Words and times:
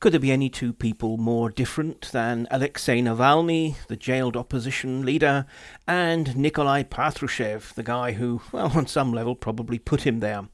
Could 0.00 0.12
there 0.12 0.20
be 0.20 0.30
any 0.30 0.48
two 0.48 0.72
people 0.72 1.16
more 1.16 1.50
different 1.50 2.12
than 2.12 2.46
Alexei 2.52 3.02
Navalny, 3.02 3.74
the 3.88 3.96
jailed 3.96 4.36
opposition 4.36 5.04
leader, 5.04 5.44
and 5.88 6.36
Nikolai 6.36 6.84
Patrushev, 6.84 7.74
the 7.74 7.82
guy 7.82 8.12
who, 8.12 8.40
well, 8.52 8.70
on 8.76 8.86
some 8.86 9.12
level 9.12 9.34
probably 9.34 9.76
put 9.76 10.02
him 10.02 10.20
there? 10.20 10.48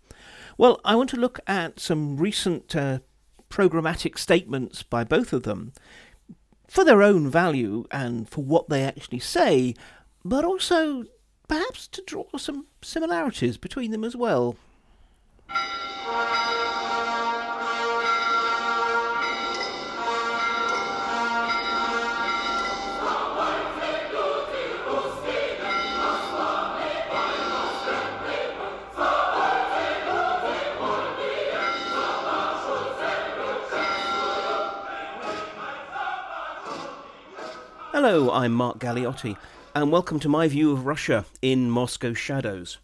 Well, 0.56 0.80
I 0.82 0.94
want 0.94 1.10
to 1.10 1.18
look 1.18 1.40
at 1.46 1.78
some 1.78 2.16
recent 2.16 2.74
uh, 2.74 3.00
programmatic 3.50 4.16
statements 4.16 4.82
by 4.82 5.04
both 5.04 5.34
of 5.34 5.42
them 5.42 5.74
for 6.66 6.82
their 6.82 7.02
own 7.02 7.28
value 7.28 7.84
and 7.90 8.26
for 8.26 8.42
what 8.42 8.70
they 8.70 8.82
actually 8.82 9.18
say, 9.18 9.74
but 10.24 10.46
also 10.46 11.04
perhaps 11.48 11.86
to 11.88 12.02
draw 12.06 12.24
some 12.38 12.66
similarities 12.80 13.58
between 13.58 13.90
them 13.90 14.04
as 14.04 14.16
well. 14.16 14.56
Hello, 38.06 38.30
I'm 38.32 38.52
Mark 38.52 38.80
Galeotti, 38.80 39.34
and 39.74 39.90
welcome 39.90 40.20
to 40.20 40.28
my 40.28 40.46
view 40.46 40.72
of 40.72 40.84
Russia 40.84 41.24
in 41.40 41.70
Moscow 41.70 42.12
Shadows. 42.12 42.76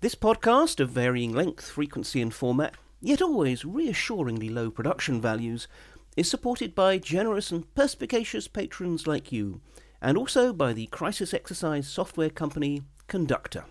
This 0.00 0.14
podcast, 0.14 0.80
of 0.80 0.88
varying 0.88 1.34
length, 1.34 1.68
frequency, 1.68 2.22
and 2.22 2.32
format, 2.32 2.74
yet 3.02 3.20
always 3.20 3.66
reassuringly 3.66 4.48
low 4.48 4.70
production 4.70 5.20
values, 5.20 5.68
is 6.16 6.30
supported 6.30 6.74
by 6.74 6.96
generous 6.96 7.50
and 7.50 7.74
perspicacious 7.74 8.48
patrons 8.48 9.06
like 9.06 9.30
you, 9.30 9.60
and 10.00 10.16
also 10.16 10.54
by 10.54 10.72
the 10.72 10.86
crisis 10.86 11.34
exercise 11.34 11.86
software 11.86 12.30
company 12.30 12.80
Conducttr. 13.10 13.64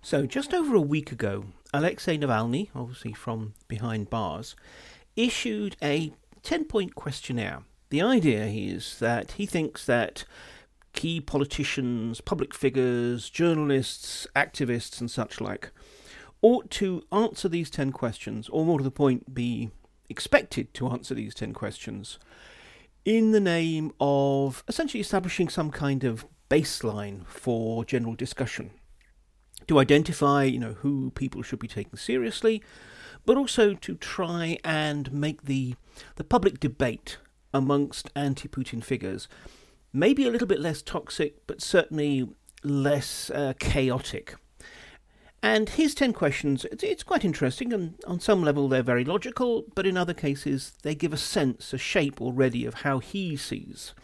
So, 0.00 0.24
just 0.24 0.54
over 0.54 0.76
a 0.76 0.80
week 0.80 1.10
ago, 1.10 1.46
Alexei 1.74 2.16
Navalny, 2.16 2.68
obviously 2.76 3.12
from 3.12 3.54
behind 3.66 4.08
bars, 4.08 4.54
issued 5.16 5.76
a 5.82 6.12
10 6.44 6.66
point 6.66 6.94
questionnaire 6.94 7.64
the 7.90 8.02
idea 8.02 8.44
is 8.44 8.98
that 8.98 9.32
he 9.32 9.46
thinks 9.46 9.84
that 9.86 10.24
key 10.92 11.20
politicians, 11.20 12.20
public 12.20 12.54
figures, 12.54 13.30
journalists, 13.30 14.26
activists, 14.34 15.00
and 15.00 15.10
such 15.10 15.40
like 15.40 15.70
ought 16.42 16.70
to 16.70 17.02
answer 17.10 17.48
these 17.48 17.70
10 17.70 17.92
questions, 17.92 18.48
or 18.48 18.64
more 18.64 18.78
to 18.78 18.84
the 18.84 18.90
point, 18.90 19.34
be 19.34 19.70
expected 20.08 20.72
to 20.74 20.88
answer 20.88 21.14
these 21.14 21.34
10 21.34 21.52
questions 21.52 22.18
in 23.04 23.32
the 23.32 23.40
name 23.40 23.92
of 24.00 24.62
essentially 24.68 25.00
establishing 25.00 25.48
some 25.48 25.70
kind 25.70 26.04
of 26.04 26.26
baseline 26.50 27.26
for 27.26 27.84
general 27.84 28.14
discussion 28.14 28.70
to 29.66 29.78
identify, 29.78 30.44
you 30.44 30.58
know, 30.58 30.74
who 30.74 31.10
people 31.12 31.42
should 31.42 31.58
be 31.58 31.68
taking 31.68 31.96
seriously, 31.96 32.62
but 33.26 33.36
also 33.36 33.74
to 33.74 33.94
try 33.96 34.58
and 34.64 35.12
make 35.12 35.42
the 35.42 35.74
the 36.16 36.24
public 36.24 36.58
debate 36.60 37.18
amongst 37.52 38.10
anti 38.14 38.48
Putin 38.48 38.82
figures. 38.82 39.28
Maybe 39.92 40.26
a 40.26 40.30
little 40.30 40.46
bit 40.46 40.60
less 40.60 40.82
toxic, 40.82 41.46
but 41.46 41.62
certainly 41.62 42.28
less 42.62 43.30
uh, 43.30 43.54
chaotic. 43.58 44.34
And 45.42 45.68
his 45.68 45.94
10 45.94 46.12
questions, 46.14 46.66
it's, 46.70 47.04
quite 47.04 47.24
interesting, 47.24 47.72
and 47.72 47.94
on 48.06 48.18
some 48.18 48.42
level 48.42 48.68
they're 48.68 48.82
very 48.82 49.04
logical, 49.04 49.64
but 49.74 49.86
in 49.86 49.96
other 49.96 50.14
cases 50.14 50.72
they 50.82 50.96
give 50.96 51.12
a 51.12 51.16
sense, 51.16 51.72
a 51.72 51.78
shape 51.78 52.20
already 52.20 52.66
of 52.66 52.74
how 52.74 52.98
he 52.98 53.36
sees 53.36 53.94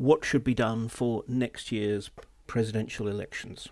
what 0.00 0.24
should 0.24 0.42
be 0.42 0.54
done 0.54 0.88
for 0.88 1.22
next 1.28 1.70
year's 1.70 2.08
presidential 2.46 3.06
elections. 3.06 3.68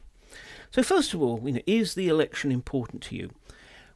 So, 0.70 0.82
first 0.82 1.14
of 1.14 1.22
all, 1.22 1.40
you 1.42 1.52
know, 1.52 1.60
is 1.66 1.94
the 1.94 2.08
election 2.08 2.52
important 2.52 3.02
to 3.04 3.16
you? 3.16 3.30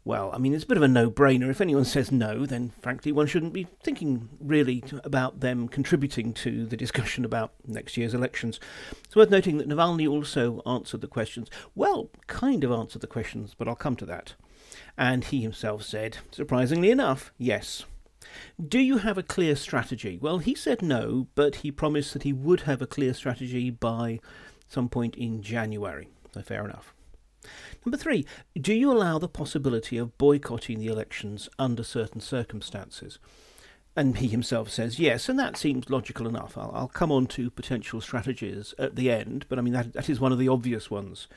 Well, 0.04 0.32
I 0.34 0.38
mean, 0.38 0.52
it's 0.52 0.64
a 0.64 0.66
bit 0.66 0.76
of 0.76 0.82
a 0.82 0.88
no 0.88 1.12
brainer. 1.12 1.48
If 1.48 1.60
anyone 1.60 1.84
says 1.84 2.10
no, 2.10 2.44
then 2.44 2.72
frankly, 2.80 3.12
one 3.12 3.28
shouldn't 3.28 3.52
be 3.52 3.68
thinking 3.84 4.28
really 4.40 4.82
about 5.04 5.38
them 5.38 5.68
contributing 5.68 6.32
to 6.34 6.66
the 6.66 6.76
discussion 6.76 7.24
about 7.24 7.52
next 7.64 7.96
year's 7.96 8.12
elections. 8.12 8.58
It's 9.04 9.14
worth 9.14 9.30
noting 9.30 9.58
that 9.58 9.68
Navalny 9.68 10.08
also 10.10 10.60
answered 10.66 11.02
the 11.02 11.06
questions. 11.06 11.48
Well, 11.76 12.10
kind 12.26 12.64
of 12.64 12.72
answered 12.72 13.00
the 13.00 13.06
questions, 13.06 13.54
but 13.56 13.68
I'll 13.68 13.76
come 13.76 13.94
to 13.96 14.06
that. 14.06 14.34
And 14.98 15.24
he 15.24 15.40
himself 15.40 15.84
said, 15.84 16.19
surprisingly 16.32 16.90
enough, 16.90 17.32
yes. 17.38 17.84
Do 18.60 18.80
you 18.80 18.98
have 18.98 19.19
a 19.19 19.22
clear 19.22 19.54
strategy? 19.54 20.19
Well, 20.20 20.38
he 20.38 20.54
said 20.56 20.82
no, 20.82 21.28
but 21.36 21.56
he 21.56 21.70
promised 21.70 22.12
that 22.12 22.24
he 22.24 22.32
would 22.32 22.62
have 22.62 22.82
a 22.82 22.86
clear 22.86 23.14
strategy 23.14 23.70
by 23.70 24.19
some 24.66 24.88
point 24.88 25.14
in 25.14 25.42
January. 25.42 26.08
So 26.34 26.42
fair 26.42 26.64
enough. 26.64 26.92
Number 27.84 27.97
three, 27.97 28.25
do 28.59 28.72
you 28.72 28.93
allow 28.93 29.19
the 29.19 29.28
possibility 29.28 29.98
of 29.98 30.16
boycotting 30.16 30.78
the 30.78 30.87
elections 30.87 31.48
under 31.59 31.82
certain 31.82 32.20
circumstances? 32.20 33.19
And 33.97 34.19
he 34.19 34.28
himself 34.28 34.70
says 34.70 34.98
yes, 34.98 35.28
and 35.28 35.38
that 35.38 35.56
seems 35.56 35.91
logical 35.91 36.26
enough. 36.26 36.56
I'll, 36.56 36.70
I'll 36.72 36.88
come 36.88 37.12
on 37.12 37.26
to 37.28 37.50
potential 37.50 38.00
strategies 38.00 38.72
at 38.78 38.97
the 38.97 39.10
end, 39.10 39.47
but 39.48 39.59
I 39.59 39.62
mean, 39.62 39.75
that, 39.75 39.93
that 39.93 40.09
is 40.09 40.20
one 40.20 40.32
of 40.32 40.38
the 40.38 40.48
obvious 40.48 40.91
ones. 40.91 41.28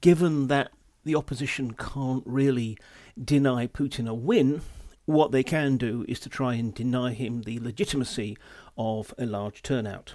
Given 0.00 0.46
that 0.48 0.70
the 1.04 1.16
opposition 1.16 1.72
can't 1.74 2.22
really 2.24 2.78
deny 3.22 3.66
Putin 3.66 4.08
a 4.08 4.14
win, 4.14 4.62
what 5.04 5.32
they 5.32 5.42
can 5.42 5.76
do 5.76 6.04
is 6.08 6.18
to 6.20 6.30
try 6.30 6.54
and 6.54 6.74
deny 6.74 7.12
him 7.12 7.42
the 7.42 7.58
legitimacy 7.58 8.38
of 8.78 9.12
a 9.18 9.26
large 9.26 9.62
turnout. 9.62 10.14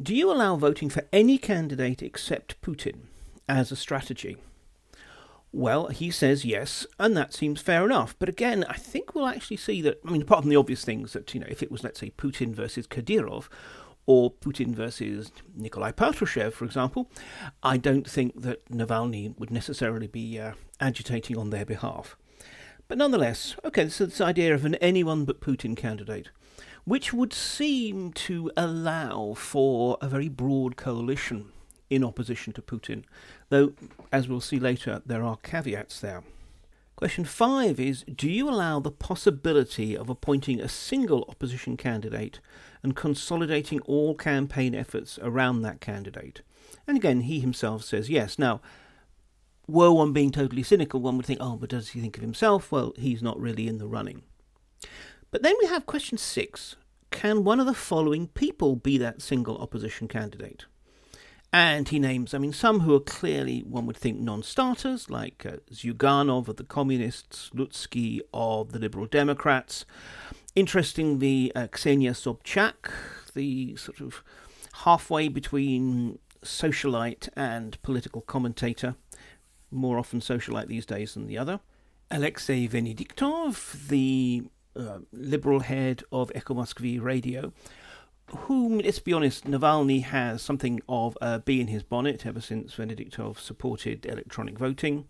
Do 0.00 0.14
you 0.14 0.32
allow 0.32 0.56
voting 0.56 0.88
for 0.88 1.04
any 1.12 1.38
candidate 1.38 2.02
except 2.02 2.60
Putin? 2.62 3.08
As 3.48 3.72
a 3.72 3.76
strategy? 3.76 4.36
Well, 5.52 5.86
he 5.86 6.10
says 6.10 6.44
yes, 6.44 6.84
and 6.98 7.16
that 7.16 7.32
seems 7.32 7.60
fair 7.60 7.84
enough. 7.84 8.16
But 8.18 8.28
again, 8.28 8.64
I 8.68 8.74
think 8.74 9.14
we'll 9.14 9.28
actually 9.28 9.56
see 9.56 9.80
that. 9.82 10.00
I 10.04 10.10
mean, 10.10 10.22
apart 10.22 10.42
from 10.42 10.50
the 10.50 10.56
obvious 10.56 10.84
things 10.84 11.12
that, 11.12 11.32
you 11.32 11.40
know, 11.40 11.46
if 11.48 11.62
it 11.62 11.70
was, 11.70 11.84
let's 11.84 12.00
say, 12.00 12.10
Putin 12.10 12.52
versus 12.52 12.88
Kadyrov, 12.88 13.48
or 14.06 14.32
Putin 14.32 14.74
versus 14.74 15.30
Nikolai 15.54 15.92
Patrushev, 15.92 16.52
for 16.52 16.64
example, 16.64 17.10
I 17.62 17.76
don't 17.76 18.08
think 18.08 18.42
that 18.42 18.68
Navalny 18.68 19.38
would 19.38 19.50
necessarily 19.50 20.08
be 20.08 20.38
uh, 20.38 20.52
agitating 20.80 21.38
on 21.38 21.50
their 21.50 21.64
behalf. 21.64 22.16
But 22.88 22.98
nonetheless, 22.98 23.56
okay, 23.64 23.88
so 23.88 24.06
this 24.06 24.20
idea 24.20 24.54
of 24.54 24.64
an 24.64 24.74
anyone 24.76 25.24
but 25.24 25.40
Putin 25.40 25.76
candidate, 25.76 26.30
which 26.84 27.14
would 27.14 27.32
seem 27.32 28.12
to 28.12 28.50
allow 28.56 29.34
for 29.34 29.96
a 30.02 30.08
very 30.08 30.28
broad 30.28 30.76
coalition 30.76 31.52
in 31.94 32.04
opposition 32.04 32.52
to 32.54 32.62
Putin, 32.62 33.04
though, 33.48 33.72
as 34.12 34.28
we'll 34.28 34.40
see 34.40 34.58
later, 34.58 35.02
there 35.06 35.22
are 35.22 35.36
caveats 35.36 36.00
there. 36.00 36.22
Question 36.96 37.24
five 37.24 37.80
is 37.80 38.04
Do 38.04 38.28
you 38.28 38.48
allow 38.48 38.78
the 38.78 38.90
possibility 38.90 39.96
of 39.96 40.08
appointing 40.08 40.60
a 40.60 40.68
single 40.68 41.24
opposition 41.28 41.76
candidate 41.76 42.40
and 42.82 42.94
consolidating 42.94 43.80
all 43.80 44.14
campaign 44.14 44.74
efforts 44.74 45.18
around 45.20 45.62
that 45.62 45.80
candidate? 45.80 46.42
And 46.86 46.96
again, 46.96 47.22
he 47.22 47.40
himself 47.40 47.82
says 47.82 48.10
yes. 48.10 48.38
Now, 48.38 48.60
were 49.66 49.92
one 49.92 50.12
being 50.12 50.30
totally 50.30 50.62
cynical, 50.62 51.00
one 51.00 51.16
would 51.16 51.26
think, 51.26 51.40
oh, 51.42 51.56
but 51.56 51.70
does 51.70 51.90
he 51.90 52.00
think 52.00 52.16
of 52.16 52.22
himself? 52.22 52.70
Well, 52.70 52.92
he's 52.96 53.22
not 53.22 53.40
really 53.40 53.66
in 53.66 53.78
the 53.78 53.88
running. 53.88 54.22
But 55.30 55.42
then 55.42 55.54
we 55.60 55.68
have 55.68 55.86
question 55.86 56.16
six 56.16 56.76
Can 57.10 57.42
one 57.42 57.58
of 57.58 57.66
the 57.66 57.74
following 57.74 58.28
people 58.28 58.76
be 58.76 58.98
that 58.98 59.20
single 59.20 59.58
opposition 59.58 60.06
candidate? 60.06 60.66
And 61.54 61.88
he 61.88 62.00
names, 62.00 62.34
I 62.34 62.38
mean, 62.38 62.52
some 62.52 62.80
who 62.80 62.96
are 62.96 63.00
clearly, 63.00 63.60
one 63.60 63.86
would 63.86 63.96
think, 63.96 64.18
non 64.18 64.42
starters, 64.42 65.08
like 65.08 65.46
uh, 65.46 65.58
Zyuganov 65.72 66.48
of 66.48 66.56
the 66.56 66.64
Communists, 66.64 67.50
Slutsky 67.54 68.18
of 68.32 68.72
the 68.72 68.80
Liberal 68.80 69.06
Democrats. 69.06 69.84
Interestingly, 70.56 71.54
uh, 71.54 71.68
Ksenia 71.68 72.10
Sobchak, 72.10 72.90
the 73.34 73.76
sort 73.76 74.00
of 74.00 74.24
halfway 74.82 75.28
between 75.28 76.18
socialite 76.42 77.28
and 77.36 77.80
political 77.82 78.22
commentator, 78.22 78.96
more 79.70 79.96
often 79.96 80.18
socialite 80.18 80.66
these 80.66 80.86
days 80.86 81.14
than 81.14 81.28
the 81.28 81.38
other. 81.38 81.60
Alexei 82.10 82.66
Venediktov, 82.66 83.86
the 83.86 84.42
uh, 84.74 84.98
liberal 85.12 85.60
head 85.60 86.02
of 86.10 86.32
Echo 86.34 86.54
Moskvy 86.54 87.00
Radio, 87.00 87.52
whom, 88.28 88.78
let's 88.78 88.98
be 88.98 89.12
honest, 89.12 89.44
Navalny 89.44 90.02
has 90.02 90.42
something 90.42 90.80
of 90.88 91.16
a 91.20 91.38
bee 91.38 91.60
in 91.60 91.68
his 91.68 91.82
bonnet 91.82 92.26
ever 92.26 92.40
since 92.40 92.74
Venediktov 92.74 93.38
supported 93.38 94.06
electronic 94.06 94.58
voting, 94.58 95.06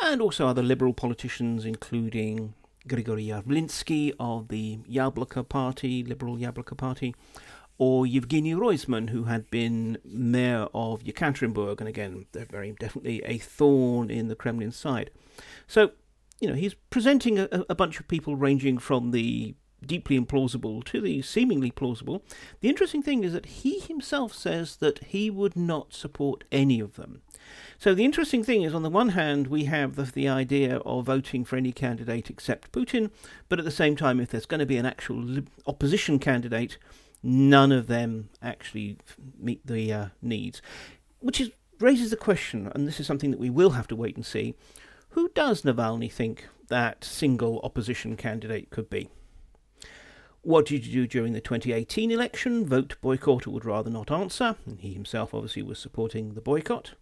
and 0.00 0.20
also 0.20 0.46
other 0.46 0.62
liberal 0.62 0.94
politicians, 0.94 1.64
including 1.64 2.54
Grigory 2.88 3.26
Yavlinsky 3.26 4.12
of 4.18 4.48
the 4.48 4.78
Yabloko 4.90 5.46
Party, 5.48 6.02
Liberal 6.02 6.36
Yabloko 6.36 6.76
Party, 6.76 7.14
or 7.78 8.06
Yevgeny 8.06 8.54
Roizman, 8.54 9.10
who 9.10 9.24
had 9.24 9.50
been 9.50 9.98
mayor 10.04 10.66
of 10.74 11.02
Yekaterinburg, 11.02 11.80
and 11.80 11.88
again, 11.88 12.26
they're 12.32 12.44
very 12.44 12.72
definitely 12.78 13.22
a 13.24 13.38
thorn 13.38 14.10
in 14.10 14.28
the 14.28 14.34
Kremlin 14.34 14.70
side. 14.70 15.10
So, 15.66 15.92
you 16.40 16.48
know, 16.48 16.54
he's 16.54 16.74
presenting 16.74 17.38
a, 17.38 17.48
a 17.70 17.74
bunch 17.74 17.98
of 17.98 18.06
people 18.06 18.36
ranging 18.36 18.78
from 18.78 19.12
the 19.12 19.54
deeply 19.84 20.18
implausible 20.18 20.84
to 20.84 21.00
the 21.00 21.22
seemingly 21.22 21.70
plausible. 21.70 22.22
The 22.60 22.68
interesting 22.68 23.02
thing 23.02 23.24
is 23.24 23.32
that 23.32 23.46
he 23.46 23.80
himself 23.80 24.34
says 24.34 24.76
that 24.76 25.04
he 25.04 25.30
would 25.30 25.56
not 25.56 25.94
support 25.94 26.44
any 26.52 26.80
of 26.80 26.96
them. 26.96 27.22
So 27.78 27.94
the 27.94 28.04
interesting 28.04 28.44
thing 28.44 28.62
is, 28.62 28.74
on 28.74 28.82
the 28.82 28.90
one 28.90 29.10
hand, 29.10 29.46
we 29.46 29.64
have 29.64 29.96
the, 29.96 30.04
the 30.04 30.28
idea 30.28 30.76
of 30.78 31.06
voting 31.06 31.44
for 31.44 31.56
any 31.56 31.72
candidate 31.72 32.30
except 32.30 32.72
Putin, 32.72 33.10
but 33.48 33.58
at 33.58 33.64
the 33.64 33.70
same 33.70 33.96
time, 33.96 34.20
if 34.20 34.30
there's 34.30 34.46
going 34.46 34.60
to 34.60 34.66
be 34.66 34.76
an 34.76 34.86
actual 34.86 35.38
opposition 35.66 36.18
candidate, 36.18 36.76
none 37.22 37.72
of 37.72 37.86
them 37.86 38.28
actually 38.42 38.98
meet 39.38 39.66
the 39.66 39.92
uh, 39.92 40.06
needs, 40.22 40.60
which 41.20 41.40
is 41.40 41.50
raises 41.80 42.10
the 42.10 42.16
question, 42.16 42.70
and 42.74 42.86
this 42.86 43.00
is 43.00 43.06
something 43.06 43.30
that 43.30 43.40
we 43.40 43.50
will 43.50 43.70
have 43.70 43.88
to 43.88 43.96
wait 43.96 44.14
and 44.14 44.26
see. 44.26 44.54
Who 45.10 45.30
does 45.30 45.62
Navalny 45.62 46.12
think 46.12 46.46
that 46.68 47.04
single 47.04 47.60
opposition 47.64 48.16
candidate 48.16 48.70
could 48.70 48.90
be? 48.90 49.08
What 50.42 50.64
did 50.64 50.86
you 50.86 51.02
do 51.02 51.06
during 51.06 51.34
the 51.34 51.40
2018 51.42 52.10
election? 52.10 52.66
Vote 52.66 52.96
boycott 53.02 53.46
or 53.46 53.50
would 53.50 53.66
rather 53.66 53.90
not 53.90 54.10
answer. 54.10 54.56
And 54.64 54.80
he 54.80 54.94
himself 54.94 55.34
obviously 55.34 55.62
was 55.62 55.78
supporting 55.78 56.32
the 56.32 56.40
boycott. 56.40 56.94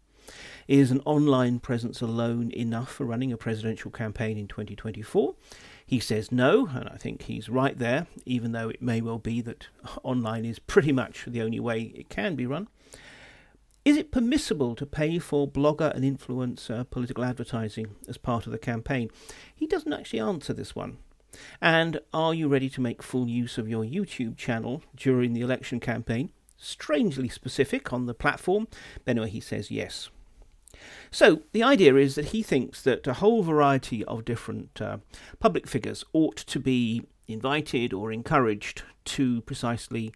Is 0.67 0.91
an 0.91 1.01
online 1.05 1.61
presence 1.61 2.01
alone 2.01 2.51
enough 2.51 2.91
for 2.91 3.07
running 3.07 3.33
a 3.33 3.37
presidential 3.37 3.93
campaign 3.93 4.37
in 4.37 4.49
2024? 4.49 5.37
He 5.87 6.01
says 6.01 6.33
no, 6.33 6.67
and 6.67 6.89
I 6.89 6.97
think 6.97 7.23
he's 7.23 7.49
right 7.49 7.79
there, 7.79 8.09
even 8.27 8.51
though 8.51 8.71
it 8.71 8.83
may 8.83 9.01
well 9.01 9.21
be 9.21 9.41
that 9.43 9.69
online 10.03 10.45
is 10.45 10.59
pretty 10.59 10.91
much 10.91 11.25
the 11.29 11.43
only 11.43 11.61
way 11.61 11.93
it 11.95 12.09
can 12.09 12.35
be 12.35 12.45
run. 12.45 12.67
Is 13.85 13.97
it 13.97 14.11
permissible 14.11 14.75
to 14.75 14.85
pay 14.85 15.21
for 15.21 15.49
blogger 15.49 15.95
and 15.95 16.05
influencer 16.05 16.91
political 16.91 17.25
advertising 17.25 17.95
as 18.09 18.19
part 18.19 18.47
of 18.47 18.53
the 18.53 18.59
campaign? 18.59 19.11
He 19.55 19.69
doesn't 19.69 19.93
actually 19.93 20.21
answer 20.21 20.53
this 20.53 20.75
one. 20.75 20.99
And 21.61 22.01
are 22.13 22.35
you 22.35 22.49
ready 22.49 22.69
to 22.71 22.81
make 22.81 23.03
full 23.03 23.29
use 23.29 23.59
of 23.59 23.69
your 23.69 23.85
YouTube 23.85 24.37
channel 24.37 24.83
during 24.97 25.33
the 25.33 25.41
election 25.41 25.81
campaign? 25.81 26.31
Strangely 26.57 27.29
specific 27.29 27.93
on 27.93 28.07
the 28.07 28.15
platform. 28.15 28.69
Anyway, 29.07 29.31
he 29.31 29.41
says 29.41 29.71
yes. 29.71 30.11
So 31.11 31.43
the 31.53 31.63
idea 31.63 31.95
is 31.97 32.15
that 32.15 32.27
he 32.27 32.43
thinks 32.43 32.83
that 32.83 33.07
a 33.07 33.15
whole 33.15 33.43
variety 33.43 34.05
of 34.05 34.25
different 34.25 34.81
uh, 34.81 34.99
public 35.39 35.67
figures 35.67 36.05
ought 36.13 36.37
to 36.37 36.61
be 36.61 37.05
invited 37.27 37.93
or 37.93 38.13
encouraged 38.13 38.83
to 39.05 39.43
precisely 39.43 40.13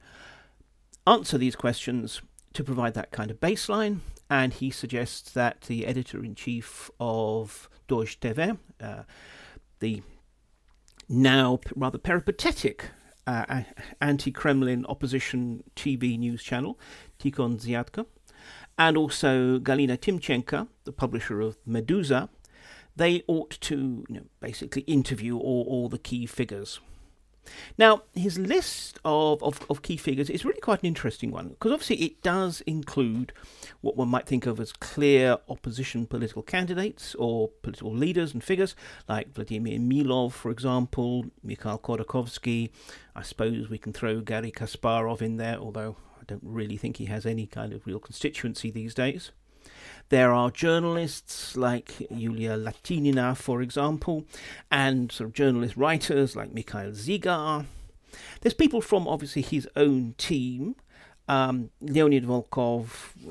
answer 1.06 1.38
these 1.38 1.56
questions 1.56 2.22
to 2.52 2.64
provide 2.64 2.94
that 2.94 3.10
kind 3.10 3.30
of 3.30 3.40
baseline. 3.40 4.00
And 4.30 4.54
he 4.54 4.70
suggests 4.70 5.30
that 5.32 5.62
the 5.62 5.86
editor 5.86 6.24
in 6.24 6.34
chief 6.34 6.90
of 6.98 7.68
Dozhd 7.88 8.20
TV, 8.20 8.58
uh, 8.80 9.02
the 9.80 10.02
now 11.12 11.60
rather 11.76 11.98
peripatetic 11.98 12.90
uh, 13.26 13.62
anti 14.00 14.32
Kremlin 14.32 14.84
opposition 14.86 15.62
TV 15.76 16.18
news 16.18 16.42
channel, 16.42 16.78
Tikhon 17.20 17.60
Dzyadko, 17.60 18.06
and 18.78 18.96
also 18.96 19.58
Galina 19.58 19.98
Timchenko, 19.98 20.68
the 20.84 20.92
publisher 20.92 21.40
of 21.40 21.56
Meduza, 21.64 22.28
they 22.96 23.22
ought 23.26 23.50
to 23.60 24.04
you 24.08 24.14
know, 24.14 24.24
basically 24.40 24.82
interview 24.82 25.36
all, 25.38 25.64
all 25.68 25.88
the 25.88 25.98
key 25.98 26.26
figures. 26.26 26.80
Now, 27.76 28.02
his 28.14 28.38
list 28.38 28.98
of, 29.04 29.42
of, 29.42 29.64
of, 29.68 29.82
key 29.82 29.96
figures 29.96 30.30
is 30.30 30.44
really 30.44 30.60
quite 30.60 30.82
an 30.82 30.86
interesting 30.86 31.30
one 31.30 31.48
because 31.48 31.72
obviously 31.72 31.96
it 31.96 32.22
does 32.22 32.60
include 32.62 33.32
what 33.80 33.96
one 33.96 34.08
might 34.08 34.26
think 34.26 34.46
of 34.46 34.60
as 34.60 34.72
clear 34.72 35.38
opposition 35.48 36.06
political 36.06 36.42
candidates 36.42 37.14
or 37.16 37.48
political 37.62 37.92
leaders 37.92 38.32
and 38.32 38.44
figures 38.44 38.76
like 39.08 39.32
Vladimir 39.34 39.78
Milov, 39.78 40.32
for 40.32 40.50
example, 40.50 41.26
Mikhail 41.42 41.78
Khodorkovsky. 41.78 42.70
I 43.16 43.22
suppose 43.22 43.68
we 43.68 43.78
can 43.78 43.92
throw 43.92 44.20
Garry 44.20 44.52
Kasparov 44.52 45.20
in 45.20 45.36
there, 45.36 45.56
although 45.58 45.96
I 46.20 46.24
don't 46.26 46.42
really 46.44 46.76
think 46.76 46.98
he 46.98 47.06
has 47.06 47.26
any 47.26 47.46
kind 47.46 47.72
of 47.72 47.86
real 47.86 47.98
constituency 47.98 48.70
these 48.70 48.94
days. 48.94 49.32
There 50.12 50.34
are 50.34 50.50
journalists 50.50 51.56
like 51.56 52.06
Yulia 52.10 52.58
Latynina, 52.58 53.34
for 53.34 53.62
example, 53.62 54.26
and 54.70 55.10
sort 55.10 55.28
of 55.28 55.32
journalist 55.32 55.74
writers 55.74 56.36
like 56.36 56.52
Mikhail 56.52 56.90
Zygar. 56.90 57.64
There's 58.42 58.52
people 58.52 58.82
from 58.82 59.08
obviously 59.08 59.40
his 59.40 59.66
own 59.74 60.14
team. 60.18 60.76
Um, 61.28 61.70
Leonid 61.80 62.26
Volkov, 62.26 62.88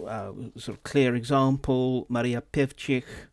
uh, 0.07 0.59
sort 0.59 0.75
of 0.75 0.83
clear 0.83 1.13
example, 1.13 2.07
Maria 2.09 2.41
Pevchikh, 2.51 3.27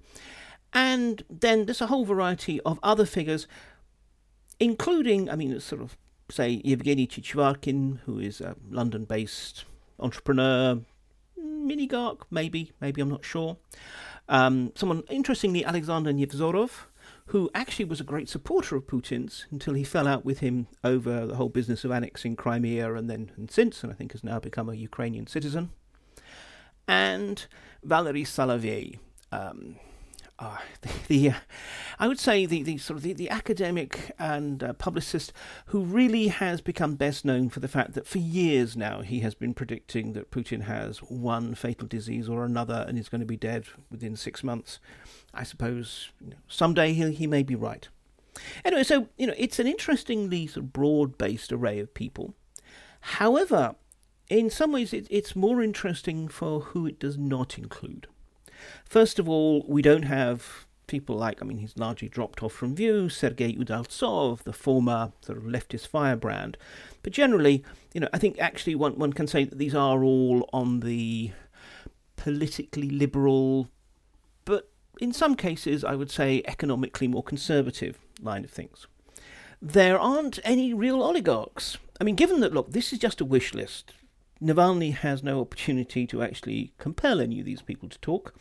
and 0.75 1.25
then 1.31 1.65
there's 1.65 1.81
a 1.81 1.87
whole 1.87 2.05
variety 2.05 2.61
of 2.67 2.79
other 2.83 3.07
figures, 3.07 3.47
including, 4.61 5.31
I 5.31 5.37
mean, 5.37 5.59
sort 5.61 5.81
of, 5.81 5.97
say, 6.31 6.61
Yevgeny 6.67 7.07
Chichvarkin, 7.07 8.01
who 8.01 8.19
is 8.19 8.43
a 8.43 8.57
London 8.71 9.07
based 9.07 9.65
entrepreneur, 9.99 10.81
Minigark, 11.67 12.23
maybe, 12.31 12.73
maybe 12.81 13.01
I'm 13.01 13.09
not 13.09 13.25
sure. 13.25 13.57
Um, 14.29 14.73
someone, 14.75 15.03
interestingly, 15.09 15.65
Alexander 15.65 16.13
Nevzorov, 16.13 16.71
who 17.27 17.51
actually 17.55 17.85
was 17.85 18.01
a 18.01 18.05
great 18.05 18.29
supporter 18.29 18.77
of 18.77 18.87
Putin's 18.87 19.47
until 19.51 19.75
he 19.75 19.85
fell 19.85 20.07
out 20.07 20.25
with 20.25 20.41
him 20.41 20.67
over 20.83 21.27
the 21.27 21.37
whole 21.37 21.49
business 21.49 21.85
of 21.85 21.91
annexing 21.91 22.37
Crimea 22.37 22.95
and 22.95 23.09
then 23.09 23.33
and 23.37 23.51
since, 23.51 23.83
and 23.83 23.93
I 23.93 23.95
think 23.95 24.13
has 24.13 24.25
now 24.25 24.39
become 24.39 24.69
a 24.69 24.75
Ukrainian 24.75 25.27
citizen. 25.27 25.71
And 26.87 27.47
Valery 27.83 28.25
Solovey, 28.25 28.99
um, 29.31 29.77
uh, 30.39 30.59
the, 30.83 30.91
the 31.09 31.31
uh, 31.31 31.39
I 31.99 32.07
would 32.09 32.21
say 32.21 32.47
the, 32.47 32.63
the 32.63 32.79
sort 32.79 32.97
of 32.97 33.03
the, 33.03 33.13
the 33.13 33.31
academic 33.31 34.13
and 34.19 34.63
uh, 34.63 34.73
publicist 34.75 35.33
who 35.67 35.81
really 35.81 36.29
has 36.29 36.61
become 36.61 36.95
best 36.95 37.25
known 37.25 37.49
for 37.49 37.61
the 37.61 37.69
fact 37.69 37.95
that 37.95 38.07
for 38.07 38.19
years 38.19 38.77
now 38.77 39.01
he 39.01 39.21
has 39.21 39.35
been 39.35 39.55
predicting 39.55 40.13
that 40.13 40.31
Putin 40.31 40.63
has 40.63 40.99
one 40.99 41.55
fatal 41.55 41.89
disease 41.89 42.29
or 42.29 42.45
another 42.45 42.85
and 42.89 42.99
is 42.99 43.09
going 43.09 43.21
to 43.21 43.27
be 43.27 43.37
dead 43.37 43.67
within 43.91 44.17
six 44.17 44.45
months. 44.45 44.79
I 45.35 45.43
suppose 45.43 46.11
you 46.21 46.31
know, 46.31 46.37
someday 46.47 46.93
he 46.93 47.11
he 47.13 47.27
may 47.27 47.43
be 47.43 47.55
right. 47.55 47.89
Anyway, 48.65 48.85
so 48.85 49.09
you 49.17 49.27
know 49.27 49.35
it's 49.37 49.59
an 49.59 49.67
interestingly 49.67 50.47
sort 50.47 50.65
of 50.65 50.73
broad-based 50.73 51.53
array 51.53 51.81
of 51.81 51.95
people. 51.95 52.35
However, 53.01 53.75
in 54.29 54.51
some 54.51 54.73
ways 54.73 54.93
it, 54.93 55.07
it's 55.11 55.35
more 55.35 55.63
interesting 55.63 56.29
for 56.29 56.61
who 56.61 56.87
it 56.87 57.01
does 57.01 57.19
not 57.19 57.59
include. 57.59 58.07
First 58.85 59.19
of 59.19 59.29
all, 59.29 59.65
we 59.69 59.83
don't 59.83 60.05
have 60.05 60.67
people 60.89 61.17
like, 61.17 61.41
I 61.41 61.45
mean, 61.45 61.59
he's 61.59 61.77
largely 61.77 62.09
dropped 62.09 62.43
off 62.43 62.53
from 62.53 62.75
view, 62.75 63.09
Sergei 63.09 63.53
Udaltsov, 63.53 64.43
the 64.43 64.53
former 64.53 65.13
sort 65.21 65.39
of 65.39 65.45
leftist 65.45 65.87
firebrand. 65.87 66.57
But 67.03 67.13
generally, 67.13 67.63
you 67.95 68.01
know, 68.01 68.09
I 68.13 68.19
think 68.19 68.39
actually 68.41 68.75
one, 68.75 68.99
one 68.99 69.13
can 69.13 69.27
say 69.27 69.45
that 69.45 69.59
these 69.59 69.75
are 69.75 70.03
all 70.03 70.49
on 70.53 70.81
the 70.81 71.31
politically 72.17 72.91
liberal, 72.91 73.69
but 74.45 74.71
in 75.01 75.13
some 75.13 75.37
cases, 75.37 75.85
I 75.85 75.95
would 75.95 76.11
say 76.11 76.43
economically 76.47 77.07
more 77.07 77.23
conservative 77.23 77.99
line 78.21 78.45
of 78.45 78.51
things. 78.51 78.89
There 79.63 79.99
aren't 79.99 80.39
any 80.45 80.73
real 80.73 81.03
oligarchs. 81.03 81.79
I 82.01 82.05
mean, 82.05 82.15
given 82.17 82.41
that, 82.41 82.55
look, 82.55 82.73
this 82.73 82.93
is 82.93 82.99
just 82.99 83.21
a 83.21 83.25
wish 83.25 83.55
list. 83.55 83.93
Navalny 84.43 84.95
has 84.95 85.23
no 85.23 85.41
opportunity 85.41 86.07
to 86.07 86.23
actually 86.23 86.73
compel 86.79 87.21
any 87.21 87.41
of 87.41 87.47
these 87.47 87.63
people 87.63 87.89
to 87.89 87.99
talk. 87.99 88.35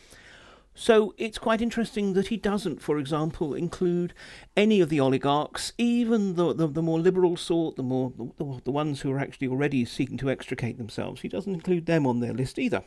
So 0.79 1.15
it's 1.17 1.39
quite 1.39 1.59
interesting 1.59 2.13
that 2.13 2.27
he 2.27 2.37
doesn't, 2.37 2.83
for 2.83 2.99
example, 2.99 3.55
include 3.55 4.13
any 4.55 4.79
of 4.79 4.89
the 4.89 4.99
oligarchs, 4.99 5.73
even 5.79 6.35
the, 6.35 6.53
the, 6.53 6.67
the 6.67 6.83
more 6.83 6.99
liberal 6.99 7.35
sort, 7.35 7.77
the 7.77 7.83
more 7.83 8.13
the, 8.15 8.61
the 8.63 8.71
ones 8.71 9.01
who 9.01 9.11
are 9.11 9.17
actually 9.17 9.47
already 9.47 9.85
seeking 9.85 10.17
to 10.17 10.29
extricate 10.29 10.77
themselves. 10.77 11.21
He 11.21 11.29
doesn't 11.29 11.53
include 11.53 11.87
them 11.87 12.05
on 12.05 12.19
their 12.19 12.33
list 12.33 12.59
either. 12.59 12.83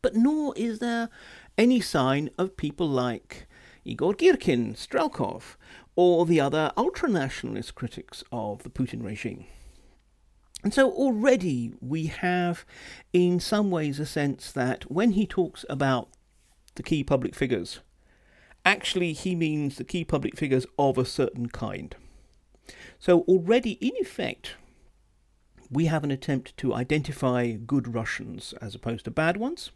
But 0.00 0.14
nor 0.14 0.54
is 0.56 0.78
there 0.78 1.08
any 1.58 1.80
sign 1.80 2.30
of 2.38 2.56
people 2.56 2.88
like 2.88 3.48
Igor 3.84 4.14
Girkin, 4.14 4.76
Strelkov, 4.76 5.56
or 5.96 6.24
the 6.24 6.40
other 6.40 6.70
ultra-nationalist 6.76 7.74
critics 7.74 8.22
of 8.30 8.62
the 8.62 8.70
Putin 8.70 9.02
regime. 9.04 9.46
And 10.62 10.74
so 10.74 10.90
already 10.90 11.72
we 11.80 12.06
have, 12.06 12.64
in 13.12 13.40
some 13.40 13.70
ways, 13.70 13.98
a 13.98 14.06
sense 14.06 14.52
that 14.52 14.90
when 14.90 15.12
he 15.12 15.26
talks 15.26 15.64
about 15.68 16.08
the 16.74 16.82
key 16.82 17.02
public 17.02 17.34
figures, 17.34 17.80
actually 18.64 19.12
he 19.12 19.34
means 19.34 19.76
the 19.76 19.84
key 19.84 20.04
public 20.04 20.36
figures 20.36 20.66
of 20.78 20.98
a 20.98 21.04
certain 21.04 21.48
kind. 21.48 21.96
So 22.98 23.20
already, 23.22 23.72
in 23.72 23.92
effect, 24.00 24.56
we 25.70 25.86
have 25.86 26.04
an 26.04 26.10
attempt 26.10 26.56
to 26.58 26.74
identify 26.74 27.52
good 27.52 27.94
Russians 27.94 28.52
as 28.60 28.74
opposed 28.74 29.04
to 29.06 29.10
bad 29.10 29.36
ones 29.36 29.70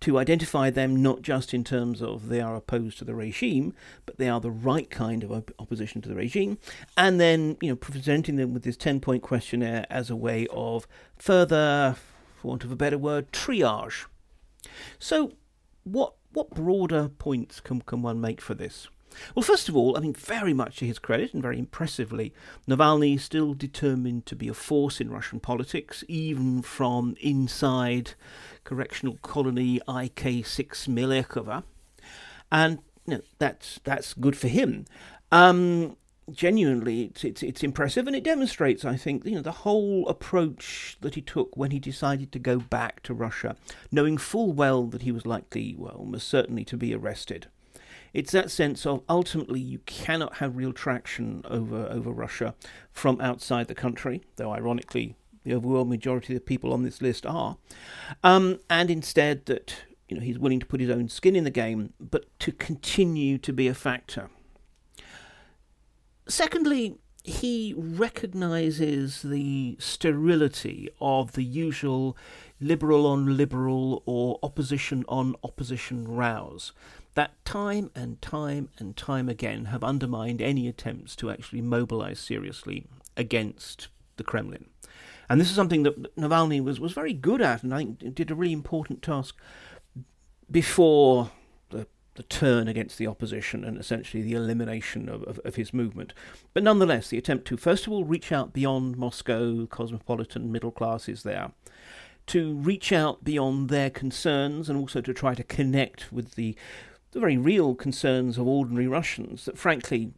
to 0.00 0.18
identify 0.18 0.70
them 0.70 1.02
not 1.02 1.22
just 1.22 1.52
in 1.52 1.62
terms 1.62 2.00
of 2.00 2.28
they 2.28 2.40
are 2.40 2.56
opposed 2.56 2.98
to 2.98 3.04
the 3.04 3.14
regime, 3.14 3.74
but 4.06 4.16
they 4.16 4.28
are 4.28 4.40
the 4.40 4.50
right 4.50 4.90
kind 4.90 5.22
of 5.22 5.30
op- 5.30 5.52
opposition 5.58 6.00
to 6.02 6.08
the 6.08 6.14
regime, 6.14 6.58
and 6.96 7.20
then 7.20 7.56
you 7.60 7.68
know 7.68 7.76
presenting 7.76 8.36
them 8.36 8.52
with 8.54 8.62
this 8.62 8.76
ten 8.76 9.00
point 9.00 9.22
questionnaire 9.22 9.86
as 9.90 10.10
a 10.10 10.16
way 10.16 10.46
of 10.50 10.86
further, 11.16 11.96
for 12.36 12.48
want 12.48 12.64
of 12.64 12.72
a 12.72 12.76
better 12.76 12.98
word, 12.98 13.30
triage. 13.32 14.06
So, 14.98 15.32
what 15.84 16.14
what 16.32 16.50
broader 16.50 17.08
points 17.08 17.60
can 17.60 17.80
can 17.82 18.02
one 18.02 18.20
make 18.20 18.40
for 18.40 18.54
this? 18.54 18.88
Well, 19.34 19.42
first 19.42 19.68
of 19.68 19.76
all, 19.76 19.96
I 19.96 20.00
mean, 20.00 20.14
very 20.14 20.54
much 20.54 20.76
to 20.76 20.86
his 20.86 20.98
credit 20.98 21.34
and 21.34 21.42
very 21.42 21.58
impressively, 21.58 22.32
Navalny 22.68 23.16
is 23.16 23.24
still 23.24 23.54
determined 23.54 24.26
to 24.26 24.36
be 24.36 24.48
a 24.48 24.54
force 24.54 25.00
in 25.00 25.10
Russian 25.10 25.40
politics, 25.40 26.04
even 26.08 26.62
from 26.62 27.16
inside 27.20 28.14
correctional 28.64 29.18
colony 29.22 29.80
IK6 29.88 30.88
Melekhovo. 30.88 31.64
And 32.52 32.78
you 33.06 33.14
know, 33.14 33.22
that's, 33.38 33.80
that's 33.84 34.14
good 34.14 34.36
for 34.36 34.48
him. 34.48 34.86
Um, 35.32 35.96
genuinely, 36.30 37.04
it's, 37.04 37.24
it's, 37.24 37.42
it's 37.42 37.62
impressive 37.62 38.06
and 38.06 38.16
it 38.16 38.24
demonstrates, 38.24 38.84
I 38.84 38.96
think, 38.96 39.24
you 39.24 39.34
know, 39.34 39.42
the 39.42 39.52
whole 39.52 40.08
approach 40.08 40.96
that 41.00 41.14
he 41.14 41.22
took 41.22 41.56
when 41.56 41.70
he 41.70 41.78
decided 41.78 42.32
to 42.32 42.38
go 42.38 42.58
back 42.58 43.02
to 43.04 43.14
Russia, 43.14 43.56
knowing 43.90 44.18
full 44.18 44.52
well 44.52 44.84
that 44.86 45.02
he 45.02 45.12
was 45.12 45.26
likely, 45.26 45.74
well, 45.76 45.96
almost 45.96 46.28
certainly 46.28 46.64
to 46.66 46.76
be 46.76 46.94
arrested. 46.94 47.48
It's 48.12 48.32
that 48.32 48.50
sense 48.50 48.86
of 48.86 49.02
ultimately 49.08 49.60
you 49.60 49.78
cannot 49.80 50.36
have 50.36 50.56
real 50.56 50.72
traction 50.72 51.42
over, 51.48 51.86
over 51.86 52.10
Russia 52.10 52.54
from 52.92 53.20
outside 53.20 53.68
the 53.68 53.74
country, 53.74 54.22
though 54.36 54.52
ironically 54.52 55.16
the 55.44 55.54
overwhelming 55.54 55.90
majority 55.90 56.34
of 56.34 56.40
the 56.40 56.44
people 56.44 56.72
on 56.72 56.82
this 56.82 57.00
list 57.00 57.24
are, 57.24 57.56
um, 58.22 58.58
and 58.68 58.90
instead 58.90 59.46
that 59.46 59.74
you 60.08 60.16
know 60.16 60.22
he's 60.22 60.38
willing 60.38 60.60
to 60.60 60.66
put 60.66 60.80
his 60.80 60.90
own 60.90 61.08
skin 61.08 61.34
in 61.34 61.44
the 61.44 61.50
game, 61.50 61.94
but 61.98 62.26
to 62.40 62.52
continue 62.52 63.38
to 63.38 63.52
be 63.52 63.66
a 63.66 63.74
factor. 63.74 64.28
Secondly, 66.28 66.98
he 67.22 67.74
recognizes 67.76 69.22
the 69.22 69.76
sterility 69.78 70.88
of 71.00 71.32
the 71.32 71.44
usual 71.44 72.16
liberal 72.60 73.06
on 73.06 73.36
liberal 73.36 74.02
or 74.06 74.38
opposition 74.42 75.04
on 75.08 75.34
opposition 75.42 76.06
rows 76.06 76.72
that 77.14 77.44
time 77.44 77.90
and 77.94 78.20
time 78.22 78.68
and 78.78 78.96
time 78.96 79.28
again 79.28 79.66
have 79.66 79.82
undermined 79.82 80.40
any 80.40 80.68
attempts 80.68 81.16
to 81.16 81.30
actually 81.30 81.60
mobilize 81.60 82.18
seriously 82.18 82.86
against 83.16 83.88
the 84.16 84.24
Kremlin. 84.24 84.66
And 85.28 85.40
this 85.40 85.48
is 85.48 85.56
something 85.56 85.84
that 85.84 86.16
Navalny 86.16 86.62
was, 86.62 86.80
was 86.80 86.92
very 86.92 87.12
good 87.12 87.40
at, 87.40 87.62
and 87.62 87.72
I 87.72 87.78
think 87.78 88.14
did 88.14 88.30
a 88.30 88.34
really 88.34 88.52
important 88.52 89.02
task 89.02 89.36
before 90.50 91.30
the, 91.70 91.86
the 92.14 92.24
turn 92.24 92.66
against 92.66 92.98
the 92.98 93.06
opposition 93.06 93.64
and 93.64 93.78
essentially 93.78 94.22
the 94.22 94.34
elimination 94.34 95.08
of, 95.08 95.22
of, 95.24 95.38
of 95.44 95.54
his 95.54 95.72
movement. 95.72 96.12
But 96.52 96.64
nonetheless, 96.64 97.08
the 97.08 97.18
attempt 97.18 97.46
to, 97.46 97.56
first 97.56 97.86
of 97.86 97.92
all, 97.92 98.04
reach 98.04 98.32
out 98.32 98.52
beyond 98.52 98.96
Moscow, 98.96 99.66
cosmopolitan 99.66 100.50
middle 100.50 100.72
classes 100.72 101.22
there, 101.22 101.52
to 102.26 102.54
reach 102.54 102.92
out 102.92 103.24
beyond 103.24 103.68
their 103.68 103.90
concerns 103.90 104.68
and 104.68 104.78
also 104.78 105.00
to 105.00 105.14
try 105.14 105.34
to 105.34 105.44
connect 105.44 106.12
with 106.12 106.34
the 106.34 106.56
the 107.12 107.20
very 107.20 107.36
real 107.36 107.74
concerns 107.74 108.38
of 108.38 108.46
ordinary 108.46 108.86
Russians 108.86 109.44
that, 109.44 109.58
frankly, 109.58 110.12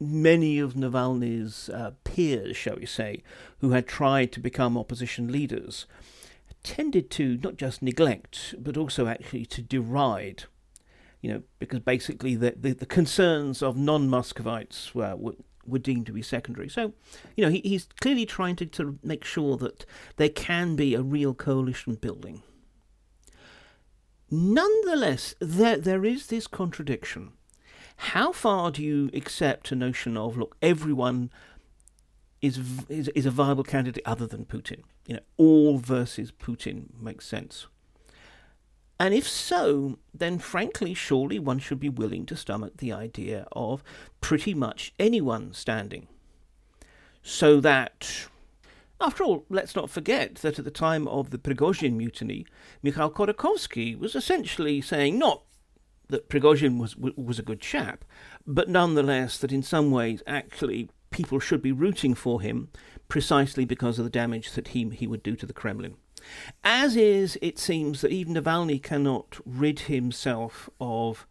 many 0.00 0.58
of 0.58 0.74
Navalny's 0.74 1.68
uh, 1.68 1.92
peers, 2.04 2.56
shall 2.56 2.76
we 2.76 2.86
say, 2.86 3.22
who 3.58 3.70
had 3.70 3.86
tried 3.86 4.32
to 4.32 4.40
become 4.40 4.78
opposition 4.78 5.30
leaders, 5.30 5.86
tended 6.62 7.10
to 7.10 7.38
not 7.42 7.56
just 7.56 7.82
neglect, 7.82 8.54
but 8.58 8.76
also 8.76 9.06
actually 9.06 9.46
to 9.46 9.62
deride. 9.62 10.44
You 11.20 11.32
know, 11.32 11.42
because 11.58 11.80
basically 11.80 12.36
the, 12.36 12.54
the, 12.56 12.72
the 12.72 12.86
concerns 12.86 13.62
of 13.62 13.76
non 13.76 14.08
Muscovites 14.08 14.94
were, 14.94 15.16
were, 15.16 15.34
were 15.66 15.80
deemed 15.80 16.06
to 16.06 16.12
be 16.12 16.22
secondary. 16.22 16.68
So, 16.68 16.92
you 17.36 17.44
know, 17.44 17.50
he, 17.50 17.60
he's 17.60 17.88
clearly 18.00 18.24
trying 18.24 18.54
to 18.56 18.66
of 18.88 19.04
make 19.04 19.24
sure 19.24 19.56
that 19.56 19.84
there 20.16 20.28
can 20.28 20.76
be 20.76 20.94
a 20.94 21.02
real 21.02 21.34
coalition 21.34 21.94
building. 21.94 22.42
Nonetheless, 24.30 25.34
there, 25.40 25.78
there 25.78 26.04
is 26.04 26.26
this 26.26 26.46
contradiction. 26.46 27.32
How 27.96 28.32
far 28.32 28.70
do 28.70 28.82
you 28.82 29.10
accept 29.12 29.72
a 29.72 29.76
notion 29.76 30.16
of, 30.16 30.36
look, 30.36 30.56
everyone 30.62 31.30
is, 32.40 32.60
is, 32.88 33.08
is 33.08 33.26
a 33.26 33.30
viable 33.30 33.64
candidate 33.64 34.02
other 34.06 34.26
than 34.26 34.44
Putin? 34.44 34.82
You 35.06 35.14
know, 35.14 35.22
all 35.36 35.78
versus 35.78 36.30
Putin 36.30 36.86
makes 37.00 37.26
sense. 37.26 37.66
And 39.00 39.14
if 39.14 39.28
so, 39.28 39.98
then 40.12 40.38
frankly, 40.38 40.92
surely 40.92 41.38
one 41.38 41.58
should 41.58 41.80
be 41.80 41.88
willing 41.88 42.26
to 42.26 42.36
stomach 42.36 42.78
the 42.78 42.92
idea 42.92 43.46
of 43.52 43.82
pretty 44.20 44.54
much 44.54 44.92
anyone 44.98 45.52
standing. 45.54 46.08
So 47.22 47.60
that 47.60 48.28
after 49.00 49.22
all, 49.22 49.44
let's 49.48 49.76
not 49.76 49.90
forget 49.90 50.36
that 50.36 50.58
at 50.58 50.64
the 50.64 50.70
time 50.70 51.06
of 51.08 51.30
the 51.30 51.38
Prigozhin 51.38 51.94
mutiny, 51.94 52.46
Mikhail 52.82 53.10
Khodorkovsky 53.10 53.98
was 53.98 54.14
essentially 54.14 54.80
saying 54.80 55.18
not 55.18 55.42
that 56.08 56.28
Prigozhin 56.28 56.78
was 56.78 56.96
was 56.96 57.38
a 57.38 57.42
good 57.42 57.60
chap, 57.60 58.04
but 58.46 58.68
nonetheless 58.68 59.38
that 59.38 59.52
in 59.52 59.62
some 59.62 59.90
ways 59.90 60.22
actually 60.26 60.90
people 61.10 61.38
should 61.38 61.62
be 61.62 61.72
rooting 61.72 62.14
for 62.14 62.40
him 62.40 62.68
precisely 63.08 63.64
because 63.64 63.98
of 63.98 64.04
the 64.04 64.10
damage 64.10 64.52
that 64.52 64.68
he 64.68 64.88
he 64.88 65.06
would 65.06 65.22
do 65.22 65.36
to 65.36 65.46
the 65.46 65.52
Kremlin. 65.52 65.96
As 66.64 66.96
is, 66.96 67.38
it 67.40 67.58
seems 67.58 68.00
that 68.00 68.10
even 68.10 68.34
Navalny 68.34 68.82
cannot 68.82 69.38
rid 69.46 69.80
himself 69.80 70.68
of 70.80 71.26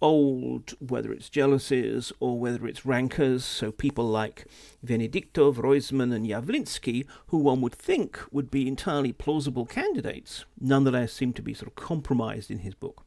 old, 0.00 0.74
whether 0.80 1.12
it's 1.12 1.30
jealousies 1.30 2.12
or 2.20 2.38
whether 2.38 2.66
it's 2.66 2.84
rancors, 2.84 3.44
so 3.44 3.72
people 3.72 4.06
like 4.06 4.46
Venediktov, 4.84 5.54
Roizman, 5.56 6.14
and 6.14 6.26
Yavlinsky, 6.26 7.06
who 7.28 7.38
one 7.38 7.60
would 7.60 7.74
think 7.74 8.20
would 8.30 8.50
be 8.50 8.68
entirely 8.68 9.12
plausible 9.12 9.66
candidates, 9.66 10.44
nonetheless 10.60 11.12
seem 11.12 11.32
to 11.32 11.42
be 11.42 11.54
sort 11.54 11.68
of 11.68 11.74
compromised 11.74 12.50
in 12.50 12.58
his 12.58 12.74
book. 12.74 13.04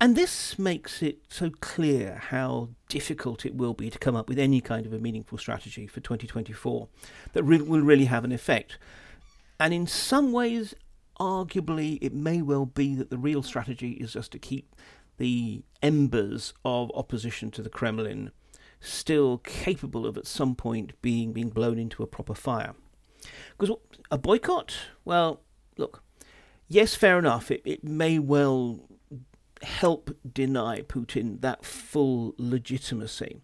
And 0.00 0.16
this 0.16 0.58
makes 0.58 1.02
it 1.02 1.20
so 1.28 1.50
clear 1.60 2.20
how 2.28 2.70
difficult 2.88 3.46
it 3.46 3.54
will 3.54 3.74
be 3.74 3.90
to 3.90 3.98
come 3.98 4.16
up 4.16 4.28
with 4.28 4.38
any 4.38 4.60
kind 4.60 4.86
of 4.86 4.92
a 4.92 4.98
meaningful 4.98 5.38
strategy 5.38 5.86
for 5.86 6.00
2024 6.00 6.88
that 7.32 7.42
re- 7.42 7.62
will 7.62 7.80
really 7.80 8.04
have 8.06 8.24
an 8.24 8.32
effect. 8.32 8.78
And 9.58 9.72
in 9.72 9.86
some 9.86 10.32
ways, 10.32 10.74
arguably, 11.18 11.98
it 12.02 12.12
may 12.12 12.42
well 12.42 12.66
be 12.66 12.94
that 12.94 13.10
the 13.10 13.18
real 13.18 13.42
strategy 13.42 13.92
is 13.92 14.12
just 14.12 14.32
to 14.32 14.38
keep 14.38 14.74
the 15.18 15.62
embers 15.82 16.54
of 16.64 16.90
opposition 16.94 17.50
to 17.52 17.62
the 17.62 17.68
Kremlin 17.68 18.30
still 18.80 19.38
capable 19.38 20.06
of 20.06 20.16
at 20.16 20.26
some 20.26 20.54
point 20.54 21.00
being 21.00 21.32
being 21.32 21.48
blown 21.48 21.78
into 21.78 22.02
a 22.02 22.06
proper 22.06 22.34
fire. 22.34 22.74
Because 23.56 23.76
a 24.10 24.18
boycott, 24.18 24.76
well, 25.04 25.40
look, 25.76 26.02
yes, 26.68 26.94
fair 26.94 27.18
enough, 27.18 27.50
it, 27.50 27.62
it 27.64 27.82
may 27.82 28.18
well 28.18 28.80
help 29.62 30.14
deny 30.30 30.82
Putin 30.82 31.40
that 31.40 31.64
full 31.64 32.34
legitimacy. 32.36 33.40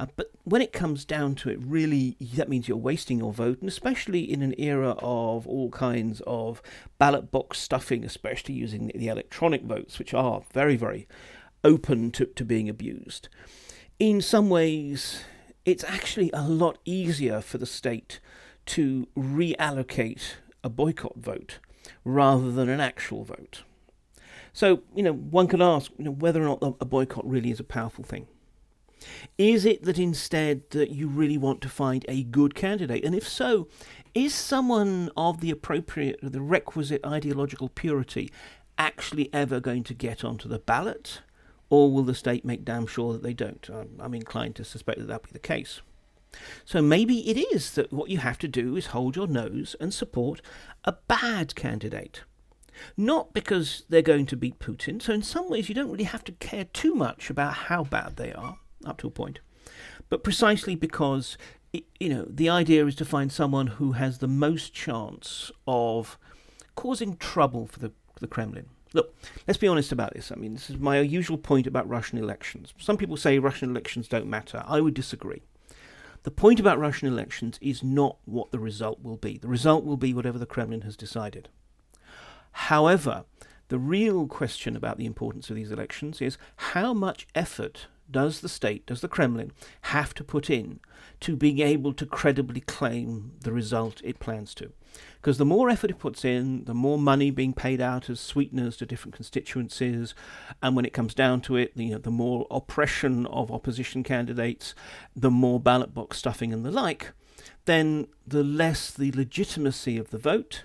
Uh, 0.00 0.06
but 0.16 0.30
when 0.44 0.62
it 0.62 0.72
comes 0.72 1.04
down 1.04 1.34
to 1.34 1.50
it, 1.50 1.58
really, 1.60 2.16
that 2.34 2.48
means 2.48 2.66
you're 2.66 2.76
wasting 2.78 3.18
your 3.18 3.34
vote, 3.34 3.60
and 3.60 3.68
especially 3.68 4.20
in 4.20 4.40
an 4.40 4.54
era 4.56 4.92
of 4.98 5.46
all 5.46 5.68
kinds 5.70 6.22
of 6.26 6.62
ballot 6.96 7.30
box 7.30 7.58
stuffing, 7.58 8.02
especially 8.02 8.54
using 8.54 8.90
the, 8.94 9.08
electronic 9.08 9.62
votes, 9.62 9.98
which 9.98 10.14
are 10.14 10.40
very, 10.54 10.74
very 10.74 11.06
open 11.62 12.10
to, 12.12 12.24
to 12.24 12.46
being 12.46 12.66
abused. 12.66 13.28
In 13.98 14.22
some 14.22 14.48
ways, 14.48 15.24
it's 15.66 15.84
actually 15.84 16.30
a 16.32 16.48
lot 16.48 16.78
easier 16.86 17.42
for 17.42 17.58
the 17.58 17.66
state 17.66 18.20
to 18.66 19.06
reallocate 19.14 20.36
a 20.64 20.70
boycott 20.70 21.18
vote 21.18 21.58
rather 22.06 22.50
than 22.50 22.70
an 22.70 22.80
actual 22.80 23.22
vote. 23.24 23.64
So, 24.54 24.82
you 24.94 25.02
know, 25.02 25.12
one 25.12 25.46
could 25.46 25.60
ask 25.60 25.92
you 25.98 26.06
know, 26.06 26.10
whether 26.10 26.42
or 26.42 26.58
not 26.58 26.76
a 26.80 26.86
boycott 26.86 27.28
really 27.28 27.50
is 27.50 27.60
a 27.60 27.64
powerful 27.64 28.02
thing. 28.02 28.26
Is 29.38 29.64
it 29.64 29.84
that 29.84 29.98
instead 29.98 30.68
that 30.70 30.90
you 30.90 31.08
really 31.08 31.38
want 31.38 31.60
to 31.62 31.68
find 31.68 32.04
a 32.08 32.24
good 32.24 32.54
candidate? 32.54 33.04
And 33.04 33.14
if 33.14 33.26
so, 33.28 33.68
is 34.14 34.34
someone 34.34 35.10
of 35.16 35.40
the 35.40 35.50
appropriate, 35.50 36.18
the 36.22 36.40
requisite 36.40 37.04
ideological 37.04 37.68
purity 37.68 38.30
actually 38.76 39.32
ever 39.32 39.60
going 39.60 39.84
to 39.84 39.94
get 39.94 40.24
onto 40.24 40.48
the 40.48 40.58
ballot? 40.58 41.20
Or 41.68 41.92
will 41.92 42.02
the 42.02 42.14
state 42.14 42.44
make 42.44 42.64
damn 42.64 42.86
sure 42.86 43.12
that 43.12 43.22
they 43.22 43.34
don't? 43.34 43.68
I'm, 43.72 43.96
I'm 44.00 44.14
inclined 44.14 44.56
to 44.56 44.64
suspect 44.64 44.98
that 44.98 45.06
that'll 45.06 45.22
be 45.22 45.32
the 45.32 45.38
case. 45.38 45.80
So 46.64 46.80
maybe 46.80 47.28
it 47.28 47.36
is 47.36 47.72
that 47.72 47.92
what 47.92 48.10
you 48.10 48.18
have 48.18 48.38
to 48.38 48.48
do 48.48 48.76
is 48.76 48.86
hold 48.86 49.16
your 49.16 49.26
nose 49.26 49.76
and 49.80 49.92
support 49.92 50.40
a 50.84 50.92
bad 51.08 51.54
candidate. 51.54 52.22
Not 52.96 53.34
because 53.34 53.84
they're 53.88 54.00
going 54.00 54.26
to 54.26 54.36
beat 54.36 54.58
Putin, 54.58 55.02
so 55.02 55.12
in 55.12 55.22
some 55.22 55.50
ways 55.50 55.68
you 55.68 55.74
don't 55.74 55.90
really 55.90 56.04
have 56.04 56.24
to 56.24 56.32
care 56.32 56.64
too 56.64 56.94
much 56.94 57.28
about 57.28 57.54
how 57.54 57.84
bad 57.84 58.16
they 58.16 58.32
are 58.32 58.58
up 58.84 58.98
to 58.98 59.06
a 59.06 59.10
point, 59.10 59.40
but 60.08 60.24
precisely 60.24 60.74
because 60.74 61.36
you 61.72 62.08
know 62.08 62.26
the 62.28 62.48
idea 62.48 62.84
is 62.86 62.94
to 62.96 63.04
find 63.04 63.30
someone 63.30 63.68
who 63.68 63.92
has 63.92 64.18
the 64.18 64.28
most 64.28 64.74
chance 64.74 65.52
of 65.66 66.18
causing 66.74 67.16
trouble 67.16 67.66
for 67.66 67.78
the 67.78 67.92
the 68.20 68.26
Kremlin. 68.26 68.66
Look, 68.92 69.14
let's 69.46 69.58
be 69.58 69.68
honest 69.68 69.92
about 69.92 70.14
this. 70.14 70.32
I 70.32 70.34
mean, 70.34 70.52
this 70.52 70.68
is 70.68 70.78
my 70.78 71.00
usual 71.00 71.38
point 71.38 71.66
about 71.66 71.88
Russian 71.88 72.18
elections. 72.18 72.74
Some 72.78 72.96
people 72.96 73.16
say 73.16 73.38
Russian 73.38 73.70
elections 73.70 74.08
don't 74.08 74.26
matter. 74.26 74.64
I 74.66 74.80
would 74.80 74.94
disagree. 74.94 75.42
The 76.22 76.30
point 76.30 76.60
about 76.60 76.78
Russian 76.78 77.08
elections 77.08 77.58
is 77.62 77.82
not 77.82 78.18
what 78.24 78.50
the 78.50 78.58
result 78.58 79.02
will 79.02 79.16
be. 79.16 79.38
The 79.38 79.48
result 79.48 79.84
will 79.84 79.96
be 79.96 80.12
whatever 80.12 80.38
the 80.38 80.46
Kremlin 80.46 80.82
has 80.82 80.96
decided. 80.96 81.48
However, 82.52 83.24
the 83.68 83.78
real 83.78 84.26
question 84.26 84.76
about 84.76 84.98
the 84.98 85.06
importance 85.06 85.48
of 85.48 85.56
these 85.56 85.70
elections 85.70 86.20
is 86.20 86.36
how 86.56 86.92
much 86.92 87.26
effort 87.34 87.86
does 88.10 88.40
the 88.40 88.48
state, 88.48 88.86
does 88.86 89.00
the 89.00 89.08
Kremlin, 89.08 89.52
have 89.82 90.14
to 90.14 90.24
put 90.24 90.50
in 90.50 90.80
to 91.20 91.36
being 91.36 91.60
able 91.60 91.92
to 91.94 92.06
credibly 92.06 92.60
claim 92.60 93.32
the 93.40 93.52
result 93.52 94.00
it 94.04 94.20
plans 94.20 94.54
to? 94.54 94.72
Because 95.16 95.38
the 95.38 95.44
more 95.44 95.70
effort 95.70 95.90
it 95.90 95.98
puts 95.98 96.24
in, 96.24 96.64
the 96.64 96.74
more 96.74 96.98
money 96.98 97.30
being 97.30 97.52
paid 97.52 97.80
out 97.80 98.10
as 98.10 98.18
sweeteners 98.18 98.76
to 98.78 98.86
different 98.86 99.14
constituencies, 99.14 100.14
and 100.62 100.74
when 100.74 100.84
it 100.84 100.92
comes 100.92 101.14
down 101.14 101.40
to 101.42 101.56
it, 101.56 101.72
you 101.74 101.92
know, 101.92 101.98
the 101.98 102.10
more 102.10 102.46
oppression 102.50 103.26
of 103.26 103.52
opposition 103.52 104.02
candidates, 104.02 104.74
the 105.14 105.30
more 105.30 105.60
ballot 105.60 105.94
box 105.94 106.18
stuffing 106.18 106.52
and 106.52 106.64
the 106.64 106.70
like, 106.70 107.12
then 107.66 108.08
the 108.26 108.42
less 108.42 108.90
the 108.90 109.12
legitimacy 109.12 109.96
of 109.96 110.10
the 110.10 110.18
vote, 110.18 110.64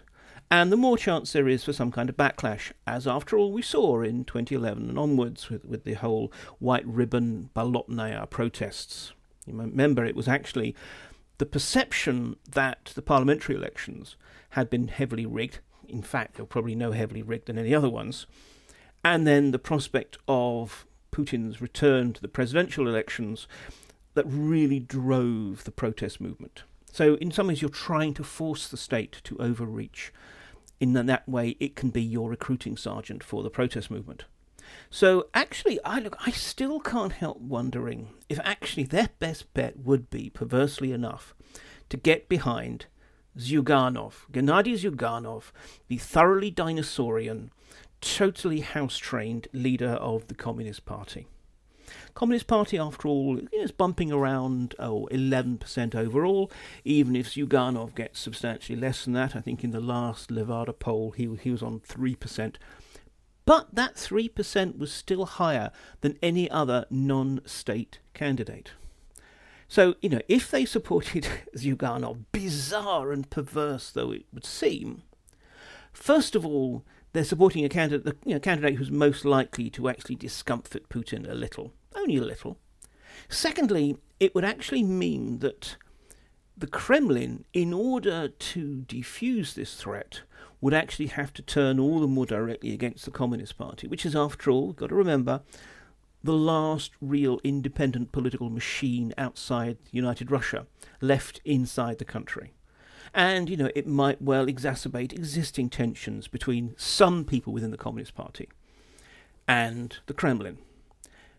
and 0.51 0.71
the 0.71 0.77
more 0.77 0.97
chance 0.97 1.33
there 1.33 1.47
is 1.47 1.63
for 1.63 1.73
some 1.73 1.91
kind 1.91 2.09
of 2.09 2.17
backlash, 2.17 2.71
as 2.85 3.07
after 3.07 3.37
all 3.37 3.51
we 3.51 3.61
saw 3.61 4.01
in 4.01 4.25
2011 4.25 4.89
and 4.89 4.99
onwards 4.99 5.49
with, 5.49 5.65
with 5.65 5.83
the 5.83 5.93
whole 5.93 6.31
white 6.59 6.85
ribbon 6.85 7.49
Bolotnaya 7.55 8.29
protests. 8.29 9.13
You 9.45 9.55
remember 9.55 10.05
it 10.05 10.15
was 10.15 10.27
actually 10.27 10.75
the 11.37 11.45
perception 11.45 12.37
that 12.49 12.91
the 12.95 13.01
parliamentary 13.01 13.55
elections 13.55 14.15
had 14.51 14.69
been 14.69 14.87
heavily 14.87 15.25
rigged. 15.25 15.59
In 15.87 16.01
fact, 16.01 16.35
they 16.35 16.43
were 16.43 16.47
probably 16.47 16.75
no 16.75 16.91
heavily 16.91 17.21
rigged 17.21 17.47
than 17.47 17.57
any 17.57 17.73
other 17.73 17.89
ones. 17.89 18.25
And 19.03 19.27
then 19.27 19.51
the 19.51 19.59
prospect 19.59 20.17
of 20.27 20.85
Putin's 21.11 21.61
return 21.61 22.13
to 22.13 22.21
the 22.21 22.27
presidential 22.27 22.87
elections 22.87 23.47
that 24.13 24.25
really 24.27 24.79
drove 24.79 25.63
the 25.63 25.71
protest 25.71 26.19
movement. 26.19 26.63
So, 26.91 27.15
in 27.15 27.31
some 27.31 27.47
ways, 27.47 27.61
you're 27.61 27.69
trying 27.69 28.13
to 28.15 28.23
force 28.23 28.67
the 28.67 28.77
state 28.77 29.19
to 29.25 29.37
overreach. 29.37 30.13
In 30.79 30.93
that 30.93 31.27
way, 31.27 31.55
it 31.59 31.75
can 31.75 31.89
be 31.89 32.01
your 32.01 32.29
recruiting 32.29 32.75
sergeant 32.77 33.23
for 33.23 33.43
the 33.43 33.49
protest 33.49 33.89
movement. 33.89 34.25
So, 34.89 35.27
actually, 35.33 35.79
I 35.85 35.99
look, 35.99 36.17
I 36.25 36.31
still 36.31 36.79
can't 36.79 37.13
help 37.13 37.39
wondering 37.39 38.09
if 38.29 38.39
actually 38.43 38.83
their 38.83 39.09
best 39.19 39.53
bet 39.53 39.77
would 39.77 40.09
be, 40.09 40.29
perversely 40.29 40.91
enough, 40.91 41.35
to 41.89 41.97
get 41.97 42.27
behind 42.27 42.87
Zyuganov, 43.37 44.29
Gennady 44.31 44.73
Zyuganov, 44.73 45.51
the 45.87 45.97
thoroughly 45.97 46.51
dinosaurian, 46.51 47.51
totally 48.01 48.61
house 48.61 48.97
trained 48.97 49.47
leader 49.53 49.91
of 49.91 50.27
the 50.27 50.35
Communist 50.35 50.85
Party. 50.85 51.27
Communist 52.13 52.47
Party, 52.47 52.77
after 52.77 53.07
all, 53.07 53.39
is 53.51 53.71
bumping 53.71 54.11
around 54.11 54.75
oh, 54.79 55.07
11% 55.11 55.95
overall, 55.95 56.51
even 56.83 57.15
if 57.15 57.33
Zyuganov 57.33 57.95
gets 57.95 58.19
substantially 58.19 58.79
less 58.79 59.03
than 59.05 59.13
that. 59.13 59.35
I 59.35 59.41
think 59.41 59.63
in 59.63 59.71
the 59.71 59.79
last 59.79 60.29
Levada 60.29 60.77
poll 60.77 61.11
he, 61.11 61.33
he 61.41 61.51
was 61.51 61.61
on 61.61 61.79
3%. 61.81 62.55
But 63.45 63.75
that 63.75 63.95
3% 63.95 64.77
was 64.77 64.91
still 64.91 65.25
higher 65.25 65.71
than 66.01 66.17
any 66.21 66.49
other 66.49 66.85
non 66.89 67.41
state 67.45 67.99
candidate. 68.13 68.71
So, 69.67 69.95
you 70.01 70.09
know, 70.09 70.21
if 70.27 70.49
they 70.49 70.65
supported 70.65 71.27
Zyuganov, 71.55 72.25
bizarre 72.31 73.11
and 73.11 73.29
perverse 73.29 73.91
though 73.91 74.11
it 74.11 74.25
would 74.33 74.45
seem, 74.45 75.03
first 75.93 76.35
of 76.35 76.45
all, 76.45 76.83
they're 77.15 77.23
supporting 77.23 77.65
a 77.65 77.69
candidate, 77.69 78.17
you 78.25 78.33
know, 78.33 78.39
candidate 78.39 78.75
who's 78.75 78.91
most 78.91 79.25
likely 79.25 79.69
to 79.71 79.89
actually 79.89 80.15
discomfort 80.15 80.89
Putin 80.89 81.29
a 81.29 81.33
little 81.33 81.73
only 81.95 82.17
a 82.17 82.21
little. 82.21 82.57
Secondly, 83.29 83.97
it 84.19 84.35
would 84.35 84.45
actually 84.45 84.83
mean 84.83 85.39
that 85.39 85.77
the 86.57 86.67
Kremlin, 86.67 87.45
in 87.53 87.73
order 87.73 88.27
to 88.27 88.83
defuse 88.87 89.53
this 89.53 89.75
threat, 89.75 90.21
would 90.61 90.73
actually 90.73 91.07
have 91.07 91.33
to 91.33 91.41
turn 91.41 91.79
all 91.79 91.99
the 91.99 92.07
more 92.07 92.25
directly 92.25 92.73
against 92.73 93.05
the 93.05 93.11
Communist 93.11 93.57
Party, 93.57 93.87
which 93.87 94.05
is, 94.05 94.15
after 94.15 94.51
all, 94.51 94.71
got 94.73 94.89
to 94.89 94.95
remember, 94.95 95.41
the 96.23 96.33
last 96.33 96.91
real 97.01 97.39
independent 97.43 98.11
political 98.11 98.49
machine 98.49 99.13
outside 99.17 99.77
United 99.91 100.31
Russia 100.31 100.65
left 101.01 101.41
inside 101.43 101.97
the 101.97 102.05
country. 102.05 102.53
And, 103.15 103.49
you 103.49 103.55
know, 103.55 103.69
it 103.73 103.87
might 103.87 104.21
well 104.21 104.45
exacerbate 104.45 105.13
existing 105.13 105.69
tensions 105.69 106.27
between 106.27 106.75
some 106.77 107.23
people 107.23 107.53
within 107.53 107.71
the 107.71 107.77
Communist 107.77 108.13
Party 108.13 108.49
and 109.47 109.97
the 110.07 110.13
Kremlin. 110.13 110.57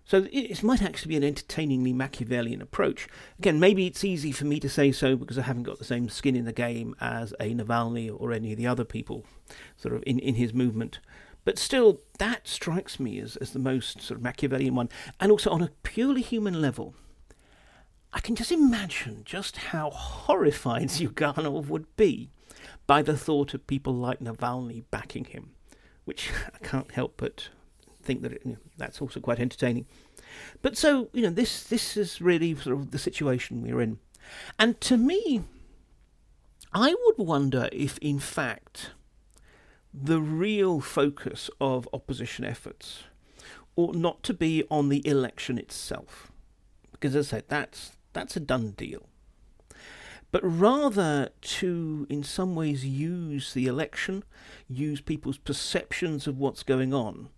So 0.06 0.26
it 0.32 0.62
might 0.62 0.80
actually 0.80 1.10
be 1.10 1.16
an 1.16 1.24
entertainingly 1.24 1.92
Machiavellian 1.92 2.62
approach. 2.62 3.08
Again, 3.38 3.60
maybe 3.60 3.86
it's 3.86 4.04
easy 4.04 4.32
for 4.32 4.46
me 4.46 4.58
to 4.60 4.70
say 4.70 4.90
so 4.90 5.16
because 5.16 5.36
I 5.36 5.42
haven't 5.42 5.64
got 5.64 5.78
the 5.78 5.84
same 5.84 6.08
skin 6.08 6.34
in 6.34 6.46
the 6.46 6.52
game 6.52 6.96
as 6.98 7.34
a 7.40 7.52
Navalny 7.52 8.10
or 8.10 8.32
any 8.32 8.52
of 8.52 8.58
the 8.58 8.66
other 8.66 8.84
people 8.84 9.24
sort 9.76 9.94
of 9.94 10.02
in, 10.06 10.18
in 10.18 10.36
his 10.36 10.54
movement. 10.54 11.00
But 11.44 11.58
still, 11.58 12.00
that 12.18 12.48
strikes 12.48 12.98
me 12.98 13.18
as, 13.20 13.36
as 13.36 13.50
the 13.50 13.58
most 13.58 14.00
sort 14.00 14.16
of 14.16 14.22
Machiavellian 14.22 14.74
one. 14.74 14.88
And 15.20 15.30
also 15.30 15.50
on 15.50 15.60
a 15.60 15.72
purely 15.82 16.22
human 16.22 16.62
level, 16.62 16.94
I 18.16 18.20
can 18.20 18.35
just 18.35 18.50
imagine 18.50 19.24
just 19.26 19.59
how 19.59 19.90
horrified 19.90 20.88
Zyuganov 20.88 21.68
would 21.68 21.94
be 21.98 22.31
by 22.87 23.02
the 23.02 23.16
thought 23.16 23.52
of 23.52 23.66
people 23.66 23.92
like 23.92 24.20
Navalny 24.20 24.85
backing 24.90 25.26
him, 25.26 25.50
which 26.07 26.31
I 26.55 26.64
can't 26.64 26.90
help 26.90 27.18
but 27.18 27.50
think 28.02 28.22
that 28.22 28.33
it, 28.33 28.42
you 28.42 28.52
know, 28.52 28.59
that's 28.79 29.02
also 29.02 29.20
quite 29.20 29.38
entertaining. 29.38 29.85
But 30.62 30.79
so 30.79 31.11
you 31.12 31.24
know, 31.24 31.31
this 31.31 31.64
this 31.64 31.94
is 31.94 32.22
really 32.22 32.55
sort 32.55 32.79
of 32.79 32.90
the 32.90 32.98
situation 32.98 33.61
we're 33.61 33.83
in, 33.83 33.98
and 34.59 34.81
to 34.81 34.96
me, 34.96 35.42
I 36.72 36.94
would 37.05 37.18
wonder 37.18 37.68
if, 37.70 37.98
in 37.98 38.18
fact, 38.18 38.92
the 39.92 40.22
real 40.22 40.81
focus 40.81 41.50
of 41.61 41.87
opposition 41.92 42.46
efforts 42.46 43.05
ought 43.76 43.94
not 43.94 44.22
to 44.22 44.33
be 44.33 44.64
on 44.70 44.88
the 44.88 45.07
election 45.07 45.59
itself, 45.59 46.33
because 46.92 47.14
as 47.14 47.29
I 47.29 47.37
said, 47.37 47.44
that's 47.48 47.95
that's 48.16 48.37
a 48.37 48.40
done 48.40 48.70
deal. 48.70 49.09
But 50.33 50.42
rather 50.42 51.31
to, 51.40 52.07
in 52.11 52.24
some 52.24 52.55
ways, 52.55 52.85
use 52.85 53.55
the 53.55 53.66
election, 53.66 54.24
use 54.68 55.00
people's 55.00 55.38
perceptions 55.38 56.26
of 56.26 56.38
what's 56.38 56.62
going 56.62 56.92
on 56.92 57.29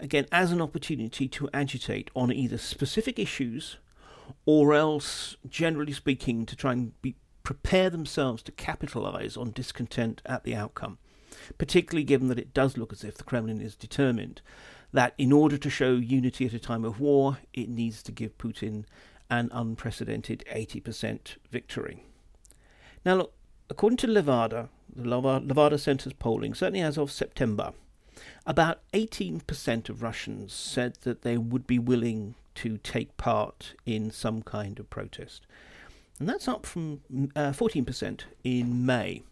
again, 0.00 0.26
as 0.32 0.50
an 0.50 0.60
opportunity 0.60 1.28
to 1.28 1.48
agitate 1.52 2.10
on 2.16 2.32
either 2.32 2.58
specific 2.58 3.18
issues 3.18 3.76
or 4.46 4.74
else, 4.74 5.36
generally 5.48 5.92
speaking, 5.92 6.46
to 6.46 6.56
try 6.56 6.72
and 6.72 7.00
be, 7.02 7.16
prepare 7.42 7.90
themselves 7.90 8.42
to 8.42 8.52
capitalize 8.52 9.36
on 9.36 9.50
discontent 9.50 10.22
at 10.24 10.44
the 10.44 10.54
outcome, 10.54 10.98
particularly 11.58 12.04
given 12.04 12.28
that 12.28 12.38
it 12.38 12.54
does 12.54 12.76
look 12.76 12.92
as 12.92 13.04
if 13.04 13.16
the 13.16 13.24
Kremlin 13.24 13.60
is 13.60 13.76
determined 13.76 14.40
that 14.92 15.14
in 15.18 15.30
order 15.30 15.56
to 15.56 15.70
show 15.70 15.92
unity 15.92 16.46
at 16.46 16.52
a 16.52 16.58
time 16.58 16.84
of 16.84 16.98
war, 16.98 17.38
it 17.52 17.68
needs 17.68 18.02
to 18.02 18.10
give 18.10 18.36
Putin 18.38 18.84
an 19.30 19.48
unprecedented 19.52 20.44
80% 20.50 21.36
victory. 21.50 22.04
Now, 23.04 23.14
look, 23.14 23.34
according 23.68 23.98
to 23.98 24.06
Levada, 24.06 24.68
the 24.94 25.04
Levada 25.04 25.78
Center's 25.78 26.12
polling, 26.12 26.54
certainly 26.54 26.80
as 26.80 26.98
of 26.98 27.10
September, 27.10 27.72
about 28.46 28.80
18% 28.92 29.88
of 29.88 30.02
Russians 30.02 30.52
said 30.52 30.98
that 31.02 31.22
they 31.22 31.38
would 31.38 31.66
be 31.66 31.78
willing 31.78 32.34
to 32.56 32.78
take 32.78 33.16
part 33.16 33.74
in 33.86 34.10
some 34.10 34.42
kind 34.42 34.78
of 34.78 34.90
protest. 34.90 35.46
And 36.18 36.28
that's 36.28 36.48
up 36.48 36.66
from 36.66 37.00
uh, 37.34 37.52
14% 37.52 38.22
in 38.44 38.84
May. 38.84 39.22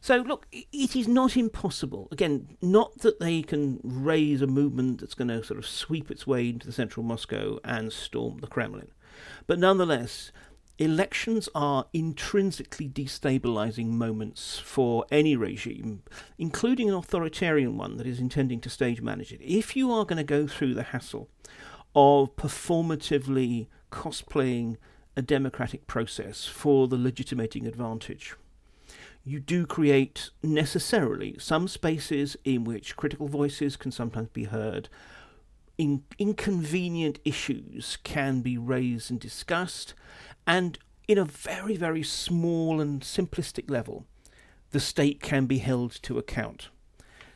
So, 0.00 0.18
look, 0.18 0.46
it 0.52 0.94
is 0.94 1.08
not 1.08 1.36
impossible. 1.36 2.08
Again, 2.12 2.56
not 2.62 2.98
that 2.98 3.18
they 3.18 3.42
can 3.42 3.80
raise 3.82 4.40
a 4.40 4.46
movement 4.46 5.00
that's 5.00 5.14
going 5.14 5.28
to 5.28 5.42
sort 5.42 5.58
of 5.58 5.66
sweep 5.66 6.10
its 6.10 6.26
way 6.26 6.48
into 6.50 6.66
the 6.66 6.72
central 6.72 7.04
Moscow 7.04 7.58
and 7.64 7.92
storm 7.92 8.38
the 8.38 8.46
Kremlin. 8.46 8.90
But 9.46 9.58
nonetheless, 9.58 10.32
elections 10.78 11.48
are 11.54 11.86
intrinsically 11.92 12.88
destabilizing 12.88 13.88
moments 13.88 14.58
for 14.58 15.04
any 15.10 15.34
regime, 15.34 16.02
including 16.38 16.88
an 16.88 16.94
authoritarian 16.94 17.76
one 17.76 17.96
that 17.96 18.06
is 18.06 18.20
intending 18.20 18.60
to 18.60 18.70
stage 18.70 19.00
manage 19.00 19.32
it. 19.32 19.40
If 19.42 19.74
you 19.74 19.90
are 19.90 20.04
going 20.04 20.18
to 20.18 20.24
go 20.24 20.46
through 20.46 20.74
the 20.74 20.84
hassle 20.84 21.28
of 21.96 22.36
performatively 22.36 23.66
cosplaying 23.90 24.76
a 25.16 25.22
democratic 25.22 25.86
process 25.88 26.46
for 26.46 26.86
the 26.86 26.96
legitimating 26.96 27.66
advantage, 27.66 28.36
you 29.24 29.40
do 29.40 29.66
create 29.66 30.30
necessarily 30.42 31.36
some 31.38 31.66
spaces 31.66 32.36
in 32.44 32.64
which 32.64 32.96
critical 32.96 33.26
voices 33.26 33.76
can 33.76 33.90
sometimes 33.90 34.28
be 34.28 34.44
heard. 34.44 34.88
In- 35.78 36.04
inconvenient 36.18 37.20
issues 37.24 37.98
can 38.02 38.40
be 38.42 38.58
raised 38.58 39.10
and 39.10 39.20
discussed, 39.20 39.94
and 40.46 40.78
in 41.06 41.18
a 41.18 41.24
very, 41.24 41.76
very 41.76 42.02
small 42.02 42.80
and 42.80 43.00
simplistic 43.00 43.70
level, 43.70 44.04
the 44.72 44.80
state 44.80 45.22
can 45.22 45.46
be 45.46 45.58
held 45.58 45.92
to 46.02 46.18
account. 46.18 46.68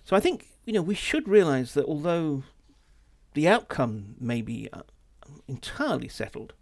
So 0.05 0.16
I 0.16 0.20
think, 0.20 0.48
you 0.66 0.72
know, 0.72 0.83
we 0.83 0.94
should 0.94 1.28
realize 1.28 1.74
that 1.74 1.87
although 1.87 2.42
the 3.35 3.48
outcome 3.48 4.16
may 4.20 4.42
be 4.42 4.68
uh, 4.72 4.83
entirely 5.48 6.09
settled, 6.09 6.52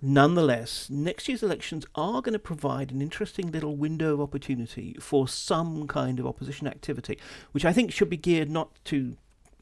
nonetheless, 0.00 0.88
next 0.88 1.28
year's 1.28 1.42
elections 1.42 1.84
are 1.94 2.22
going 2.22 2.32
to 2.32 2.38
provide 2.38 2.90
an 2.90 3.02
interesting 3.02 3.50
little 3.50 3.76
window 3.76 4.14
of 4.14 4.20
opportunity 4.20 4.96
for 5.00 5.26
some 5.26 5.86
kind 5.88 6.20
of 6.20 6.26
opposition 6.26 6.66
activity, 6.66 7.18
which 7.52 7.64
I 7.64 7.72
think 7.72 7.92
should 7.92 8.08
be 8.08 8.16
geared 8.16 8.50
not 8.50 8.70
to 8.84 9.16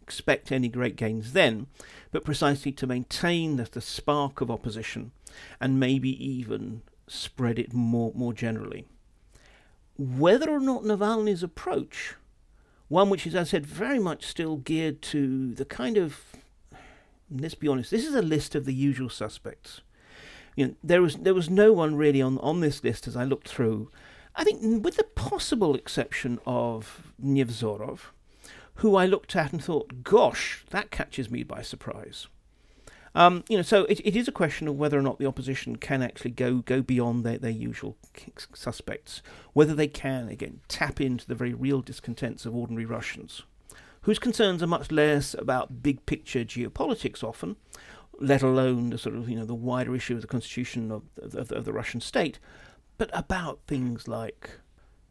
expect 0.05 0.53
any 0.53 0.69
great 0.69 0.97
gains 0.97 1.33
then, 1.33 1.67
but 2.13 2.25
precisely 2.25 2.73
to 2.73 2.87
maintain 2.87 3.57
the, 3.57 3.65
the 3.65 3.81
spark 3.81 4.43
of 4.43 4.51
opposition 4.51 5.13
and 5.59 5.81
maybe 5.81 6.11
even 6.25 6.83
spread 7.09 7.59
it 7.59 7.73
more, 7.73 8.13
more 8.15 8.35
generally. 8.35 8.85
Whether 9.97 10.51
or 10.51 10.61
not 10.61 10.83
Navalny's 10.83 11.43
approach, 11.43 12.17
one 12.89 13.09
which 13.09 13.27
is, 13.27 13.35
as 13.35 13.49
I 13.49 13.51
said, 13.51 13.67
very 13.67 13.99
much 13.99 14.27
still 14.27 14.57
geared 14.57 15.01
to 15.03 15.55
the 15.55 15.65
kind 15.65 15.97
of, 15.97 16.21
let's 17.31 17.55
be 17.55 17.69
honest, 17.69 17.91
this 17.91 18.07
is 18.07 18.15
a 18.15 18.23
list 18.23 18.55
of 18.55 18.67
the 18.67 18.75
usual 18.75 19.09
suspects. 19.09 19.81
You 20.55 20.67
know, 20.67 20.75
there 20.85 21.03
was 21.03 21.17
there 21.17 21.35
was 21.35 21.51
no 21.51 21.73
one 21.73 21.97
really 21.97 22.23
on, 22.23 22.39
on 22.39 22.61
this 22.61 22.85
list 22.85 23.09
as 23.09 23.17
I 23.17 23.25
looked 23.25 23.49
through. 23.49 23.91
I 24.37 24.45
think, 24.45 24.85
with 24.85 24.97
the 24.97 25.05
possible 25.05 25.75
exception 25.75 26.41
of 26.45 27.13
Nevzorov, 27.23 28.13
who 28.77 28.97
I 28.97 29.07
looked 29.07 29.37
at 29.37 29.53
and 29.53 29.63
thought, 29.63 30.03
gosh, 30.03 30.65
that 30.71 30.91
catches 30.91 31.31
me 31.31 31.43
by 31.43 31.63
surprise. 31.63 32.27
Um, 33.17 33.45
you 33.49 33.57
know, 33.57 33.63
so 33.63 33.85
it, 33.85 34.01
it 34.05 34.17
is 34.17 34.27
a 34.27 34.33
question 34.33 34.67
of 34.67 34.77
whether 34.77 34.99
or 34.99 35.03
not 35.03 35.19
the 35.19 35.27
opposition 35.27 35.77
can 35.77 36.03
actually 36.03 36.33
go 36.33 36.57
go 36.57 36.83
beyond 36.83 37.25
their, 37.25 37.39
their 37.39 37.51
usual 37.51 37.97
suspects, 38.53 39.23
whether 39.53 39.75
they 39.75 39.87
can 39.87 40.29
again 40.29 40.61
tap 40.67 41.01
into 41.01 41.27
the 41.27 41.37
very 41.37 41.55
real 41.55 41.81
discontents 41.81 42.45
of 42.45 42.57
ordinary 42.57 42.85
Russians, 42.85 43.43
whose 44.03 44.19
concerns 44.19 44.65
are 44.65 44.67
much 44.67 44.91
less 44.91 45.35
about 45.35 45.81
big 45.81 46.05
picture 46.07 46.45
geopolitics 46.45 47.23
often, 47.23 47.55
let 48.19 48.43
alone 48.43 48.91
the 48.91 48.99
sort 48.99 49.15
of 49.15 49.29
you 49.29 49.37
know 49.37 49.45
the 49.45 49.55
wider 49.55 49.95
issue 49.95 50.17
of 50.17 50.21
the 50.21 50.27
constitution 50.27 50.91
of, 50.91 51.03
of, 51.23 51.53
of 51.53 51.65
the 51.65 51.73
Russian 51.73 52.01
state, 52.01 52.41
but 52.99 53.11
about 53.13 53.61
things 53.69 54.09
like 54.09 54.59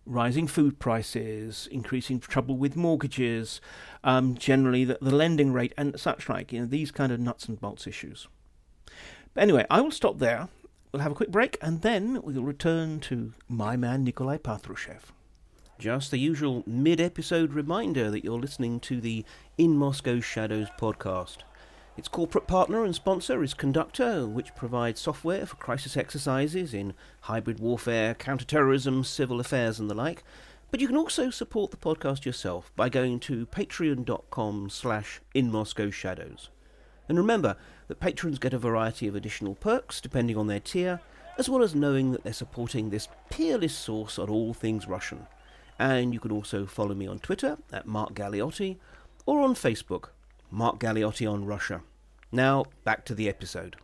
rising 0.06 0.48
food 0.48 0.80
prices, 0.80 1.68
increasing 1.72 2.20
trouble 2.20 2.58
with 2.58 2.76
mortgages, 2.76 3.62
um, 4.04 4.36
generally 4.36 4.84
the, 4.86 4.98
the, 5.02 5.16
lending 5.16 5.54
rate, 5.54 5.74
and 5.78 6.00
such 6.00 6.30
like. 6.30 6.52
You 6.52 6.62
know, 6.62 6.66
these 6.66 6.92
kind 6.92 7.12
of 7.12 7.20
nuts 7.20 7.48
and 7.48 7.60
bolts 7.60 7.88
issues. 7.88 8.28
But 9.34 9.44
anyway, 9.44 9.66
I 9.70 9.82
will 9.82 9.92
stop 9.92 10.20
there. 10.20 10.50
We'll 10.92 11.02
have 11.02 11.12
a 11.12 11.16
quick 11.16 11.32
break, 11.32 11.58
and 11.62 11.82
then 11.82 12.22
we'll 12.22 12.44
return 12.44 13.00
to 13.02 13.34
my 13.48 13.76
man 13.76 14.04
Nikolai 14.04 14.38
Patrushev. 14.38 15.02
Just 15.80 16.12
the 16.12 16.20
usual 16.20 16.64
mid 16.68 17.02
episode 17.02 17.54
reminder 17.54 18.12
that 18.12 18.24
you're 18.24 18.40
listening 18.40 18.80
to 18.82 19.02
the 19.02 19.26
In 19.58 19.76
Moscow 19.76 20.20
Shadows 20.20 20.68
podcast. 20.80 21.38
Its 21.96 22.08
corporate 22.08 22.48
partner 22.48 22.84
and 22.84 22.96
sponsor 22.96 23.44
is 23.44 23.54
Conducttr, 23.54 24.28
which 24.28 24.56
provides 24.56 25.00
software 25.00 25.46
for 25.46 25.58
crisis 25.58 25.96
exercises 25.96 26.74
in 26.74 26.96
hybrid 27.22 27.60
warfare, 27.60 28.16
counterterrorism, 28.16 29.04
civil 29.04 29.40
affairs, 29.40 29.80
and 29.80 29.92
the 29.92 29.94
like. 29.94 30.24
But 30.72 30.80
you 30.80 30.88
can 30.88 30.98
also 30.98 31.30
support 31.30 31.70
the 31.70 31.78
podcast 31.78 32.26
yourself 32.26 32.72
by 32.76 32.90
going 32.90 33.20
to 33.22 33.46
patreon.com 33.46 34.72
slash 34.72 35.22
inmoscowshadows. 35.36 36.50
And 37.08 37.20
remember 37.20 37.58
that 37.88 38.00
patrons 38.00 38.40
get 38.40 38.56
a 38.56 38.58
variety 38.58 39.08
of 39.08 39.16
additional 39.16 39.54
perks 39.54 40.02
depending 40.02 40.36
on 40.36 40.48
their 40.48 40.60
tier, 40.60 41.00
as 41.38 41.48
well 41.48 41.62
as 41.62 41.76
knowing 41.76 42.12
that 42.12 42.24
they're 42.24 42.34
supporting 42.34 42.90
this 42.90 43.08
peerless 43.30 43.76
source 43.78 44.18
on 44.18 44.32
all 44.32 44.56
things 44.56 44.88
Russian. 44.88 45.28
And 45.78 46.12
you 46.12 46.20
can 46.20 46.32
also 46.32 46.66
follow 46.66 46.96
me 46.96 47.06
on 47.06 47.20
Twitter 47.20 47.60
at 47.72 47.86
Mark 47.86 48.16
Galeotti 48.16 48.78
or 49.28 49.42
on 49.42 49.54
Facebook 49.54 50.10
Mark 50.54 50.80
Galeotti 50.80 51.30
on 51.30 51.46
Russia. 51.46 51.82
Now, 52.32 52.66
back 52.84 53.06
to 53.06 53.16
the 53.16 53.28
episode. 53.28 53.76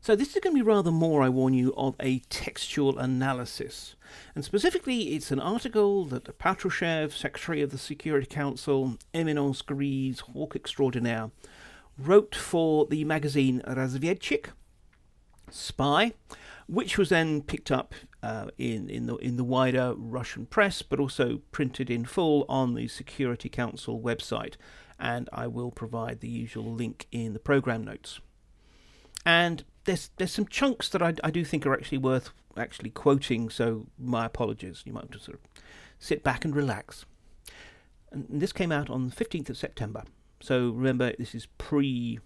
So, 0.00 0.14
this 0.14 0.36
is 0.36 0.40
going 0.40 0.54
to 0.54 0.62
be 0.62 0.62
rather 0.62 0.92
more, 0.92 1.20
I 1.20 1.28
warn 1.28 1.52
you, 1.52 1.74
of 1.76 1.96
a 1.98 2.20
textual 2.28 2.96
analysis. 2.96 3.96
And 4.36 4.44
specifically, 4.44 5.14
it's 5.14 5.32
an 5.32 5.40
article 5.40 6.04
that 6.06 6.38
Patrushev, 6.38 7.10
Secretary 7.10 7.60
of 7.60 7.70
the 7.70 7.78
Security 7.78 8.26
Council, 8.26 8.98
eminence 9.12 9.62
grise, 9.62 10.20
hawk 10.20 10.54
extraordinaire, 10.54 11.32
wrote 11.98 12.36
for 12.36 12.86
the 12.86 13.04
magazine 13.04 13.60
Razvedchik, 13.66 14.50
Spy, 15.50 16.12
which 16.68 16.96
was 16.96 17.08
then 17.08 17.42
picked 17.42 17.72
up 17.72 17.94
uh, 18.22 18.46
in, 18.58 18.88
in, 18.88 19.06
the, 19.06 19.16
in 19.16 19.36
the 19.36 19.44
wider 19.44 19.94
Russian 19.96 20.46
press, 20.46 20.82
but 20.82 21.00
also 21.00 21.40
printed 21.50 21.90
in 21.90 22.04
full 22.04 22.44
on 22.48 22.74
the 22.74 22.86
Security 22.86 23.48
Council 23.48 24.00
website 24.00 24.54
and 25.04 25.28
I 25.34 25.46
will 25.46 25.70
provide 25.70 26.20
the 26.20 26.28
usual 26.28 26.72
link 26.72 27.06
in 27.12 27.34
the 27.34 27.38
program 27.38 27.84
notes. 27.84 28.20
And 29.26 29.62
there's 29.84 30.10
there's 30.16 30.32
some 30.32 30.46
chunks 30.46 30.88
that 30.88 31.02
I, 31.02 31.12
I 31.22 31.30
do 31.30 31.44
think 31.44 31.66
are 31.66 31.74
actually 31.74 31.98
worth 31.98 32.30
actually 32.56 32.88
quoting, 32.90 33.50
so 33.50 33.86
my 33.98 34.24
apologies. 34.24 34.82
You 34.86 34.94
might 34.94 35.10
just 35.10 35.26
sort 35.26 35.38
of 35.38 35.62
sit 35.98 36.24
back 36.24 36.44
and 36.46 36.56
relax. 36.56 37.04
And 38.10 38.26
this 38.30 38.52
came 38.52 38.72
out 38.72 38.88
on 38.88 39.08
the 39.08 39.14
15th 39.14 39.50
of 39.50 39.58
September. 39.58 40.04
So 40.40 40.70
remember, 40.70 41.12
this 41.18 41.34
is 41.34 41.46
pre 41.58 42.18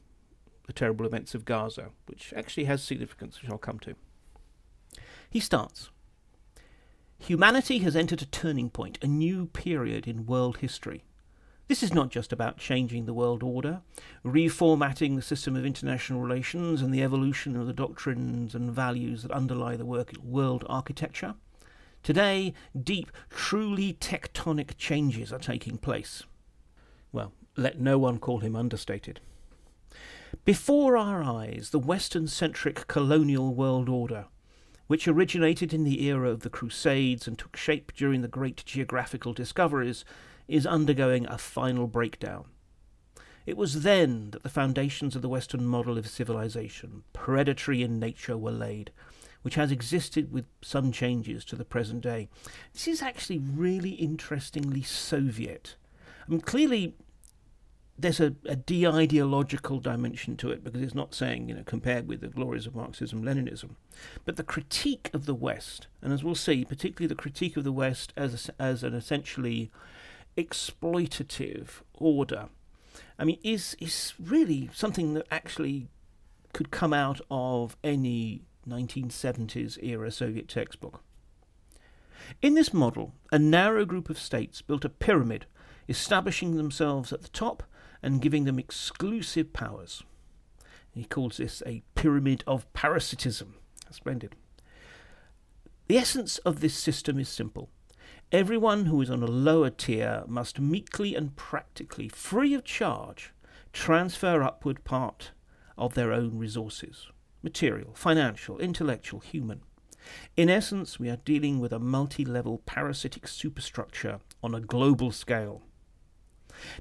the 0.66 0.72
terrible 0.72 1.04
events 1.04 1.34
of 1.34 1.44
Gaza, 1.44 1.90
which 2.06 2.32
actually 2.36 2.64
has 2.66 2.82
significance, 2.82 3.42
which 3.42 3.50
I'll 3.50 3.58
come 3.58 3.80
to. 3.80 3.96
He 5.28 5.40
starts 5.40 5.90
Humanity 7.18 7.78
has 7.78 7.96
entered 7.96 8.22
a 8.22 8.26
turning 8.26 8.70
point, 8.70 8.98
a 9.02 9.08
new 9.08 9.46
period 9.46 10.06
in 10.06 10.26
world 10.26 10.58
history. 10.58 11.02
This 11.68 11.82
is 11.82 11.92
not 11.92 12.08
just 12.08 12.32
about 12.32 12.56
changing 12.56 13.04
the 13.04 13.12
world 13.12 13.42
order, 13.42 13.82
reformatting 14.24 15.16
the 15.16 15.22
system 15.22 15.54
of 15.54 15.66
international 15.66 16.22
relations, 16.22 16.80
and 16.80 16.94
the 16.94 17.02
evolution 17.02 17.56
of 17.56 17.66
the 17.66 17.74
doctrines 17.74 18.54
and 18.54 18.72
values 18.72 19.22
that 19.22 19.30
underlie 19.30 19.76
the 19.76 19.84
world 19.84 20.64
architecture. 20.66 21.34
Today, 22.02 22.54
deep, 22.82 23.12
truly 23.28 23.92
tectonic 23.92 24.78
changes 24.78 25.30
are 25.30 25.38
taking 25.38 25.76
place. 25.76 26.22
Well, 27.12 27.34
let 27.54 27.78
no 27.78 27.98
one 27.98 28.18
call 28.18 28.38
him 28.38 28.56
understated. 28.56 29.20
Before 30.46 30.96
our 30.96 31.22
eyes, 31.22 31.68
the 31.70 31.78
Western 31.78 32.28
centric 32.28 32.86
colonial 32.86 33.54
world 33.54 33.90
order, 33.90 34.26
which 34.86 35.06
originated 35.06 35.74
in 35.74 35.84
the 35.84 36.04
era 36.04 36.30
of 36.30 36.40
the 36.40 36.50
Crusades 36.50 37.28
and 37.28 37.38
took 37.38 37.56
shape 37.56 37.92
during 37.94 38.22
the 38.22 38.28
great 38.28 38.64
geographical 38.64 39.34
discoveries, 39.34 40.06
is 40.48 40.66
undergoing 40.66 41.26
a 41.26 41.38
final 41.38 41.86
breakdown. 41.86 42.46
It 43.46 43.56
was 43.56 43.82
then 43.82 44.30
that 44.32 44.42
the 44.42 44.48
foundations 44.48 45.16
of 45.16 45.22
the 45.22 45.28
Western 45.28 45.64
model 45.64 45.96
of 45.96 46.08
civilization, 46.08 47.04
predatory 47.12 47.82
in 47.82 47.98
nature, 47.98 48.36
were 48.36 48.50
laid, 48.50 48.90
which 49.42 49.54
has 49.54 49.70
existed 49.70 50.32
with 50.32 50.44
some 50.60 50.92
changes 50.92 51.44
to 51.46 51.56
the 51.56 51.64
present 51.64 52.02
day. 52.02 52.28
This 52.72 52.88
is 52.88 53.00
actually 53.00 53.38
really 53.38 53.92
interestingly 53.92 54.82
Soviet. 54.82 55.76
I 56.26 56.30
mean, 56.30 56.40
clearly, 56.40 56.94
there's 57.98 58.20
a, 58.20 58.34
a 58.44 58.54
de 58.54 58.86
ideological 58.86 59.80
dimension 59.80 60.36
to 60.36 60.50
it 60.50 60.62
because 60.62 60.82
it's 60.82 60.94
not 60.94 61.14
saying, 61.14 61.48
you 61.48 61.54
know, 61.54 61.64
compared 61.64 62.06
with 62.06 62.20
the 62.20 62.28
glories 62.28 62.66
of 62.66 62.74
Marxism 62.74 63.22
Leninism. 63.22 63.76
But 64.24 64.36
the 64.36 64.44
critique 64.44 65.10
of 65.12 65.26
the 65.26 65.34
West, 65.34 65.88
and 66.02 66.12
as 66.12 66.22
we'll 66.22 66.34
see, 66.34 66.64
particularly 66.64 67.08
the 67.08 67.20
critique 67.20 67.56
of 67.56 67.64
the 67.64 67.72
West 67.72 68.12
as, 68.16 68.50
as 68.58 68.84
an 68.84 68.94
essentially 68.94 69.70
exploitative 70.38 71.82
order, 71.94 72.48
I 73.18 73.24
mean, 73.24 73.38
is 73.42 73.76
is 73.80 74.14
really 74.18 74.70
something 74.72 75.14
that 75.14 75.26
actually 75.30 75.88
could 76.52 76.70
come 76.70 76.94
out 76.94 77.20
of 77.30 77.76
any 77.82 78.42
1970s 78.66 79.82
era 79.82 80.10
Soviet 80.10 80.48
textbook. 80.48 81.02
In 82.40 82.54
this 82.54 82.72
model, 82.72 83.14
a 83.32 83.38
narrow 83.38 83.84
group 83.84 84.08
of 84.08 84.18
states 84.18 84.62
built 84.62 84.84
a 84.84 84.88
pyramid, 84.88 85.46
establishing 85.88 86.56
themselves 86.56 87.12
at 87.12 87.22
the 87.22 87.28
top 87.28 87.62
and 88.02 88.22
giving 88.22 88.44
them 88.44 88.58
exclusive 88.58 89.52
powers. 89.52 90.02
He 90.92 91.04
calls 91.04 91.38
this 91.38 91.62
a 91.66 91.82
pyramid 91.94 92.44
of 92.46 92.72
parasitism. 92.72 93.54
Splendid. 93.90 94.36
The 95.88 95.96
essence 95.96 96.38
of 96.38 96.60
this 96.60 96.74
system 96.74 97.18
is 97.18 97.28
simple. 97.28 97.70
Everyone 98.30 98.84
who 98.84 99.00
is 99.00 99.10
on 99.10 99.22
a 99.22 99.26
lower 99.26 99.70
tier 99.70 100.22
must 100.26 100.60
meekly 100.60 101.14
and 101.14 101.34
practically, 101.34 102.08
free 102.08 102.52
of 102.52 102.62
charge, 102.62 103.32
transfer 103.72 104.42
upward 104.42 104.84
part 104.84 105.30
of 105.78 105.94
their 105.94 106.12
own 106.12 106.36
resources 106.36 107.06
material, 107.42 107.94
financial, 107.94 108.58
intellectual, 108.58 109.20
human. 109.20 109.62
In 110.36 110.50
essence, 110.50 110.98
we 110.98 111.08
are 111.08 111.16
dealing 111.24 111.58
with 111.58 111.72
a 111.72 111.78
multi 111.78 112.22
level 112.22 112.58
parasitic 112.66 113.26
superstructure 113.26 114.20
on 114.42 114.54
a 114.54 114.60
global 114.60 115.10
scale. 115.10 115.62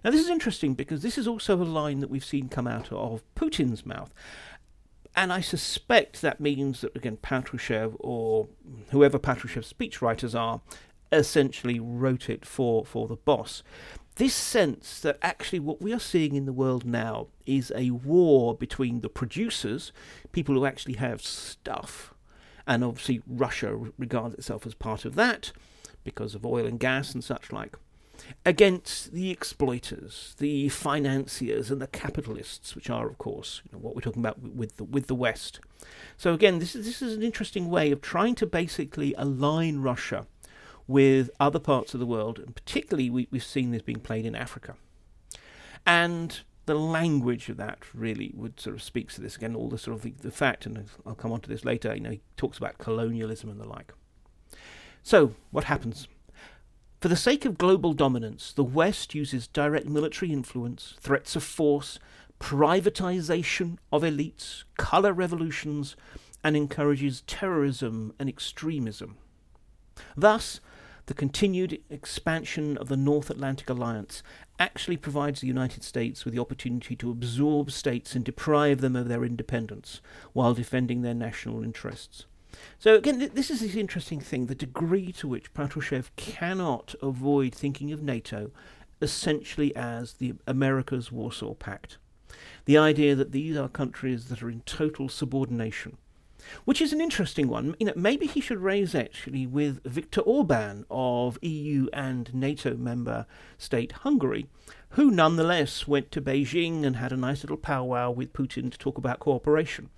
Now, 0.03 0.11
this 0.11 0.21
is 0.21 0.29
interesting 0.29 0.73
because 0.73 1.01
this 1.01 1.17
is 1.17 1.29
also 1.29 1.61
a 1.61 1.63
line 1.63 1.99
that 1.99 2.09
we've 2.09 2.25
seen 2.25 2.49
come 2.49 2.67
out 2.67 2.91
of 2.91 3.23
Putin's 3.35 3.85
mouth. 3.85 4.13
And 5.15 5.31
I 5.33 5.41
suspect 5.41 6.21
that 6.21 6.39
means 6.39 6.81
that, 6.81 6.95
again, 6.95 7.17
Patrushev 7.17 7.95
or 7.99 8.49
whoever 8.89 9.17
Patrushev's 9.17 9.71
speechwriters 9.73 10.37
are 10.37 10.61
essentially 11.11 11.79
wrote 11.79 12.29
it 12.29 12.45
for, 12.45 12.85
for 12.85 13.07
the 13.07 13.15
boss. 13.15 13.63
This 14.15 14.33
sense 14.33 14.99
that 15.01 15.19
actually 15.21 15.59
what 15.59 15.81
we 15.81 15.93
are 15.93 15.99
seeing 15.99 16.35
in 16.35 16.45
the 16.45 16.53
world 16.53 16.85
now 16.85 17.27
is 17.45 17.71
a 17.75 17.91
war 17.91 18.55
between 18.55 19.01
the 19.01 19.09
producers, 19.09 19.91
people 20.31 20.55
who 20.55 20.65
actually 20.65 20.95
have 20.95 21.21
stuff, 21.21 22.13
and 22.65 22.83
obviously 22.83 23.21
Russia 23.27 23.77
regards 23.97 24.33
itself 24.33 24.65
as 24.65 24.73
part 24.73 25.05
of 25.05 25.13
that 25.15 25.51
because 26.03 26.33
of 26.33 26.45
oil 26.45 26.65
and 26.65 26.79
gas 26.79 27.13
and 27.13 27.23
such 27.23 27.51
like. 27.51 27.77
against 28.45 29.11
the 29.13 29.29
exploiters, 29.31 30.35
the 30.39 30.69
financiers, 30.69 31.71
and 31.71 31.81
the 31.81 31.87
capitalists, 31.87 32.75
which 32.75 32.89
are, 32.89 33.07
of 33.07 33.17
course, 33.17 33.61
you 33.65 33.71
know, 33.71 33.79
what 33.79 33.95
we're 33.95 34.01
talking 34.01 34.21
about 34.21 34.39
with 34.41 34.77
the, 34.77 34.83
with 34.83 35.07
the 35.07 35.15
West. 35.15 35.59
So 36.17 36.33
again, 36.33 36.59
this 36.59 36.75
is 36.75 36.85
this 36.85 37.01
is 37.01 37.15
an 37.15 37.23
interesting 37.23 37.69
way 37.69 37.91
of 37.91 38.01
trying 38.01 38.35
to 38.35 38.45
basically 38.45 39.13
align 39.17 39.79
Russia 39.79 40.25
with 40.87 41.29
other 41.39 41.59
parts 41.59 41.93
of 41.93 41.99
the 41.99 42.05
world, 42.05 42.39
and 42.39 42.55
particularly 42.55 43.09
we, 43.09 43.27
we've 43.31 43.43
seen 43.43 43.71
this 43.71 43.81
being 43.81 43.99
played 43.99 44.25
in 44.25 44.35
Africa. 44.35 44.75
And 45.85 46.39
the 46.65 46.75
language 46.75 47.49
of 47.49 47.57
that 47.57 47.79
really 47.93 48.31
would 48.35 48.59
sort 48.59 48.75
of 48.75 48.83
speaks 48.83 49.15
to 49.15 49.21
this 49.21 49.35
again. 49.35 49.55
All 49.55 49.69
the 49.69 49.77
sort 49.77 49.95
of 49.95 50.03
the, 50.03 50.13
the 50.21 50.31
fact, 50.31 50.65
and 50.65 50.85
I'll 51.05 51.15
come 51.15 51.31
on 51.31 51.41
to 51.41 51.49
this 51.49 51.65
later. 51.65 51.93
You 51.95 52.01
know, 52.01 52.11
he 52.11 52.21
talks 52.35 52.57
about 52.57 52.77
colonialism 52.77 53.49
and 53.49 53.59
the 53.59 53.67
like. 53.67 53.93
So, 55.03 55.33
what 55.51 55.65
happens? 55.65 56.07
For 56.99 57.07
the 57.07 57.15
sake 57.15 57.45
of 57.45 57.57
global 57.57 57.93
dominance, 57.93 58.51
the 58.51 58.63
West 58.63 59.13
uses 59.13 59.47
direct 59.47 59.87
military 59.87 60.33
influence, 60.33 60.95
threats 60.99 61.35
of 61.35 61.43
force, 61.43 61.99
privatization 62.39 63.77
of 63.91 64.01
elites, 64.01 64.63
colour 64.77 65.13
revolutions, 65.13 65.95
and 66.43 66.57
encourages 66.57 67.21
terrorism 67.21 68.13
and 68.19 68.27
extremism. 68.27 69.15
Thus, 70.15 70.59
the 71.07 71.13
continued 71.13 71.81
expansion 71.89 72.77
of 72.77 72.89
the 72.89 72.97
North 72.97 73.29
Atlantic 73.29 73.69
Alliance 73.69 74.21
actually 74.59 74.97
provides 74.97 75.41
the 75.41 75.47
United 75.47 75.83
States 75.83 76.23
with 76.23 76.33
the 76.33 76.41
opportunity 76.41 76.95
to 76.97 77.09
absorb 77.09 77.71
states 77.71 78.13
and 78.13 78.23
deprive 78.23 78.81
them 78.81 78.95
of 78.95 79.07
their 79.07 79.23
independence 79.23 80.01
while 80.33 80.53
defending 80.53 81.01
their 81.01 81.13
national 81.13 81.63
interests. 81.63 82.25
So 82.77 82.95
again, 82.95 83.31
this 83.33 83.49
is 83.49 83.61
this 83.61 83.75
interesting 83.75 84.19
thing: 84.19 84.45
the 84.45 84.55
degree 84.55 85.11
to 85.13 85.27
which 85.27 85.53
Patrushev 85.53 86.09
cannot 86.15 86.93
avoid 87.01 87.55
thinking 87.55 87.91
of 87.91 88.03
NATO 88.03 88.51
essentially 89.01 89.75
as 89.75 90.13
the 90.13 90.33
America's 90.45 91.11
Warsaw 91.11 91.53
Pact. 91.53 91.97
The 92.65 92.77
idea 92.77 93.15
that 93.15 93.31
these 93.31 93.55
are 93.55 93.69
countries 93.69 94.25
that 94.25 94.43
are 94.43 94.49
in 94.49 94.61
total 94.61 95.07
subordination, 95.07 95.97
which 96.65 96.81
is 96.81 96.93
an 96.93 97.01
interesting 97.01 97.47
one. 97.47 97.75
You 97.79 97.87
know, 97.87 97.93
maybe 97.95 98.27
he 98.27 98.41
should 98.41 98.59
raise 98.59 98.93
actually 98.93 99.47
with 99.47 99.83
Viktor 99.83 100.21
Orban 100.21 100.85
of 100.89 101.37
EU 101.41 101.87
and 101.93 102.33
NATO 102.33 102.75
member 102.75 103.25
state 103.57 103.91
Hungary, 103.91 104.47
who 104.89 105.11
nonetheless 105.11 105.87
went 105.87 106.11
to 106.11 106.21
Beijing 106.21 106.85
and 106.85 106.95
had 106.95 107.11
a 107.11 107.17
nice 107.17 107.43
little 107.43 107.57
powwow 107.57 108.11
with 108.11 108.33
Putin 108.33 108.71
to 108.71 108.77
talk 108.77 108.97
about 108.97 109.19
cooperation. 109.19 109.89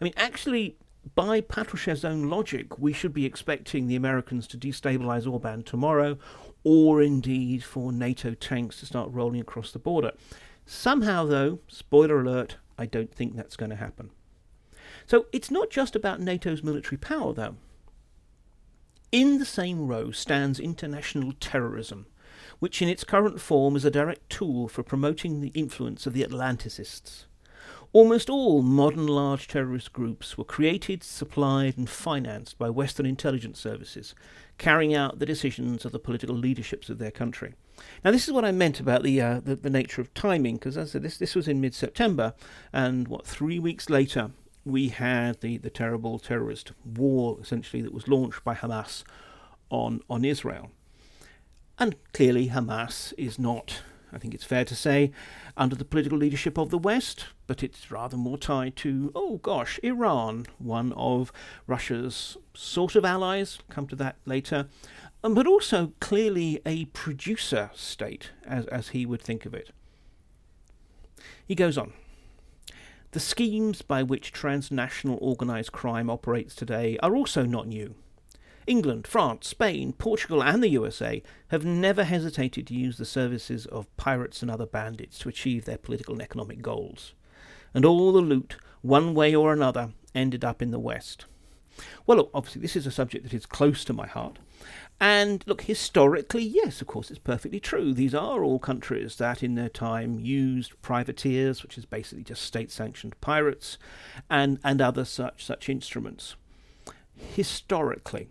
I 0.00 0.04
mean, 0.04 0.14
actually, 0.16 0.76
by 1.14 1.40
Patrushev's 1.40 2.04
own 2.04 2.28
logic, 2.28 2.78
we 2.78 2.92
should 2.92 3.12
be 3.12 3.26
expecting 3.26 3.86
the 3.86 3.96
Americans 3.96 4.46
to 4.48 4.58
destabilize 4.58 5.30
Orban 5.30 5.62
tomorrow, 5.62 6.18
or 6.62 7.02
indeed 7.02 7.64
for 7.64 7.92
NATO 7.92 8.34
tanks 8.34 8.80
to 8.80 8.86
start 8.86 9.10
rolling 9.10 9.40
across 9.40 9.72
the 9.72 9.78
border. 9.78 10.12
Somehow, 10.66 11.24
though, 11.26 11.60
spoiler 11.68 12.20
alert, 12.20 12.56
I 12.78 12.86
don't 12.86 13.12
think 13.12 13.34
that's 13.34 13.56
going 13.56 13.70
to 13.70 13.76
happen. 13.76 14.10
So 15.10 15.26
it's 15.32 15.50
not 15.50 15.70
just 15.70 15.96
about 15.96 16.20
NATO's 16.20 16.62
military 16.62 16.96
power, 16.96 17.32
though. 17.32 17.56
In 19.10 19.38
the 19.38 19.44
same 19.44 19.88
row 19.88 20.12
stands 20.12 20.60
international 20.60 21.32
terrorism, 21.40 22.06
which 22.60 22.80
in 22.80 22.88
its 22.88 23.02
current 23.02 23.40
form 23.40 23.74
is 23.74 23.84
a 23.84 23.90
direct 23.90 24.30
tool 24.30 24.68
for 24.68 24.84
promoting 24.84 25.40
the 25.40 25.48
influence 25.48 26.06
of 26.06 26.12
the 26.12 26.22
Atlanticists. 26.22 27.24
Almost 27.92 28.30
all 28.30 28.62
modern 28.62 29.08
large 29.08 29.48
terrorist 29.48 29.92
groups 29.92 30.38
were 30.38 30.44
created, 30.44 31.02
supplied, 31.02 31.76
and 31.76 31.90
financed 31.90 32.56
by 32.56 32.70
Western 32.70 33.04
intelligence 33.04 33.58
services, 33.58 34.14
carrying 34.58 34.94
out 34.94 35.18
the 35.18 35.26
decisions 35.26 35.84
of 35.84 35.90
the 35.90 35.98
political 35.98 36.36
leaderships 36.36 36.88
of 36.88 36.98
their 36.98 37.10
country. 37.10 37.54
Now, 38.04 38.12
this 38.12 38.28
is 38.28 38.32
what 38.32 38.44
I 38.44 38.52
meant 38.52 38.78
about 38.78 39.02
the 39.02 39.20
uh, 39.20 39.40
the, 39.40 39.56
the, 39.56 39.70
nature 39.70 40.00
of 40.02 40.14
timing, 40.14 40.54
because 40.54 40.76
as 40.76 40.90
I 40.90 40.92
said, 40.92 41.02
this 41.02 41.18
this 41.18 41.34
was 41.34 41.48
in 41.48 41.60
mid-September, 41.60 42.34
and 42.72 43.08
what 43.08 43.26
three 43.26 43.58
weeks 43.58 43.90
later 43.90 44.30
we 44.64 44.88
had 44.88 45.40
the, 45.40 45.56
the 45.58 45.70
terrible 45.70 46.18
terrorist 46.18 46.72
war, 46.84 47.38
essentially 47.40 47.82
that 47.82 47.94
was 47.94 48.08
launched 48.08 48.44
by 48.44 48.54
Hamas 48.54 49.04
on 49.70 50.00
on 50.08 50.24
Israel, 50.24 50.70
and 51.78 51.96
clearly 52.12 52.48
Hamas 52.48 53.12
is 53.16 53.38
not 53.38 53.82
I 54.12 54.18
think 54.18 54.34
it's 54.34 54.44
fair 54.44 54.64
to 54.64 54.74
say, 54.74 55.12
under 55.56 55.76
the 55.76 55.84
political 55.84 56.18
leadership 56.18 56.58
of 56.58 56.70
the 56.70 56.78
West, 56.78 57.26
but 57.46 57.62
it's 57.62 57.90
rather 57.90 58.16
more 58.16 58.38
tied 58.38 58.76
to, 58.76 59.12
oh 59.14 59.38
gosh, 59.38 59.78
Iran, 59.82 60.46
one 60.58 60.92
of 60.94 61.32
Russia's 61.66 62.36
sort 62.54 62.96
of 62.96 63.04
allies, 63.04 63.58
come 63.68 63.86
to 63.88 63.96
that 63.96 64.16
later, 64.24 64.68
um, 65.22 65.34
but 65.34 65.46
also 65.46 65.92
clearly 66.00 66.60
a 66.66 66.86
producer 66.86 67.70
state, 67.74 68.30
as, 68.44 68.66
as 68.66 68.88
he 68.88 69.06
would 69.06 69.22
think 69.22 69.46
of 69.46 69.54
it. 69.54 69.70
He 71.46 71.54
goes 71.54 71.76
on. 71.78 71.92
The 73.12 73.20
schemes 73.20 73.82
by 73.82 74.04
which 74.04 74.30
transnational 74.30 75.18
organised 75.18 75.72
crime 75.72 76.08
operates 76.08 76.54
today 76.54 76.96
are 77.02 77.16
also 77.16 77.44
not 77.44 77.66
new. 77.66 77.96
England, 78.68 79.04
France, 79.06 79.48
Spain, 79.48 79.92
Portugal, 79.92 80.44
and 80.44 80.62
the 80.62 80.68
USA 80.68 81.20
have 81.48 81.64
never 81.64 82.04
hesitated 82.04 82.68
to 82.68 82.74
use 82.74 82.98
the 82.98 83.04
services 83.04 83.66
of 83.66 83.94
pirates 83.96 84.42
and 84.42 84.50
other 84.50 84.66
bandits 84.66 85.18
to 85.18 85.28
achieve 85.28 85.64
their 85.64 85.78
political 85.78 86.14
and 86.14 86.22
economic 86.22 86.62
goals. 86.62 87.14
And 87.74 87.84
all 87.84 88.12
the 88.12 88.20
loot, 88.20 88.58
one 88.80 89.12
way 89.12 89.34
or 89.34 89.52
another, 89.52 89.90
ended 90.14 90.44
up 90.44 90.62
in 90.62 90.70
the 90.70 90.78
West. 90.78 91.24
Well, 92.06 92.18
look, 92.18 92.30
obviously, 92.32 92.60
this 92.60 92.76
is 92.76 92.86
a 92.86 92.92
subject 92.92 93.24
that 93.24 93.34
is 93.34 93.44
close 93.44 93.84
to 93.86 93.92
my 93.92 94.06
heart. 94.06 94.38
And 95.00 95.42
look, 95.46 95.62
historically, 95.62 96.42
yes, 96.42 96.82
of 96.82 96.86
course, 96.86 97.10
it's 97.10 97.18
perfectly 97.18 97.58
true. 97.58 97.94
These 97.94 98.14
are 98.14 98.44
all 98.44 98.58
countries 98.58 99.16
that 99.16 99.42
in 99.42 99.54
their 99.54 99.70
time 99.70 100.20
used 100.20 100.80
privateers, 100.82 101.62
which 101.62 101.78
is 101.78 101.86
basically 101.86 102.22
just 102.22 102.42
state 102.42 102.70
sanctioned 102.70 103.18
pirates, 103.22 103.78
and, 104.28 104.58
and 104.62 104.82
other 104.82 105.06
such 105.06 105.42
such 105.42 105.70
instruments. 105.70 106.36
Historically. 107.14 108.28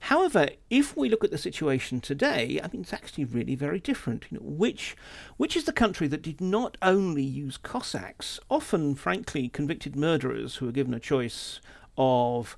However, 0.00 0.50
if 0.68 0.94
we 0.94 1.08
look 1.08 1.24
at 1.24 1.30
the 1.30 1.38
situation 1.38 2.00
today, 2.00 2.60
I 2.62 2.68
mean, 2.68 2.82
it's 2.82 2.92
actually 2.92 3.24
really 3.24 3.54
very 3.54 3.80
different. 3.80 4.26
You 4.30 4.38
know, 4.38 4.44
which, 4.44 4.94
which 5.38 5.56
is 5.56 5.64
the 5.64 5.72
country 5.72 6.06
that 6.08 6.22
did 6.22 6.40
not 6.40 6.76
only 6.82 7.22
use 7.22 7.56
Cossacks, 7.56 8.38
often, 8.50 8.94
frankly, 8.94 9.48
convicted 9.48 9.96
murderers 9.96 10.56
who 10.56 10.66
were 10.66 10.72
given 10.72 10.92
a 10.92 11.00
choice 11.00 11.60
of 11.96 12.56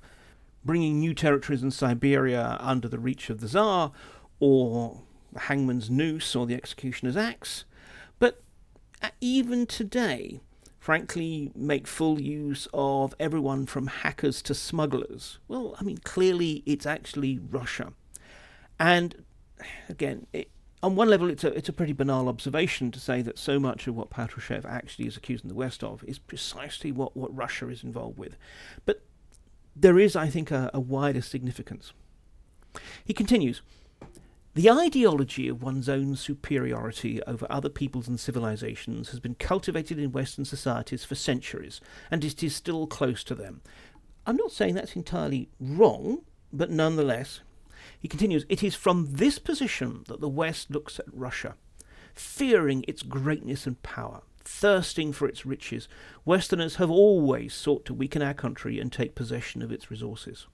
bringing 0.63 0.99
new 0.99 1.13
territories 1.13 1.63
in 1.63 1.71
Siberia 1.71 2.57
under 2.59 2.87
the 2.87 2.99
reach 2.99 3.29
of 3.29 3.39
the 3.39 3.47
Tsar, 3.47 3.91
or 4.39 5.01
the 5.33 5.39
hangman's 5.41 5.89
noose, 5.89 6.35
or 6.35 6.45
the 6.45 6.55
executioner's 6.55 7.17
axe, 7.17 7.65
but 8.19 8.41
uh, 9.01 9.09
even 9.19 9.65
today, 9.65 10.41
frankly, 10.79 11.51
make 11.55 11.87
full 11.87 12.19
use 12.19 12.67
of 12.73 13.15
everyone 13.19 13.65
from 13.65 13.87
hackers 13.87 14.41
to 14.43 14.53
smugglers. 14.53 15.39
Well, 15.47 15.75
I 15.79 15.83
mean, 15.83 15.97
clearly 15.99 16.63
it's 16.65 16.85
actually 16.85 17.39
Russia. 17.39 17.93
And 18.79 19.23
again, 19.89 20.27
it, 20.33 20.49
on 20.83 20.95
one 20.95 21.09
level, 21.09 21.29
it's 21.29 21.43
a, 21.43 21.53
it's 21.53 21.69
a 21.69 21.73
pretty 21.73 21.93
banal 21.93 22.27
observation 22.27 22.89
to 22.91 22.99
say 22.99 23.21
that 23.21 23.37
so 23.37 23.59
much 23.59 23.87
of 23.87 23.95
what 23.95 24.09
Patrushev 24.09 24.65
actually 24.65 25.07
is 25.07 25.15
accusing 25.15 25.47
the 25.47 25.55
West 25.55 25.83
of 25.83 26.03
is 26.05 26.17
precisely 26.17 26.91
what, 26.91 27.15
what 27.15 27.35
Russia 27.35 27.69
is 27.69 27.83
involved 27.83 28.17
with. 28.17 28.35
But 28.85 29.03
there 29.75 29.99
is, 29.99 30.15
I 30.15 30.27
think, 30.27 30.51
a, 30.51 30.69
a 30.73 30.79
wider 30.79 31.21
significance. 31.21 31.93
He 33.03 33.13
continues 33.13 33.61
the 34.53 34.69
ideology 34.69 35.47
of 35.47 35.63
one's 35.63 35.87
own 35.87 36.17
superiority 36.17 37.23
over 37.23 37.47
other 37.49 37.69
peoples 37.69 38.09
and 38.09 38.19
civilizations 38.19 39.11
has 39.11 39.21
been 39.21 39.35
cultivated 39.35 39.97
in 39.97 40.11
Western 40.11 40.43
societies 40.43 41.05
for 41.05 41.15
centuries, 41.15 41.79
and 42.09 42.25
it 42.25 42.43
is 42.43 42.53
still 42.53 42.85
close 42.85 43.23
to 43.23 43.35
them. 43.35 43.61
I'm 44.25 44.35
not 44.35 44.51
saying 44.51 44.75
that's 44.75 44.97
entirely 44.97 45.47
wrong, 45.57 46.23
but 46.51 46.69
nonetheless, 46.69 47.39
he 47.97 48.09
continues, 48.09 48.45
it 48.49 48.61
is 48.61 48.75
from 48.75 49.13
this 49.13 49.39
position 49.39 50.03
that 50.09 50.19
the 50.19 50.27
West 50.27 50.69
looks 50.69 50.99
at 50.99 51.05
Russia, 51.13 51.55
fearing 52.13 52.83
its 52.89 53.03
greatness 53.03 53.65
and 53.65 53.81
power, 53.83 54.21
thirsting 54.43 55.13
for 55.13 55.27
its 55.27 55.45
riches. 55.45 55.87
Westerners 56.25 56.75
have 56.75 56.91
always 56.91 57.53
sought 57.53 57.85
to 57.85 57.93
weaken 57.93 58.21
our 58.21 58.33
country 58.33 58.79
and 58.79 58.91
take 58.91 59.15
possession 59.15 59.61
of 59.61 59.71
its 59.71 59.89
resources. 59.89 60.47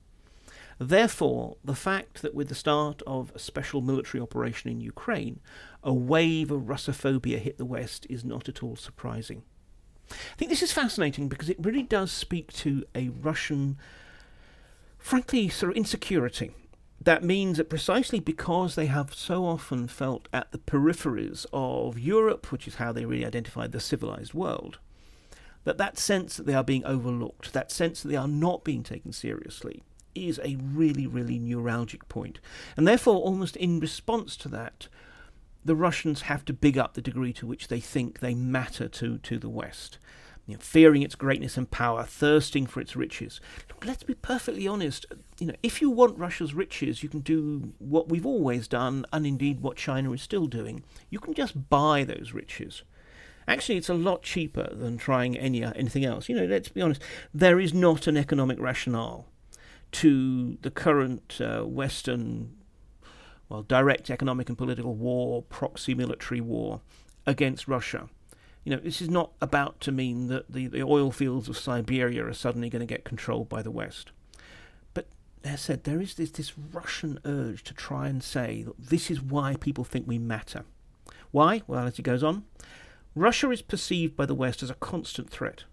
Therefore, 0.79 1.57
the 1.63 1.75
fact 1.75 2.21
that 2.21 2.35
with 2.35 2.49
the 2.49 2.55
start 2.55 3.01
of 3.07 3.31
a 3.33 3.39
special 3.39 3.81
military 3.81 4.21
operation 4.21 4.69
in 4.69 4.79
Ukraine, 4.79 5.39
a 5.83 5.93
wave 5.93 6.51
of 6.51 6.63
Russophobia 6.63 7.39
hit 7.39 7.57
the 7.57 7.65
West 7.65 8.05
is 8.09 8.23
not 8.23 8.47
at 8.47 8.61
all 8.61 8.75
surprising. 8.75 9.43
I 10.11 10.35
think 10.37 10.49
this 10.49 10.63
is 10.63 10.71
fascinating 10.71 11.27
because 11.27 11.49
it 11.49 11.57
really 11.59 11.83
does 11.83 12.11
speak 12.11 12.53
to 12.53 12.85
a 12.93 13.09
Russian, 13.09 13.77
frankly, 14.97 15.49
sort 15.49 15.71
of 15.71 15.77
insecurity. 15.77 16.51
That 16.99 17.23
means 17.23 17.57
that 17.57 17.69
precisely 17.69 18.19
because 18.19 18.75
they 18.75 18.87
have 18.87 19.13
so 19.13 19.45
often 19.45 19.87
felt 19.87 20.27
at 20.33 20.51
the 20.51 20.57
peripheries 20.57 21.45
of 21.53 21.99
Europe, 21.99 22.51
which 22.51 22.67
is 22.67 22.75
how 22.75 22.91
they 22.91 23.05
really 23.05 23.25
identified 23.25 23.71
the 23.71 23.79
civilized 23.79 24.33
world, 24.33 24.79
that 25.63 25.77
that 25.77 25.97
sense 25.97 26.37
that 26.37 26.45
they 26.45 26.55
are 26.55 26.63
being 26.63 26.85
overlooked, 26.85 27.53
that 27.53 27.71
sense 27.71 28.01
that 28.01 28.09
they 28.09 28.15
are 28.15 28.27
not 28.27 28.63
being 28.63 28.83
taken 28.83 29.13
seriously, 29.13 29.83
is 30.15 30.39
a 30.43 30.57
really, 30.59 31.05
really 31.05 31.39
neuralgic 31.39 32.07
point. 32.09 32.39
And 32.75 32.87
therefore, 32.87 33.21
almost 33.21 33.55
in 33.55 33.79
response 33.79 34.35
to 34.37 34.49
that, 34.49 34.87
the 35.63 35.75
Russians 35.75 36.21
have 36.21 36.45
to 36.45 36.53
big 36.53 36.77
up 36.77 36.93
the 36.93 37.01
degree 37.01 37.33
to 37.33 37.45
which 37.45 37.67
they 37.67 37.79
think 37.79 38.19
they 38.19 38.33
matter 38.33 38.87
to, 38.87 39.17
to 39.19 39.37
the 39.37 39.49
West. 39.49 39.99
You 40.47 40.53
know, 40.53 40.59
fearing 40.61 41.01
its 41.03 41.15
greatness 41.15 41.57
and 41.57 41.69
power, 41.69 42.03
thirsting 42.03 42.65
for 42.65 42.79
its 42.79 42.95
riches. 42.95 43.41
Look, 43.69 43.85
let's 43.85 44.03
be 44.03 44.13
perfectly 44.13 44.67
honest. 44.67 45.05
You 45.39 45.47
know, 45.47 45.55
if 45.61 45.81
you 45.81 45.89
want 45.89 46.17
Russia's 46.17 46.53
riches, 46.53 47.03
you 47.03 47.09
can 47.09 47.19
do 47.19 47.73
what 47.79 48.09
we've 48.09 48.25
always 48.25 48.67
done, 48.67 49.05
and 49.11 49.27
indeed 49.27 49.61
what 49.61 49.75
China 49.75 50.13
is 50.13 50.21
still 50.21 50.47
doing. 50.47 50.83
You 51.09 51.19
can 51.19 51.33
just 51.33 51.69
buy 51.69 52.05
those 52.05 52.31
riches. 52.33 52.83
Actually, 53.47 53.77
it's 53.77 53.89
a 53.89 53.93
lot 53.93 54.23
cheaper 54.23 54.73
than 54.73 54.97
trying 54.97 55.37
any 55.37 55.63
anything 55.63 56.05
else. 56.05 56.29
You 56.29 56.35
know, 56.35 56.45
let's 56.45 56.69
be 56.69 56.81
honest. 56.81 57.01
There 57.33 57.59
is 57.59 57.73
not 57.73 58.07
an 58.07 58.17
economic 58.17 58.59
rationale 58.59 59.27
to 59.93 60.57
the 60.61 60.71
current 60.71 61.39
uh, 61.41 61.63
Western 61.63 62.57
well, 63.49 63.63
direct 63.63 64.09
economic 64.09 64.49
and 64.49 64.57
political 64.57 64.95
war, 64.95 65.41
proxy 65.43 65.93
military 65.93 66.41
war 66.41 66.81
against 67.25 67.67
Russia. 67.67 68.09
You 68.67 68.75
know, 68.75 68.81
this 68.81 69.01
is 69.01 69.09
not 69.09 69.31
about 69.41 69.79
to 69.79 69.93
mean 69.93 70.27
that 70.27 70.51
the, 70.51 70.67
the 70.67 70.83
oil 70.83 71.09
fields 71.09 71.47
of 71.47 71.57
Siberia 71.57 72.25
are 72.25 72.33
suddenly 72.33 72.69
going 72.69 72.81
to 72.81 72.85
get 72.85 73.05
controlled 73.05 73.47
by 73.47 73.61
the 73.61 73.71
West. 73.71 74.11
But 74.93 75.07
as 75.41 75.53
I 75.53 75.55
said, 75.55 75.83
there 75.85 76.01
is 76.01 76.15
this, 76.15 76.31
this 76.31 76.51
Russian 76.57 77.17
urge 77.23 77.63
to 77.63 77.73
try 77.73 78.09
and 78.09 78.21
say 78.21 78.63
that 78.63 78.77
this 78.77 79.09
is 79.09 79.21
why 79.21 79.55
people 79.55 79.85
think 79.85 80.05
we 80.05 80.19
matter. 80.19 80.65
Why? 81.31 81.61
Well, 81.65 81.87
as 81.87 81.95
he 81.95 82.03
goes 82.03 82.23
on, 82.23 82.43
Russia 83.15 83.49
is 83.51 83.61
perceived 83.61 84.17
by 84.17 84.25
the 84.25 84.35
West 84.35 84.61
as 84.61 84.69
a 84.69 84.75
constant 84.75 85.29
threat. 85.29 85.63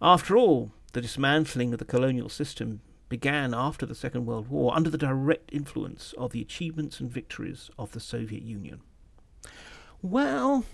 After 0.00 0.36
all, 0.36 0.70
the 0.92 1.00
dismantling 1.00 1.72
of 1.72 1.80
the 1.80 1.84
colonial 1.84 2.28
system 2.28 2.82
began 3.08 3.52
after 3.52 3.84
the 3.84 3.96
Second 3.96 4.26
World 4.26 4.46
War 4.46 4.76
under 4.76 4.90
the 4.90 4.96
direct 4.96 5.52
influence 5.52 6.14
of 6.16 6.30
the 6.30 6.40
achievements 6.40 7.00
and 7.00 7.10
victories 7.10 7.68
of 7.76 7.90
the 7.90 8.00
Soviet 8.00 8.44
Union. 8.44 8.82
Well, 10.00 10.64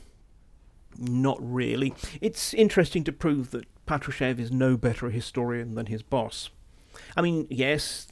not 0.99 1.39
really. 1.41 1.95
It's 2.21 2.55
interesting 2.55 3.05
to 3.05 3.13
prove 3.13 3.51
that 3.51 3.67
Patrushev 3.87 4.39
is 4.39 4.51
no 4.51 4.77
better 4.77 5.07
a 5.07 5.13
historian 5.13 5.75
than 5.75 5.87
his 5.87 6.03
boss. 6.03 6.51
I 7.17 7.23
mean, 7.23 7.47
yes, 7.51 8.09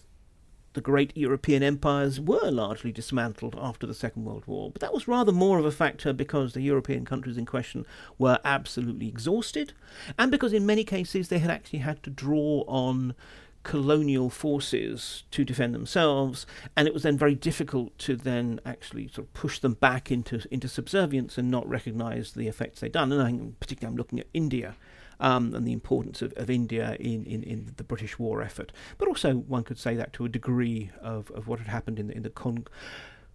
the 0.75 0.81
great 0.81 1.17
European 1.17 1.63
empires 1.63 2.19
were 2.21 2.51
largely 2.51 2.93
dismantled 2.93 3.55
after 3.59 3.87
the 3.87 3.95
Second 3.95 4.25
World 4.25 4.45
War, 4.47 4.71
but 4.71 4.81
that 4.81 4.95
was 4.95 5.09
rather 5.09 5.33
more 5.33 5.59
of 5.59 5.65
a 5.65 5.71
factor 5.71 6.13
because 6.13 6.53
the 6.53 6.63
European 6.63 7.05
countries 7.05 7.37
in 7.37 7.47
question 7.47 7.87
were 8.19 8.39
absolutely 8.45 9.09
exhausted, 9.09 9.73
and 10.19 10.31
because 10.31 10.53
in 10.53 10.65
many 10.67 10.85
cases 10.85 11.29
they 11.29 11.39
had 11.39 11.51
actually 11.51 11.81
had 11.81 12.03
to 12.03 12.11
draw 12.11 12.65
on 12.67 13.15
colonial 13.63 14.31
forces 14.31 15.25
to 15.31 15.45
defend 15.45 15.75
themselves, 15.75 16.47
and 16.77 16.89
it 16.89 16.95
was 16.95 17.03
then 17.03 17.17
very 17.17 17.35
difficult 17.35 17.97
to 17.99 18.17
then 18.17 18.61
actually 18.65 19.09
sort 19.09 19.27
of 19.27 19.35
push 19.35 19.59
them 19.59 19.75
back 19.75 20.11
into 20.11 20.43
into 20.51 20.69
subservience 20.69 21.39
and 21.39 21.51
not 21.51 21.69
recognise 21.69 22.33
the 22.33 22.49
effects 22.49 22.81
they'd 22.81 22.93
done. 22.93 23.13
And 23.13 23.23
I 23.23 23.27
think 23.27 23.61
particularly 23.61 23.93
I'm 23.93 23.97
looking 23.97 24.21
at 24.21 24.27
India. 24.35 24.77
Um, 25.21 25.55
and 25.55 25.65
the 25.65 25.73
importance 25.73 26.21
of, 26.21 26.33
of 26.37 26.51
India 26.51 26.97
in, 26.99 27.25
in, 27.27 27.45
in 27.45 27.75
the 27.77 27.85
British 27.85 28.19
war 28.19 28.43
effort. 28.43 28.73
But 28.99 29.07
also, 29.07 29.35
one 29.35 29.63
could 29.63 29.79
say 29.79 29.95
that 29.95 30.13
to 30.15 30.25
a 30.25 30.29
degree 30.29 30.91
of, 31.01 31.31
of 31.31 31.47
what 31.47 31.61
had 31.61 31.69
happened 31.69 32.01
in 32.01 32.09
the, 32.09 32.17
in 32.17 32.23
the 32.25 32.31
con- 32.31 32.67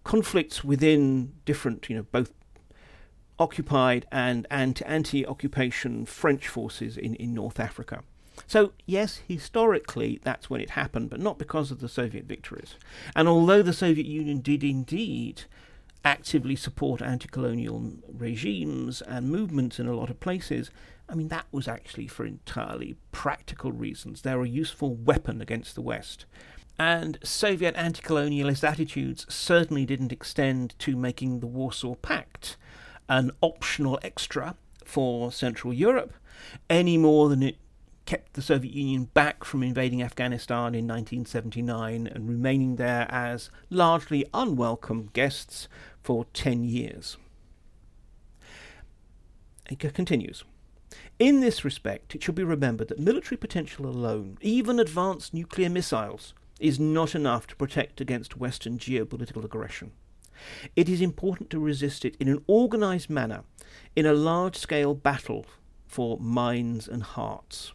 conflicts 0.04 0.62
within 0.62 1.32
different, 1.46 1.88
you 1.88 1.96
know, 1.96 2.06
both 2.12 2.34
occupied 3.38 4.06
and 4.12 4.46
anti 4.50 5.24
occupation 5.24 6.04
French 6.04 6.48
forces 6.48 6.96
in, 6.98 7.14
in 7.14 7.32
North 7.32 7.58
Africa. 7.60 8.02
So, 8.48 8.72
yes, 8.86 9.20
historically 9.28 10.20
that's 10.24 10.48
when 10.48 10.62
it 10.62 10.70
happened, 10.70 11.10
but 11.10 11.20
not 11.20 11.38
because 11.38 11.70
of 11.70 11.80
the 11.80 11.88
Soviet 11.88 12.24
victories. 12.24 12.76
And 13.14 13.28
although 13.28 13.60
the 13.62 13.74
Soviet 13.74 14.06
Union 14.06 14.40
did 14.40 14.64
indeed 14.64 15.42
actively 16.02 16.56
support 16.56 17.02
anti 17.02 17.28
colonial 17.28 17.92
regimes 18.10 19.02
and 19.02 19.28
movements 19.28 19.78
in 19.78 19.86
a 19.86 19.94
lot 19.94 20.08
of 20.08 20.18
places, 20.20 20.70
I 21.10 21.14
mean, 21.14 21.28
that 21.28 21.44
was 21.52 21.68
actually 21.68 22.06
for 22.06 22.24
entirely 22.24 22.96
practical 23.12 23.70
reasons. 23.70 24.22
They're 24.22 24.42
a 24.42 24.48
useful 24.48 24.94
weapon 24.94 25.42
against 25.42 25.74
the 25.74 25.82
West. 25.82 26.24
And 26.78 27.18
Soviet 27.22 27.76
anti 27.76 28.00
colonialist 28.00 28.66
attitudes 28.66 29.26
certainly 29.28 29.84
didn't 29.84 30.12
extend 30.12 30.74
to 30.78 30.96
making 30.96 31.40
the 31.40 31.46
Warsaw 31.46 31.96
Pact 31.96 32.56
an 33.10 33.30
optional 33.42 33.98
extra 34.02 34.54
for 34.86 35.30
Central 35.32 35.74
Europe 35.74 36.14
any 36.70 36.96
more 36.96 37.28
than 37.28 37.42
it 37.42 37.56
kept 38.08 38.32
the 38.32 38.40
Soviet 38.40 38.72
Union 38.72 39.04
back 39.12 39.44
from 39.44 39.62
invading 39.62 40.02
Afghanistan 40.02 40.74
in 40.74 40.88
1979 40.88 42.06
and 42.06 42.26
remaining 42.26 42.76
there 42.76 43.06
as 43.10 43.50
largely 43.68 44.24
unwelcome 44.32 45.10
guests 45.12 45.68
for 46.02 46.24
10 46.32 46.64
years. 46.64 47.18
It 49.70 49.92
continues. 49.92 50.42
In 51.18 51.40
this 51.40 51.66
respect, 51.66 52.14
it 52.14 52.22
should 52.22 52.34
be 52.34 52.44
remembered 52.44 52.88
that 52.88 52.98
military 52.98 53.36
potential 53.36 53.84
alone, 53.84 54.38
even 54.40 54.80
advanced 54.80 55.34
nuclear 55.34 55.68
missiles, 55.68 56.32
is 56.58 56.80
not 56.80 57.14
enough 57.14 57.46
to 57.48 57.56
protect 57.56 58.00
against 58.00 58.38
Western 58.38 58.78
geopolitical 58.78 59.44
aggression. 59.44 59.92
It 60.74 60.88
is 60.88 61.02
important 61.02 61.50
to 61.50 61.60
resist 61.60 62.06
it 62.06 62.16
in 62.18 62.28
an 62.28 62.42
organized 62.46 63.10
manner 63.10 63.42
in 63.94 64.06
a 64.06 64.14
large 64.14 64.56
scale 64.56 64.94
battle 64.94 65.44
for 65.86 66.18
minds 66.18 66.88
and 66.88 67.02
hearts 67.02 67.72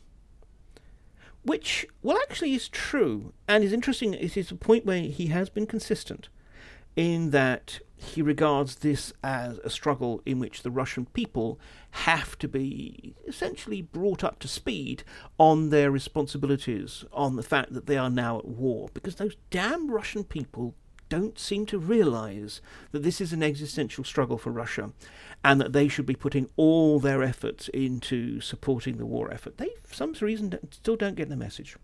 which, 1.44 1.86
well, 2.02 2.18
actually 2.24 2.54
is 2.54 2.70
true 2.70 3.34
and 3.48 3.64
is 3.64 3.74
interesting. 3.74 4.14
It 4.14 4.38
is 4.38 4.52
a 4.52 4.56
point 4.56 4.86
where 4.86 5.02
he 5.02 5.28
has 5.28 5.50
been 5.50 5.68
consistent 5.68 6.30
in 6.96 7.32
that 7.32 7.80
he 7.96 8.22
regards 8.22 8.78
this 8.78 9.14
as 9.24 9.58
a 9.60 9.70
struggle 9.70 10.22
in 10.26 10.40
which 10.40 10.62
the 10.62 10.72
Russian 10.72 11.06
people 11.08 11.60
have 11.92 12.38
to 12.40 12.48
be 12.48 13.16
essentially 13.28 13.82
brought 13.82 14.24
up 14.24 14.40
to 14.40 14.48
speed 14.48 15.04
on 15.40 15.70
their 15.70 15.90
responsibilities, 15.90 17.06
on 17.12 17.36
the 17.36 17.44
fact 17.44 17.74
that 17.74 17.86
they 17.88 17.98
are 17.98 18.10
now 18.10 18.38
at 18.40 18.46
war, 18.46 18.90
because 18.94 19.16
those 19.16 19.38
damn 19.50 19.90
Russian 19.90 20.24
people 20.24 20.76
don't 21.14 21.38
seem 21.38 21.64
to 21.64 21.78
realize 21.78 22.60
that 22.92 23.04
this 23.04 23.22
is 23.22 23.34
an 23.34 23.44
existential 23.44 24.04
struggle 24.04 24.40
for 24.40 24.50
Russia 24.50 24.92
and 25.44 25.62
that 25.62 25.72
they 25.72 25.88
should 25.88 26.08
be 26.08 26.16
putting 26.16 26.50
all 26.56 27.00
their 27.00 27.22
efforts 27.22 27.68
into 27.68 28.42
supporting 28.42 28.98
the 28.98 29.06
war 29.06 29.32
effort. 29.32 29.60
They, 29.60 29.70
for 29.84 29.94
some 29.94 30.14
reason, 30.14 30.58
still 30.72 30.96
don't 30.96 31.14
get 31.14 31.30
the 31.30 31.36
message. 31.36 31.78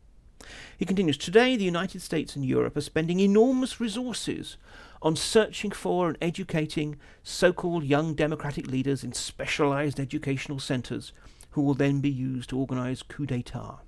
He 0.75 0.83
continues 0.83 1.15
Today, 1.15 1.55
the 1.55 1.63
United 1.63 2.01
States 2.01 2.35
and 2.35 2.43
Europe 2.43 2.75
are 2.75 2.81
spending 2.81 3.19
enormous 3.19 3.79
resources 3.79 4.57
on 4.99 5.15
searching 5.15 5.69
for 5.69 6.07
and 6.07 6.17
educating 6.23 6.97
so 7.21 7.53
called 7.53 7.83
young 7.83 8.15
democratic 8.15 8.65
leaders 8.65 9.03
in 9.03 9.13
specialized 9.13 9.99
educational 9.99 10.57
centers 10.57 11.13
who 11.51 11.61
will 11.61 11.75
then 11.75 11.99
be 12.01 12.09
used 12.09 12.49
to 12.49 12.57
organize 12.57 13.03
coups 13.03 13.27
d'etat. 13.27 13.81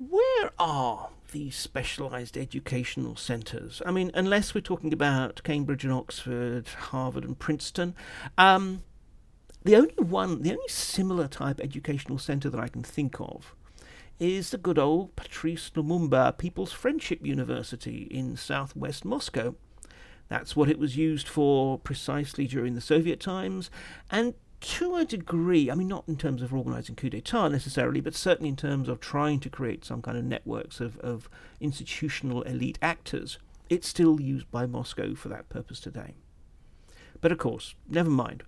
Where 0.00 0.50
are 0.58 1.10
these 1.32 1.56
specialised 1.56 2.36
educational 2.36 3.16
centres. 3.16 3.82
I 3.84 3.90
mean, 3.90 4.10
unless 4.14 4.54
we're 4.54 4.60
talking 4.60 4.92
about 4.92 5.42
Cambridge 5.42 5.84
and 5.84 5.92
Oxford, 5.92 6.68
Harvard 6.68 7.24
and 7.24 7.38
Princeton, 7.38 7.94
um, 8.38 8.82
the 9.64 9.76
only 9.76 9.94
one, 9.98 10.42
the 10.42 10.50
only 10.50 10.68
similar 10.68 11.28
type 11.28 11.60
educational 11.60 12.18
centre 12.18 12.50
that 12.50 12.60
I 12.60 12.68
can 12.68 12.82
think 12.82 13.20
of 13.20 13.54
is 14.18 14.50
the 14.50 14.58
good 14.58 14.78
old 14.78 15.16
Patrice 15.16 15.70
Lumumba 15.74 16.36
People's 16.38 16.72
Friendship 16.72 17.26
University 17.26 18.08
in 18.10 18.36
southwest 18.36 19.04
Moscow. 19.04 19.54
That's 20.28 20.54
what 20.54 20.68
it 20.68 20.78
was 20.78 20.96
used 20.96 21.28
for 21.28 21.78
precisely 21.78 22.46
during 22.46 22.74
the 22.74 22.80
Soviet 22.80 23.20
times, 23.20 23.70
and 24.10 24.34
to 24.62 24.96
a 24.96 25.04
degree, 25.04 25.70
I 25.70 25.74
mean, 25.74 25.88
not 25.88 26.04
in 26.06 26.16
terms 26.16 26.40
of 26.40 26.54
organising 26.54 26.94
coup 26.94 27.10
d'etat 27.10 27.48
necessarily, 27.48 28.00
but 28.00 28.14
certainly 28.14 28.48
in 28.48 28.56
terms 28.56 28.88
of 28.88 29.00
trying 29.00 29.40
to 29.40 29.50
create 29.50 29.84
some 29.84 30.00
kind 30.00 30.16
of 30.16 30.24
networks 30.24 30.80
of, 30.80 30.98
of 31.00 31.28
institutional 31.60 32.42
elite 32.42 32.78
actors, 32.80 33.38
it's 33.68 33.88
still 33.88 34.20
used 34.20 34.50
by 34.50 34.66
Moscow 34.66 35.14
for 35.14 35.28
that 35.28 35.48
purpose 35.48 35.80
today. 35.80 36.14
But 37.20 37.32
of 37.32 37.38
course, 37.38 37.74
never 37.88 38.10
mind. 38.10 38.44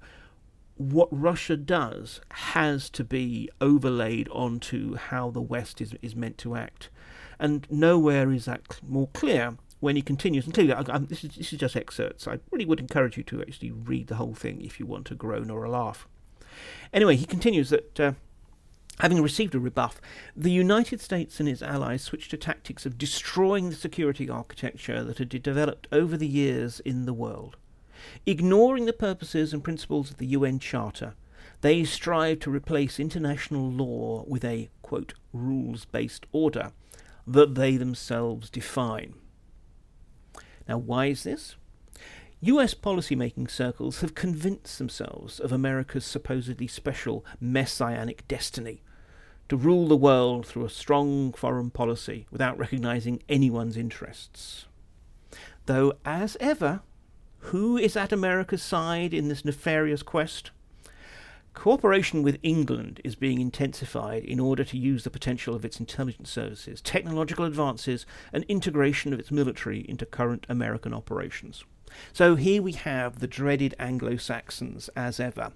What 0.76 1.08
Russia 1.10 1.56
does 1.56 2.20
has 2.30 2.90
to 2.90 3.04
be 3.04 3.50
overlaid 3.60 4.28
onto 4.30 4.94
how 4.94 5.30
the 5.30 5.40
West 5.40 5.80
is, 5.80 5.94
is 6.00 6.16
meant 6.16 6.38
to 6.38 6.56
act. 6.56 6.90
And 7.38 7.66
nowhere 7.70 8.32
is 8.32 8.44
that 8.44 8.80
more 8.86 9.08
clear 9.08 9.56
when 9.84 9.96
he 9.96 10.02
continues, 10.02 10.46
and 10.46 10.54
clearly, 10.54 10.72
I, 10.72 10.82
I, 10.88 10.98
this, 10.98 11.22
is, 11.22 11.36
this 11.36 11.52
is 11.52 11.58
just 11.58 11.76
excerpts. 11.76 12.26
I 12.26 12.38
really 12.50 12.64
would 12.64 12.80
encourage 12.80 13.18
you 13.18 13.22
to 13.24 13.42
actually 13.42 13.70
read 13.70 14.06
the 14.06 14.14
whole 14.14 14.34
thing 14.34 14.62
if 14.62 14.80
you 14.80 14.86
want 14.86 15.10
a 15.10 15.14
groan 15.14 15.50
or 15.50 15.62
a 15.62 15.70
laugh. 15.70 16.08
Anyway, 16.92 17.16
he 17.16 17.26
continues 17.26 17.68
that. 17.68 18.00
Uh, 18.00 18.12
Having 19.00 19.22
received 19.22 19.56
a 19.56 19.58
rebuff, 19.58 20.00
the 20.36 20.52
United 20.52 21.00
States 21.00 21.40
and 21.40 21.48
its 21.48 21.62
allies 21.62 22.00
switched 22.00 22.30
to 22.30 22.36
tactics 22.36 22.86
of 22.86 22.96
destroying 22.96 23.68
the 23.68 23.74
security 23.74 24.30
architecture 24.30 25.02
that 25.02 25.18
had 25.18 25.30
developed 25.30 25.88
over 25.90 26.16
the 26.16 26.28
years 26.28 26.78
in 26.78 27.04
the 27.04 27.12
world. 27.12 27.56
Ignoring 28.24 28.86
the 28.86 28.92
purposes 28.92 29.52
and 29.52 29.64
principles 29.64 30.12
of 30.12 30.18
the 30.18 30.28
UN 30.28 30.60
Charter, 30.60 31.14
they 31.60 31.82
strive 31.82 32.38
to 32.40 32.52
replace 32.52 33.00
international 33.00 33.68
law 33.68 34.24
with 34.28 34.44
a, 34.44 34.70
quote, 34.82 35.14
rules 35.32 35.86
based 35.86 36.26
order 36.30 36.70
that 37.26 37.56
they 37.56 37.76
themselves 37.76 38.48
define. 38.48 39.14
Now, 40.68 40.78
why 40.78 41.06
is 41.06 41.22
this? 41.22 41.56
US 42.40 42.74
policymaking 42.74 43.50
circles 43.50 44.00
have 44.00 44.14
convinced 44.14 44.78
themselves 44.78 45.40
of 45.40 45.52
America's 45.52 46.04
supposedly 46.04 46.66
special 46.66 47.24
messianic 47.40 48.26
destiny 48.28 48.82
to 49.48 49.56
rule 49.56 49.88
the 49.88 49.96
world 49.96 50.46
through 50.46 50.64
a 50.64 50.70
strong 50.70 51.32
foreign 51.32 51.70
policy 51.70 52.26
without 52.30 52.58
recognizing 52.58 53.22
anyone's 53.28 53.76
interests. 53.76 54.66
Though, 55.66 55.94
as 56.04 56.36
ever, 56.40 56.82
who 57.38 57.76
is 57.76 57.96
at 57.96 58.12
America's 58.12 58.62
side 58.62 59.14
in 59.14 59.28
this 59.28 59.44
nefarious 59.44 60.02
quest? 60.02 60.50
Cooperation 61.54 62.22
with 62.22 62.38
England 62.42 63.00
is 63.04 63.14
being 63.14 63.40
intensified 63.40 64.24
in 64.24 64.40
order 64.40 64.64
to 64.64 64.76
use 64.76 65.04
the 65.04 65.10
potential 65.10 65.54
of 65.54 65.64
its 65.64 65.78
intelligence 65.78 66.30
services, 66.30 66.80
technological 66.80 67.44
advances, 67.44 68.04
and 68.32 68.44
integration 68.44 69.12
of 69.12 69.20
its 69.20 69.30
military 69.30 69.80
into 69.88 70.04
current 70.04 70.46
American 70.48 70.92
operations. 70.92 71.64
So 72.12 72.34
here 72.34 72.60
we 72.60 72.72
have 72.72 73.20
the 73.20 73.28
dreaded 73.28 73.74
Anglo 73.78 74.16
Saxons 74.16 74.90
as 74.96 75.20
ever. 75.20 75.52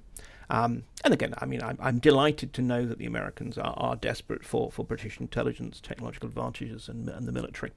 Um, 0.49 0.85
and 1.05 1.13
again, 1.13 1.35
I 1.39 1.47
mean, 1.47 1.63
I'm, 1.63 1.77
I'm, 1.81 1.99
delighted 1.99 2.55
to 2.55 2.63
know 2.63 2.87
that 2.87 2.99
the 2.99 3.05
Americans 3.05 3.59
are, 3.59 3.75
are 3.77 3.97
desperate 3.97 4.47
for, 4.47 4.71
for 4.73 4.85
British 4.85 5.21
intelligence, 5.21 5.79
technological 5.81 6.29
advantages, 6.29 6.89
and, 6.89 7.09
and 7.09 7.27
the 7.27 7.33
military. 7.33 7.73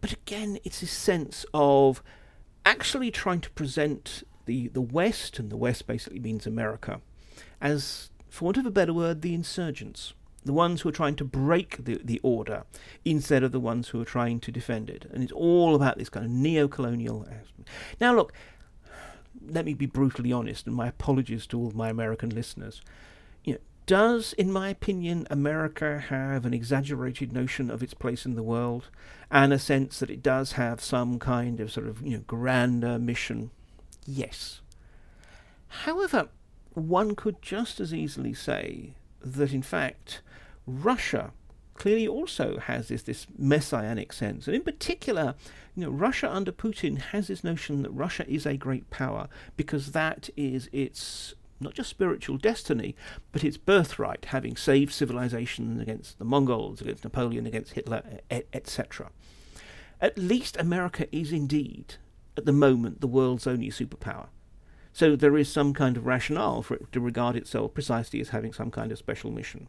But 0.00 0.12
again, 0.12 0.58
it's 0.62 0.80
this 0.80 0.92
sense 0.92 1.44
of 1.52 2.00
actually 2.64 3.10
trying 3.10 3.40
to 3.40 3.50
present 3.50 4.22
the, 4.50 4.66
the 4.66 4.80
West, 4.80 5.38
and 5.38 5.48
the 5.48 5.56
West 5.56 5.86
basically 5.86 6.18
means 6.18 6.44
America, 6.44 7.00
as, 7.60 8.10
for 8.28 8.46
want 8.46 8.56
of 8.56 8.66
a 8.66 8.70
better 8.70 8.92
word, 8.92 9.22
the 9.22 9.32
insurgents. 9.32 10.12
The 10.42 10.52
ones 10.52 10.80
who 10.80 10.88
are 10.88 10.92
trying 10.92 11.16
to 11.16 11.24
break 11.24 11.84
the, 11.84 12.00
the 12.02 12.18
order 12.22 12.64
instead 13.04 13.42
of 13.44 13.52
the 13.52 13.60
ones 13.60 13.88
who 13.88 14.00
are 14.00 14.06
trying 14.06 14.40
to 14.40 14.50
defend 14.50 14.88
it. 14.88 15.04
And 15.12 15.22
it's 15.22 15.32
all 15.32 15.74
about 15.74 15.98
this 15.98 16.08
kind 16.08 16.24
of 16.24 16.32
neo 16.32 16.66
colonial. 16.66 17.28
Now, 18.00 18.14
look, 18.14 18.32
let 19.46 19.66
me 19.66 19.74
be 19.74 19.86
brutally 19.86 20.32
honest, 20.32 20.66
and 20.66 20.74
my 20.74 20.88
apologies 20.88 21.46
to 21.48 21.58
all 21.60 21.70
my 21.72 21.90
American 21.90 22.30
listeners. 22.30 22.80
You 23.44 23.52
know, 23.52 23.60
does, 23.86 24.32
in 24.32 24.50
my 24.50 24.70
opinion, 24.70 25.28
America 25.30 26.02
have 26.08 26.44
an 26.46 26.54
exaggerated 26.54 27.32
notion 27.32 27.70
of 27.70 27.82
its 27.82 27.94
place 27.94 28.24
in 28.24 28.34
the 28.34 28.42
world, 28.42 28.88
and 29.30 29.52
a 29.52 29.58
sense 29.60 30.00
that 30.00 30.10
it 30.10 30.22
does 30.22 30.52
have 30.52 30.80
some 30.80 31.18
kind 31.20 31.60
of 31.60 31.70
sort 31.70 31.86
of 31.86 32.02
you 32.02 32.16
know 32.16 32.24
grander 32.26 32.98
mission? 32.98 33.50
Yes. 34.12 34.60
However, 35.68 36.30
one 36.74 37.14
could 37.14 37.40
just 37.40 37.78
as 37.78 37.94
easily 37.94 38.34
say 38.34 38.94
that, 39.20 39.52
in 39.52 39.62
fact, 39.62 40.20
Russia 40.66 41.32
clearly 41.74 42.08
also 42.08 42.58
has 42.58 42.88
this, 42.88 43.02
this 43.02 43.28
messianic 43.38 44.12
sense. 44.12 44.48
And 44.48 44.56
in 44.56 44.62
particular, 44.62 45.36
you 45.76 45.84
know, 45.84 45.90
Russia 45.90 46.30
under 46.30 46.50
Putin 46.50 46.98
has 46.98 47.28
this 47.28 47.44
notion 47.44 47.82
that 47.82 47.90
Russia 47.90 48.28
is 48.28 48.46
a 48.46 48.56
great 48.56 48.90
power 48.90 49.28
because 49.56 49.92
that 49.92 50.28
is 50.36 50.68
its 50.72 51.34
not 51.60 51.74
just 51.74 51.90
spiritual 51.90 52.38
destiny, 52.38 52.96
but 53.32 53.44
its 53.44 53.58
birthright, 53.58 54.24
having 54.26 54.56
saved 54.56 54.92
civilization 54.92 55.78
against 55.78 56.18
the 56.18 56.24
Mongols, 56.24 56.80
against 56.80 57.04
Napoleon, 57.04 57.46
against 57.46 57.74
Hitler, 57.74 58.02
etc. 58.30 59.10
At 60.00 60.16
least 60.18 60.56
America 60.56 61.06
is 61.14 61.32
indeed 61.32 61.96
at 62.36 62.44
the 62.44 62.52
moment 62.52 63.00
the 63.00 63.06
world's 63.06 63.46
only 63.46 63.70
superpower. 63.70 64.28
So 64.92 65.14
there 65.16 65.36
is 65.38 65.50
some 65.50 65.72
kind 65.72 65.96
of 65.96 66.06
rationale 66.06 66.62
for 66.62 66.74
it 66.74 66.92
to 66.92 67.00
regard 67.00 67.36
itself 67.36 67.74
precisely 67.74 68.20
as 68.20 68.30
having 68.30 68.52
some 68.52 68.70
kind 68.70 68.90
of 68.90 68.98
special 68.98 69.30
mission. 69.30 69.68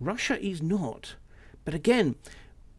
Russia 0.00 0.38
is 0.44 0.60
not. 0.60 1.14
But 1.64 1.74
again, 1.74 2.16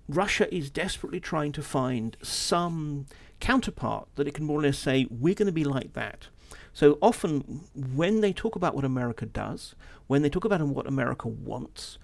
Russia 0.08 0.54
is 0.54 0.70
desperately 0.70 1.20
trying 1.20 1.52
to 1.54 1.64
find 1.64 2.16
some 2.22 3.08
counterpart 3.40 4.08
that 4.16 4.28
it 4.28 4.34
can 4.34 4.46
more 4.46 4.60
or 4.60 4.64
less 4.64 4.78
say, 4.78 5.08
we're 5.10 5.34
going 5.34 5.48
to 5.48 5.52
be 5.52 5.64
like 5.64 5.94
that. 5.94 6.28
So 6.72 6.98
often, 7.02 7.64
when 7.74 8.22
they 8.22 8.34
talk 8.34 8.56
about 8.56 8.76
what 8.76 8.86
America 8.86 9.26
does, 9.26 9.76
when 10.08 10.22
they 10.22 10.30
talk 10.30 10.46
about 10.46 10.62
what 10.62 10.86
America 10.86 11.28
wants, 11.28 11.98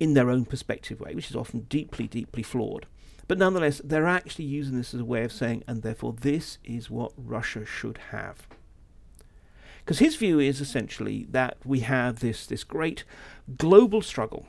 in 0.00 0.14
their 0.14 0.30
own 0.30 0.44
perspective 0.44 1.00
way, 1.00 1.14
which 1.14 1.30
is 1.30 1.36
often 1.36 1.60
deeply, 1.62 2.06
deeply 2.06 2.42
flawed, 2.42 2.86
but 3.28 3.38
nonetheless, 3.38 3.80
they're 3.84 4.06
actually 4.06 4.46
using 4.46 4.76
this 4.76 4.94
as 4.94 5.00
a 5.00 5.04
way 5.04 5.22
of 5.22 5.32
saying, 5.32 5.62
and 5.68 5.82
therefore 5.82 6.14
this 6.14 6.58
is 6.64 6.90
what 6.90 7.12
Russia 7.16 7.64
should 7.64 7.98
have. 8.10 8.46
Because 9.78 10.00
his 10.00 10.16
view 10.16 10.40
is 10.40 10.60
essentially 10.60 11.26
that 11.30 11.58
we 11.64 11.80
have 11.80 12.20
this, 12.20 12.46
this 12.46 12.64
great 12.64 13.04
global 13.56 14.02
struggle 14.02 14.46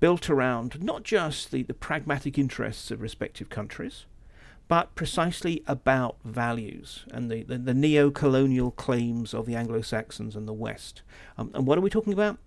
built 0.00 0.28
around 0.28 0.82
not 0.82 1.02
just 1.02 1.50
the, 1.50 1.62
the 1.62 1.74
pragmatic 1.74 2.38
interests 2.38 2.90
of 2.90 3.00
respective 3.00 3.48
countries, 3.48 4.06
but 4.68 4.94
precisely 4.94 5.62
about 5.66 6.16
values 6.24 7.04
and 7.10 7.30
the, 7.30 7.42
the, 7.44 7.56
the 7.56 7.74
neo 7.74 8.10
colonial 8.10 8.70
claims 8.70 9.32
of 9.32 9.46
the 9.46 9.54
Anglo 9.54 9.80
Saxons 9.80 10.34
and 10.34 10.48
the 10.48 10.52
West. 10.52 11.02
Um, 11.38 11.50
and 11.54 11.66
what 11.66 11.78
are 11.78 11.82
we 11.82 11.90
talking 11.90 12.12
about? 12.12 12.38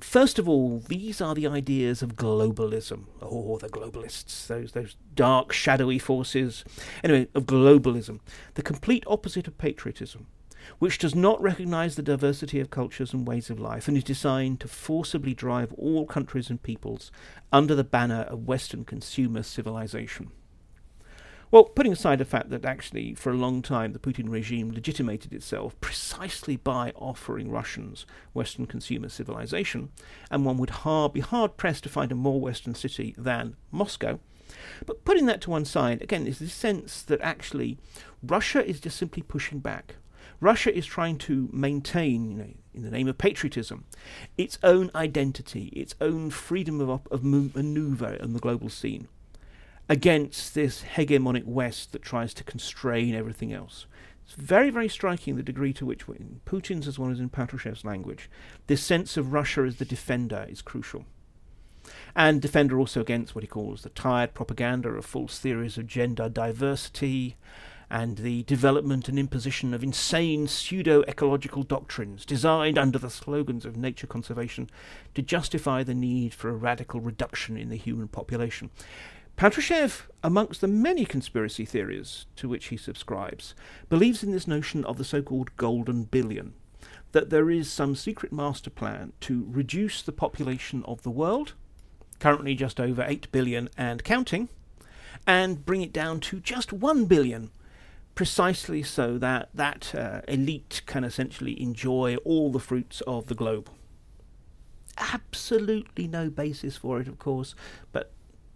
First 0.00 0.38
of 0.38 0.48
all, 0.48 0.78
these 0.78 1.20
are 1.20 1.34
the 1.34 1.48
ideas 1.48 2.02
of 2.02 2.14
globalism. 2.14 3.06
Oh, 3.20 3.58
the 3.58 3.68
globalists, 3.68 4.46
those 4.46 4.72
those 4.72 4.96
dark, 5.14 5.52
shadowy 5.52 5.98
forces. 5.98 6.64
Anyway, 7.02 7.28
of 7.34 7.44
globalism, 7.46 8.20
the 8.54 8.62
complete 8.62 9.04
opposite 9.06 9.48
of 9.48 9.58
patriotism, 9.58 10.26
which 10.78 10.98
does 10.98 11.14
not 11.14 11.42
recognize 11.42 11.96
the 11.96 12.02
diversity 12.02 12.60
of 12.60 12.70
cultures 12.70 13.12
and 13.12 13.26
ways 13.26 13.50
of 13.50 13.58
life, 13.58 13.88
and 13.88 13.96
is 13.96 14.04
designed 14.04 14.60
to 14.60 14.68
forcibly 14.68 15.34
drive 15.34 15.72
all 15.72 16.06
countries 16.06 16.48
and 16.48 16.62
peoples 16.62 17.10
under 17.52 17.74
the 17.74 17.84
banner 17.84 18.22
of 18.22 18.46
Western 18.46 18.84
consumer 18.84 19.42
civilization. 19.42 20.30
Well, 21.50 21.64
putting 21.64 21.92
aside 21.92 22.18
the 22.18 22.26
fact 22.26 22.50
that 22.50 22.66
actually, 22.66 23.14
for 23.14 23.30
a 23.30 23.36
long 23.36 23.62
time, 23.62 23.94
the 23.94 23.98
Putin 23.98 24.28
regime 24.28 24.70
legitimated 24.70 25.32
itself 25.32 25.80
precisely 25.80 26.56
by 26.56 26.92
offering 26.94 27.50
Russians 27.50 28.04
Western 28.34 28.66
consumer 28.66 29.08
civilization, 29.08 29.88
and 30.30 30.44
one 30.44 30.58
would 30.58 30.72
be 31.14 31.20
hard 31.20 31.56
pressed 31.56 31.84
to 31.84 31.88
find 31.88 32.12
a 32.12 32.14
more 32.14 32.38
Western 32.38 32.74
city 32.74 33.14
than 33.16 33.56
Moscow. 33.72 34.20
But 34.84 35.06
putting 35.06 35.24
that 35.26 35.40
to 35.42 35.50
one 35.50 35.64
side, 35.64 36.02
again, 36.02 36.26
is 36.26 36.38
this 36.38 36.52
sense 36.52 37.00
that 37.04 37.20
actually 37.22 37.78
Russia 38.22 38.62
is 38.62 38.78
just 38.78 38.98
simply 38.98 39.22
pushing 39.22 39.58
back. 39.58 39.94
Russia 40.40 40.76
is 40.76 40.84
trying 40.84 41.16
to 41.18 41.48
maintain, 41.50 42.30
you 42.30 42.36
know, 42.36 42.50
in 42.74 42.82
the 42.82 42.90
name 42.90 43.08
of 43.08 43.16
patriotism, 43.16 43.86
its 44.36 44.58
own 44.62 44.90
identity, 44.94 45.68
its 45.68 45.94
own 45.98 46.28
freedom 46.28 46.82
of, 46.82 47.08
of 47.10 47.24
maneuver 47.24 48.18
on 48.20 48.34
the 48.34 48.38
global 48.38 48.68
scene 48.68 49.08
against 49.88 50.54
this 50.54 50.82
hegemonic 50.82 51.44
West 51.44 51.92
that 51.92 52.02
tries 52.02 52.34
to 52.34 52.44
constrain 52.44 53.14
everything 53.14 53.52
else. 53.52 53.86
It's 54.24 54.34
very, 54.34 54.68
very 54.68 54.88
striking 54.88 55.36
the 55.36 55.42
degree 55.42 55.72
to 55.72 55.86
which, 55.86 56.06
in 56.06 56.40
Putin's 56.44 56.86
as 56.86 56.98
well 56.98 57.10
as 57.10 57.18
in 57.18 57.30
Patrushev's 57.30 57.84
language, 57.84 58.28
this 58.66 58.82
sense 58.82 59.16
of 59.16 59.32
Russia 59.32 59.62
as 59.62 59.76
the 59.76 59.86
defender 59.86 60.46
is 60.50 60.60
crucial. 60.60 61.06
And 62.14 62.42
defender 62.42 62.78
also 62.78 63.00
against 63.00 63.34
what 63.34 63.44
he 63.44 63.48
calls 63.48 63.82
the 63.82 63.88
tired 63.88 64.34
propaganda 64.34 64.90
of 64.90 65.06
false 65.06 65.38
theories 65.38 65.78
of 65.78 65.86
gender 65.86 66.28
diversity 66.28 67.36
and 67.90 68.18
the 68.18 68.42
development 68.42 69.08
and 69.08 69.18
imposition 69.18 69.72
of 69.72 69.82
insane 69.82 70.46
pseudo 70.46 71.02
ecological 71.08 71.62
doctrines 71.62 72.26
designed 72.26 72.76
under 72.76 72.98
the 72.98 73.08
slogans 73.08 73.64
of 73.64 73.76
nature 73.76 74.06
conservation 74.06 74.68
to 75.14 75.22
justify 75.22 75.82
the 75.82 75.94
need 75.94 76.34
for 76.34 76.50
a 76.50 76.54
radical 76.54 77.00
reduction 77.00 77.56
in 77.56 77.70
the 77.70 77.76
human 77.76 78.08
population. 78.08 78.68
Patrushev, 79.38 80.02
amongst 80.24 80.60
the 80.60 80.66
many 80.66 81.04
conspiracy 81.04 81.64
theories 81.64 82.26
to 82.34 82.48
which 82.48 82.66
he 82.66 82.76
subscribes, 82.76 83.54
believes 83.88 84.24
in 84.24 84.32
this 84.32 84.48
notion 84.48 84.84
of 84.84 84.98
the 84.98 85.04
so 85.04 85.22
called 85.22 85.56
golden 85.56 86.02
billion, 86.02 86.54
that 87.12 87.30
there 87.30 87.48
is 87.48 87.70
some 87.70 87.94
secret 87.94 88.32
master 88.32 88.68
plan 88.68 89.12
to 89.20 89.46
reduce 89.48 90.02
the 90.02 90.10
population 90.10 90.82
of 90.86 91.02
the 91.02 91.10
world, 91.10 91.54
currently 92.18 92.56
just 92.56 92.80
over 92.80 93.04
8 93.06 93.30
billion 93.30 93.68
and 93.78 94.02
counting, 94.02 94.48
and 95.24 95.64
bring 95.64 95.82
it 95.82 95.92
down 95.92 96.18
to 96.18 96.40
just 96.40 96.72
1 96.72 97.04
billion, 97.04 97.52
precisely 98.16 98.82
so 98.82 99.18
that 99.18 99.50
that 99.54 99.94
uh, 99.94 100.20
elite 100.26 100.82
can 100.86 101.04
essentially 101.04 101.62
enjoy 101.62 102.16
all 102.24 102.50
the 102.50 102.58
fruits 102.58 103.02
of 103.02 103.28
the 103.28 103.36
globe. 103.36 103.70
Absolutely 104.98 106.08
no 106.08 106.28
basis 106.28 106.76
for 106.76 107.00
it, 107.00 107.06
of 107.06 107.20
course, 107.20 107.54
but 107.92 108.10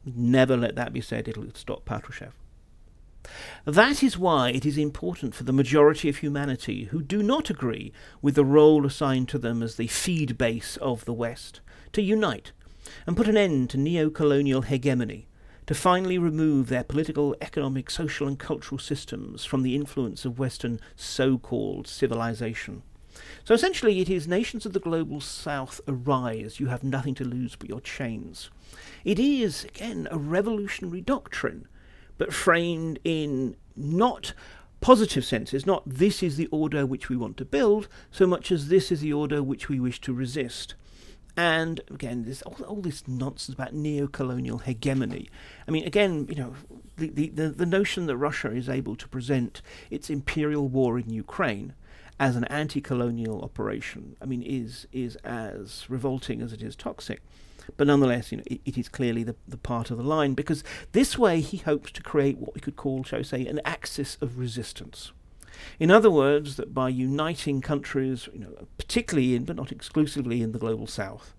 Never 0.05 0.57
let 0.57 0.75
that 0.77 0.93
be 0.93 1.01
said, 1.01 1.29
it'll 1.29 1.55
stop 1.55 1.85
Patrushev. 1.85 2.33
That 3.65 4.03
is 4.03 4.19
why 4.19 4.51
it 4.51 4.67
is 4.67 4.77
important 4.77 5.35
for 5.35 5.45
the 5.45 5.53
majority 5.53 6.09
of 6.09 6.17
humanity 6.17 6.85
who 6.87 7.03
do 7.03 7.23
not 7.23 7.51
agree 7.51 7.93
with 8.21 8.35
the 8.35 8.45
role 8.45 8.85
assigned 8.85 9.29
to 9.29 9.39
them 9.39 9.63
as 9.63 9.77
the 9.77 9.87
feed 9.87 10.37
base 10.37 10.77
of 10.79 11.05
the 11.05 11.13
West 11.13 11.61
to 11.93 12.03
unite 12.03 12.51
and 13.07 13.17
put 13.17 13.29
an 13.29 13.37
end 13.37 13.71
to 13.71 13.79
neo 13.79 14.11
colonial 14.11 14.63
hegemony, 14.63 15.29
to 15.67 15.75
finally 15.75 16.19
remove 16.19 16.69
their 16.69 16.83
political, 16.83 17.37
economic, 17.41 17.89
social, 17.89 18.27
and 18.27 18.41
cultural 18.41 18.79
systems 18.79 19.45
from 19.45 19.63
the 19.63 19.77
influence 19.77 20.25
of 20.25 20.41
Western 20.41 20.81
so 20.97 21.39
called 21.39 21.87
civilization. 21.87 22.83
So 23.45 23.55
essentially, 23.55 24.01
it 24.01 24.11
is 24.11 24.29
nations 24.29 24.67
of 24.67 24.73
the 24.73 24.81
global 24.81 25.21
south 25.21 25.81
arise, 25.89 26.61
you 26.61 26.67
have 26.69 26.85
nothing 26.85 27.15
to 27.17 27.25
lose 27.25 27.57
but 27.57 27.69
your 27.69 27.81
chains. 27.81 28.51
It 29.05 29.19
is, 29.19 29.65
again, 29.65 30.09
a 30.11 30.19
revolutionary 30.19 31.01
doctrine, 31.01 31.67
but 32.19 32.33
framed 32.33 32.99
in 33.05 33.57
not 33.77 34.35
positive 34.81 35.25
senses, 35.25 35.65
not 35.65 35.83
this 35.87 36.23
is 36.23 36.37
the 36.37 36.49
order 36.49 36.85
which 36.85 37.09
we 37.09 37.17
want 37.17 37.37
to 37.37 37.45
build, 37.45 37.89
so 38.11 38.27
much 38.27 38.51
as 38.51 38.69
this 38.69 38.93
is 38.93 39.01
the 39.01 39.13
order 39.13 39.43
which 39.43 39.69
we 39.69 39.81
wish 39.81 40.01
to 40.01 40.13
resist. 40.13 40.75
And 41.37 41.81
again, 41.91 42.25
there's 42.25 42.43
all, 42.43 42.57
all 42.67 42.83
this 42.83 43.09
nonsense 43.09 43.55
about 43.55 43.73
neo-colonial 43.73 44.59
hegemony. 44.59 45.31
I 45.67 45.71
mean, 45.71 45.87
again, 45.87 46.27
you 46.29 46.35
know, 46.35 46.55
the, 46.97 47.31
the, 47.31 47.49
the 47.49 47.67
notion 47.67 48.07
that 48.07 48.17
Russia 48.17 48.51
is 48.51 48.69
able 48.69 48.97
to 48.97 49.09
present 49.09 49.63
its 49.91 50.11
imperial 50.11 50.69
war 50.69 50.99
in 50.99 51.09
Ukraine 51.09 51.75
as 52.23 52.37
an 52.37 52.45
anti-colonial 52.45 53.43
operation, 53.43 54.15
I 54.23 54.27
mean, 54.27 54.43
is 54.43 54.87
is 54.93 55.17
as 55.25 55.85
revolting 55.89 56.41
as 56.41 56.53
it 56.53 56.63
is 56.63 56.77
toxic. 56.77 57.21
But 57.77 57.89
nonetheless, 57.89 58.31
you 58.31 58.39
know, 58.39 58.45
it, 58.47 58.61
it 58.65 58.79
is 58.79 58.89
clearly 58.89 59.25
the, 59.25 59.35
the 59.47 59.57
part 59.57 59.91
of 59.91 59.97
the 59.97 60.05
line 60.05 60.35
because 60.35 60.63
this 60.93 61.19
way 61.19 61.41
he 61.41 61.57
hopes 61.57 61.91
to 61.91 62.03
create 62.03 62.39
what 62.39 62.55
we 62.55 62.61
could 62.61 62.77
call, 62.77 63.03
shall 63.03 63.19
we 63.19 63.25
say, 63.25 63.45
an 63.45 63.61
axis 63.65 64.19
of 64.21 64.39
resistance. 64.39 65.11
In 65.81 65.91
other 65.91 66.13
words, 66.13 66.55
that 66.57 66.73
by 66.73 66.89
uniting 66.91 67.61
countries, 67.61 68.29
you 68.33 68.39
know, 68.39 68.69
particularly 68.79 69.35
in 69.35 69.45
but 69.45 69.57
not 69.57 69.73
exclusively 69.73 70.43
in 70.43 70.53
the 70.53 70.61
global 70.61 70.87
south, 70.87 71.35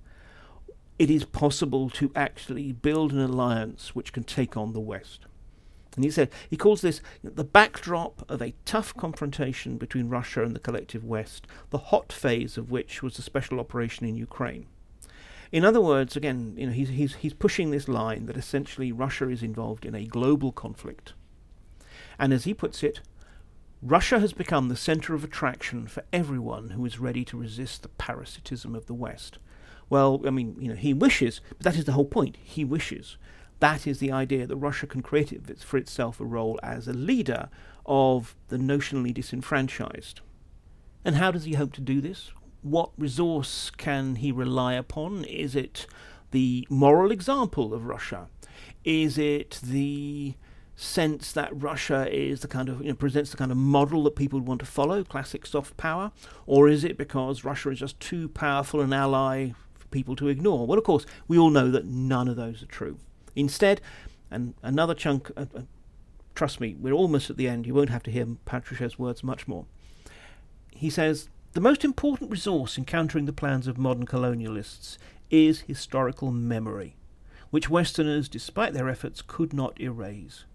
it 1.00 1.10
is 1.10 1.24
possible 1.24 1.90
to 1.92 2.12
actually 2.14 2.74
build 2.74 3.14
an 3.14 3.22
alliance 3.22 3.96
which 3.96 4.12
can 4.12 4.26
take 4.26 4.58
on 4.58 4.74
the 4.74 4.82
West. 4.82 5.28
And 5.96 6.04
he 6.04 6.12
said 6.12 6.32
he 6.50 6.58
calls 6.58 6.82
this 6.82 7.02
the 7.24 7.44
backdrop 7.44 8.30
of 8.30 8.41
a 8.41 8.56
tough 8.66 8.96
confrontation 8.96 9.78
between 9.78 10.10
Russia 10.10 10.44
and 10.44 10.56
the 10.56 10.60
collective 10.60 11.04
West, 11.04 11.46
the 11.70 11.78
hot 11.78 12.12
phase 12.12 12.58
of 12.58 12.72
which 12.72 13.04
was 13.04 13.16
the 13.16 13.22
special 13.22 13.60
operation 13.60 14.08
in 14.08 14.16
Ukraine. 14.16 14.66
In 15.52 15.64
other 15.64 15.82
words, 15.82 16.16
again, 16.16 16.56
you 16.58 16.66
know, 16.66 16.72
he's, 16.72 16.89
he's, 16.89 17.16
he's 17.16 17.34
pushing 17.34 17.70
this 17.70 17.88
line 17.88 18.26
that 18.26 18.38
essentially 18.38 18.91
Russia 18.91 19.30
is 19.30 19.44
involved 19.44 19.86
in 19.86 19.94
a 19.94 20.06
global 20.06 20.52
conflict. 20.52 21.14
And 22.18 22.34
as 22.34 22.46
he 22.46 22.56
puts 22.56 22.82
it, 22.82 23.02
Russia 23.80 24.20
has 24.20 24.34
become 24.34 24.70
the 24.70 24.76
center 24.76 25.14
of 25.14 25.24
attraction 25.24 25.86
for 25.88 26.04
everyone 26.12 26.72
who 26.72 26.84
is 26.86 27.00
ready 27.00 27.24
to 27.26 27.38
resist 27.38 27.84
the 27.84 27.89
parasitism 27.89 28.74
of 28.74 28.88
the 28.88 28.96
West. 28.96 29.38
Well, 29.89 30.22
I 30.26 30.32
mean, 30.32 30.56
you 30.58 30.70
know, 30.70 30.76
he 30.76 30.94
wishes, 30.94 31.41
but 31.50 31.60
that 31.60 31.76
is 31.76 31.86
the 31.86 31.91
whole 31.91 32.06
point. 32.06 32.38
He 32.41 32.66
wishes. 32.66 33.18
That 33.64 33.88
is 33.88 33.99
the 33.99 34.11
idea 34.11 34.45
that 34.45 34.57
Russia 34.57 34.88
can 34.88 35.01
create 35.01 35.59
for 35.64 35.78
itself 35.78 36.20
a 36.20 36.26
role 36.26 36.59
as 36.61 36.88
a 36.88 36.93
leader 36.93 37.49
of 37.86 38.36
the 38.49 38.57
notionally 38.57 39.14
disenfranchised. 39.14 40.22
And 41.05 41.16
how 41.16 41.32
does 41.32 41.45
he 41.45 41.53
hope 41.53 41.74
to 41.74 41.82
do 41.82 42.01
this? 42.01 42.32
what 42.64 42.91
resource 42.97 43.70
can 43.70 44.16
he 44.16 44.32
rely 44.32 44.74
upon? 44.74 45.26
Is 45.26 45.55
it 45.55 45.86
the 46.32 46.66
moral 46.70 47.11
example 47.11 47.74
of 47.74 47.86
Russia? 47.86 48.28
Is 48.84 49.18
it 49.18 49.59
the 49.61 50.36
sense 50.76 51.32
that 51.34 51.61
Russia 51.61 52.07
is 52.11 52.39
the 52.39 52.47
kind 52.47 52.68
of 52.68 52.82
you 52.82 52.88
know 52.88 52.95
presents 52.95 53.30
the 53.30 53.38
kind 53.38 53.51
of 53.51 53.57
model 53.57 54.03
that 54.05 54.16
people 54.16 54.39
would 54.39 54.47
want 54.47 54.59
to 54.61 54.66
follow, 54.66 55.03
classic 55.03 55.45
soft 55.45 55.78
power, 55.78 56.11
or 56.47 56.68
is 56.68 56.84
it 56.84 56.97
because 56.97 57.43
Russia 57.43 57.70
is 57.70 57.80
just 57.80 57.99
too 57.99 58.30
powerful 58.30 58.82
an 58.82 58.93
ally 58.93 59.51
for 59.74 59.88
people 59.88 60.16
to 60.16 60.30
ignore? 60.30 60.66
Well, 60.66 60.80
of 60.80 60.84
course, 60.84 61.05
we 61.28 61.38
all 61.38 61.51
know 61.51 61.70
that 61.70 61.86
none 61.86 62.28
of 62.28 62.38
those 62.38 62.64
are 62.64 62.68
true. 62.68 62.97
Instead, 63.36 63.82
and 64.30 64.54
another 64.62 64.94
chunk. 64.94 65.32
Uh, 65.38 65.46
uh, 65.56 65.62
trust 66.36 66.60
me, 66.60 66.76
we're 66.80 66.94
almost 66.94 67.30
at 67.30 67.38
the 67.38 67.48
end. 67.48 67.68
You 67.68 67.74
won't 67.74 67.90
have 67.90 68.04
to 68.04 68.12
hear 68.12 68.26
Patrushev's 68.46 69.00
words 69.00 69.24
much 69.24 69.48
more. 69.48 69.66
He 70.72 70.90
says 70.90 71.30
the 71.54 71.62
most 71.62 71.86
important 71.86 72.32
resource 72.32 72.78
in 72.78 72.86
countering 72.86 73.26
the 73.26 73.34
plans 73.34 73.68
of 73.68 73.78
modern 73.78 74.06
colonialists 74.06 74.98
is 75.30 75.62
historical 75.62 76.32
memory, 76.32 76.96
which 77.52 77.70
Westerners, 77.70 78.28
despite 78.28 78.74
their 78.74 78.90
efforts, 78.90 79.22
could 79.22 79.54
not 79.54 79.80
erase. 79.80 80.46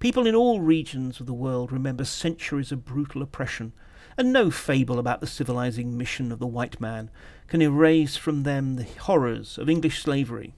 People 0.00 0.26
in 0.26 0.34
all 0.34 0.60
regions 0.60 1.20
of 1.20 1.26
the 1.26 1.32
world 1.32 1.72
remember 1.72 2.04
centuries 2.04 2.72
of 2.72 2.84
brutal 2.84 3.22
oppression, 3.22 3.72
and 4.18 4.32
no 4.32 4.50
fable 4.50 4.98
about 4.98 5.20
the 5.20 5.26
civilizing 5.26 5.96
mission 5.96 6.30
of 6.30 6.38
the 6.38 6.46
white 6.46 6.80
man 6.80 7.10
can 7.46 7.62
erase 7.62 8.16
from 8.16 8.42
them 8.42 8.76
the 8.76 8.84
horrors 8.84 9.58
of 9.58 9.70
English 9.70 10.02
slavery. 10.02 10.54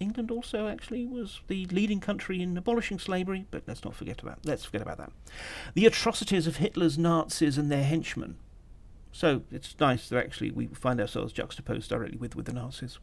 England 0.00 0.30
also 0.30 0.66
actually 0.66 1.04
was 1.04 1.42
the 1.46 1.66
leading 1.66 2.00
country 2.00 2.40
in 2.40 2.56
abolishing 2.56 2.98
slavery, 2.98 3.44
but 3.50 3.62
let's 3.66 3.84
not 3.84 3.94
forget 3.94 4.22
about 4.22 4.38
let's 4.44 4.64
forget 4.64 4.80
about 4.80 4.96
that. 4.96 5.12
The 5.74 5.84
atrocities 5.84 6.46
of 6.46 6.56
Hitler's 6.56 6.96
Nazis 6.96 7.58
and 7.58 7.70
their 7.70 7.84
henchmen, 7.84 8.38
so 9.12 9.42
it's 9.52 9.78
nice 9.78 10.08
that 10.08 10.24
actually 10.24 10.52
we 10.52 10.68
find 10.68 11.02
ourselves 11.02 11.34
juxtaposed 11.34 11.90
directly 11.90 12.16
with, 12.16 12.34
with 12.34 12.46
the 12.46 12.54
Nazis. 12.54 12.98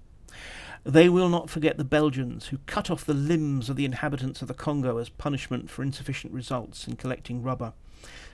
They 0.83 1.07
will 1.07 1.29
not 1.29 1.51
forget 1.51 1.77
the 1.77 1.83
Belgians 1.83 2.47
who 2.47 2.57
cut 2.65 2.89
off 2.89 3.05
the 3.05 3.13
limbs 3.13 3.69
of 3.69 3.75
the 3.75 3.85
inhabitants 3.85 4.41
of 4.41 4.47
the 4.47 4.53
Congo 4.55 4.97
as 4.97 5.09
punishment 5.09 5.69
for 5.69 5.83
insufficient 5.83 6.33
results 6.33 6.87
in 6.87 6.95
collecting 6.95 7.43
rubber, 7.43 7.73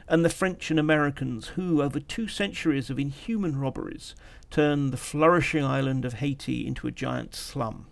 and 0.07 0.23
the 0.23 0.29
French 0.29 0.71
and 0.71 0.79
Americans 0.79 1.49
who, 1.49 1.81
over 1.81 1.99
two 1.99 2.29
centuries 2.29 2.89
of 2.89 2.97
inhuman 2.97 3.59
robberies, 3.59 4.15
turned 4.49 4.93
the 4.93 4.97
flourishing 4.97 5.65
island 5.65 6.05
of 6.05 6.13
Haiti 6.13 6.65
into 6.65 6.87
a 6.87 6.91
giant 6.91 7.35
slum. 7.35 7.87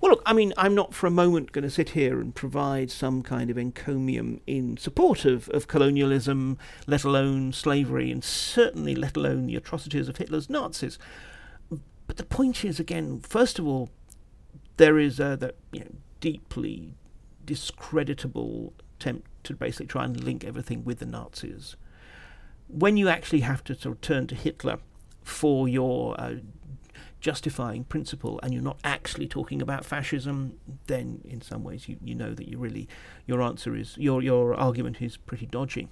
Well, 0.00 0.10
look, 0.10 0.22
I 0.26 0.32
mean, 0.32 0.52
I'm 0.56 0.74
not 0.74 0.94
for 0.94 1.06
a 1.06 1.10
moment 1.10 1.52
going 1.52 1.64
to 1.64 1.70
sit 1.70 1.90
here 1.90 2.20
and 2.20 2.34
provide 2.34 2.90
some 2.90 3.22
kind 3.22 3.50
of 3.50 3.56
encomium 3.56 4.40
in 4.46 4.76
support 4.76 5.24
of, 5.24 5.48
of 5.50 5.68
colonialism, 5.68 6.58
let 6.86 7.04
alone 7.04 7.52
slavery, 7.52 8.10
and 8.10 8.22
certainly 8.22 8.94
let 8.94 9.16
alone 9.16 9.46
the 9.46 9.56
atrocities 9.56 10.08
of 10.08 10.16
Hitler's 10.16 10.50
Nazis. 10.50 10.98
But 12.06 12.16
the 12.16 12.24
point 12.24 12.64
is, 12.64 12.80
again, 12.80 13.20
first 13.20 13.58
of 13.58 13.66
all, 13.66 13.90
there 14.78 14.98
is 14.98 15.20
a 15.20 15.36
that 15.36 15.56
you 15.72 15.80
know, 15.80 15.92
deeply 16.20 16.94
discreditable 17.44 18.72
attempt 18.98 19.28
to 19.44 19.54
basically 19.54 19.86
try 19.86 20.04
and 20.04 20.22
link 20.22 20.44
everything 20.44 20.84
with 20.84 20.98
the 20.98 21.06
Nazis. 21.06 21.76
When 22.68 22.96
you 22.96 23.08
actually 23.08 23.40
have 23.40 23.62
to 23.64 23.74
sort 23.74 23.96
of 23.96 24.00
turn 24.00 24.26
to 24.28 24.34
Hitler 24.34 24.78
for 25.22 25.68
your 25.68 26.18
uh, 26.20 26.36
justifying 27.20 27.84
principle 27.84 28.38
and 28.42 28.52
you're 28.52 28.62
not 28.62 28.78
actually 28.84 29.26
talking 29.26 29.60
about 29.60 29.84
fascism, 29.84 30.58
then 30.86 31.20
in 31.24 31.40
some 31.40 31.64
ways 31.64 31.88
you, 31.88 31.96
you 32.02 32.14
know 32.14 32.34
that 32.34 32.48
you 32.48 32.58
really 32.58 32.88
your 33.26 33.42
answer 33.42 33.74
is 33.74 33.96
your 33.98 34.22
your 34.22 34.54
argument 34.54 35.02
is 35.02 35.16
pretty 35.16 35.46
dodgy. 35.46 35.88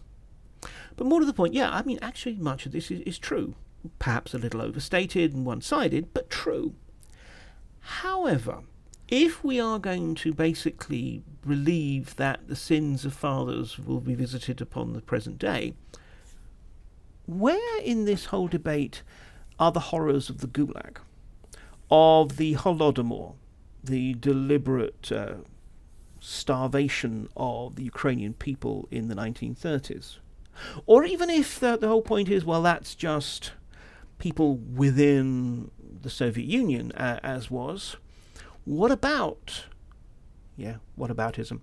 But 0.96 1.06
more 1.06 1.20
to 1.20 1.26
the 1.26 1.32
point, 1.32 1.54
yeah, 1.54 1.70
I 1.70 1.82
mean 1.82 1.98
actually 2.02 2.36
much 2.36 2.66
of 2.66 2.72
this 2.72 2.90
is, 2.90 3.00
is 3.00 3.18
true. 3.18 3.54
Perhaps 3.98 4.34
a 4.34 4.38
little 4.38 4.62
overstated 4.62 5.34
and 5.34 5.46
one 5.46 5.60
sided, 5.60 6.12
but 6.12 6.30
true. 6.30 6.74
However, 7.80 8.62
if 9.08 9.44
we 9.44 9.60
are 9.60 9.78
going 9.78 10.16
to 10.16 10.34
basically 10.34 11.22
believe 11.46 12.16
that 12.16 12.48
the 12.48 12.56
sins 12.56 13.04
of 13.04 13.14
fathers 13.14 13.78
will 13.78 14.00
be 14.00 14.14
visited 14.14 14.60
upon 14.60 14.92
the 14.92 15.00
present 15.00 15.38
day, 15.38 15.74
where 17.26 17.80
in 17.82 18.04
this 18.04 18.26
whole 18.26 18.48
debate 18.48 19.02
are 19.58 19.70
the 19.70 19.80
horrors 19.80 20.28
of 20.28 20.40
the 20.40 20.48
Gulag? 20.48 20.98
Of 21.90 22.36
the 22.36 22.54
Holodomor, 22.54 23.34
the 23.82 24.14
deliberate 24.14 25.12
uh, 25.12 25.34
starvation 26.20 27.28
of 27.36 27.76
the 27.76 27.84
Ukrainian 27.84 28.34
people 28.34 28.88
in 28.90 29.08
the 29.08 29.14
1930s. 29.14 30.18
Or 30.86 31.04
even 31.04 31.30
if 31.30 31.60
the, 31.60 31.76
the 31.76 31.88
whole 31.88 32.02
point 32.02 32.28
is, 32.28 32.44
well, 32.44 32.62
that's 32.62 32.94
just 32.94 33.52
people 34.18 34.56
within 34.56 35.70
the 36.02 36.10
Soviet 36.10 36.46
Union, 36.46 36.92
uh, 36.92 37.20
as 37.22 37.50
was, 37.50 37.96
what 38.64 38.90
about, 38.90 39.66
yeah, 40.56 40.76
what 40.96 41.10
aboutism? 41.10 41.60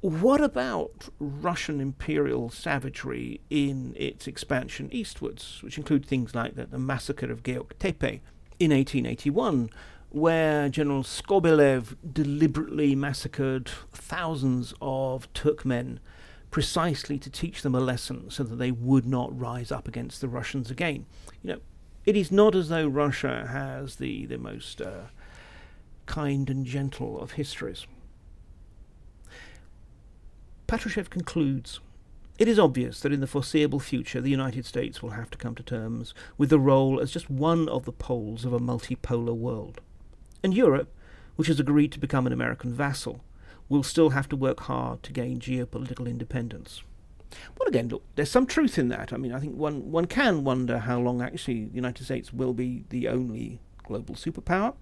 What 0.00 0.40
about 0.40 1.08
Russian 1.18 1.80
imperial 1.80 2.50
savagery 2.50 3.40
in 3.50 3.94
its 3.96 4.28
expansion 4.28 4.88
eastwards, 4.92 5.58
which 5.62 5.76
include 5.76 6.06
things 6.06 6.34
like 6.34 6.54
the, 6.54 6.66
the 6.66 6.78
massacre 6.78 7.30
of 7.32 7.42
Geok 7.42 7.72
Tepe 7.78 8.20
in 8.58 8.70
1881, 8.70 9.70
where 10.10 10.68
General 10.68 11.02
Skobelev 11.02 11.96
deliberately 12.12 12.94
massacred 12.94 13.68
thousands 13.92 14.74
of 14.80 15.32
Turkmen 15.32 15.98
precisely 16.50 17.18
to 17.18 17.30
teach 17.30 17.62
them 17.62 17.74
a 17.74 17.80
lesson 17.80 18.30
so 18.30 18.42
that 18.42 18.56
they 18.56 18.70
would 18.70 19.06
not 19.06 19.38
rise 19.38 19.70
up 19.70 19.86
against 19.86 20.20
the 20.20 20.28
Russians 20.28 20.70
again. 20.70 21.04
You 21.42 21.52
know, 21.52 21.60
it 22.06 22.16
is 22.16 22.32
not 22.32 22.54
as 22.54 22.70
though 22.70 22.86
Russia 22.86 23.46
has 23.50 23.96
the, 23.96 24.24
the 24.26 24.38
most 24.38 24.80
uh, 24.80 25.08
kind 26.06 26.48
and 26.48 26.64
gentle 26.64 27.20
of 27.20 27.32
histories. 27.32 27.86
Patrushev 30.66 31.10
concludes 31.10 31.80
it 32.38 32.46
is 32.46 32.58
obvious 32.58 33.00
that 33.00 33.12
in 33.12 33.20
the 33.20 33.26
foreseeable 33.26 33.80
future 33.80 34.20
the 34.20 34.30
United 34.30 34.64
States 34.64 35.02
will 35.02 35.10
have 35.10 35.30
to 35.30 35.38
come 35.38 35.56
to 35.56 35.62
terms 35.62 36.14
with 36.36 36.50
the 36.50 36.60
role 36.60 37.00
as 37.00 37.10
just 37.10 37.28
one 37.28 37.68
of 37.68 37.84
the 37.84 37.92
poles 37.92 38.44
of 38.44 38.52
a 38.52 38.60
multipolar 38.60 39.34
world. 39.34 39.80
And 40.42 40.54
Europe, 40.54 40.94
which 41.34 41.48
has 41.48 41.58
agreed 41.58 41.90
to 41.92 41.98
become 41.98 42.26
an 42.26 42.32
American 42.32 42.72
vassal, 42.72 43.24
will 43.68 43.82
still 43.82 44.10
have 44.10 44.28
to 44.28 44.36
work 44.36 44.60
hard 44.60 45.02
to 45.02 45.12
gain 45.12 45.40
geopolitical 45.40 46.08
independence. 46.08 46.82
Well, 47.58 47.68
again, 47.68 47.88
look, 47.88 48.04
there's 48.14 48.30
some 48.30 48.46
truth 48.46 48.78
in 48.78 48.88
that. 48.88 49.12
I 49.12 49.16
mean, 49.16 49.32
I 49.32 49.40
think 49.40 49.56
one, 49.56 49.90
one 49.90 50.06
can 50.06 50.44
wonder 50.44 50.78
how 50.78 50.98
long 51.00 51.20
actually 51.20 51.64
the 51.66 51.74
United 51.74 52.04
States 52.04 52.32
will 52.32 52.54
be 52.54 52.84
the 52.88 53.08
only 53.08 53.60
global 53.82 54.14
superpower 54.14 54.74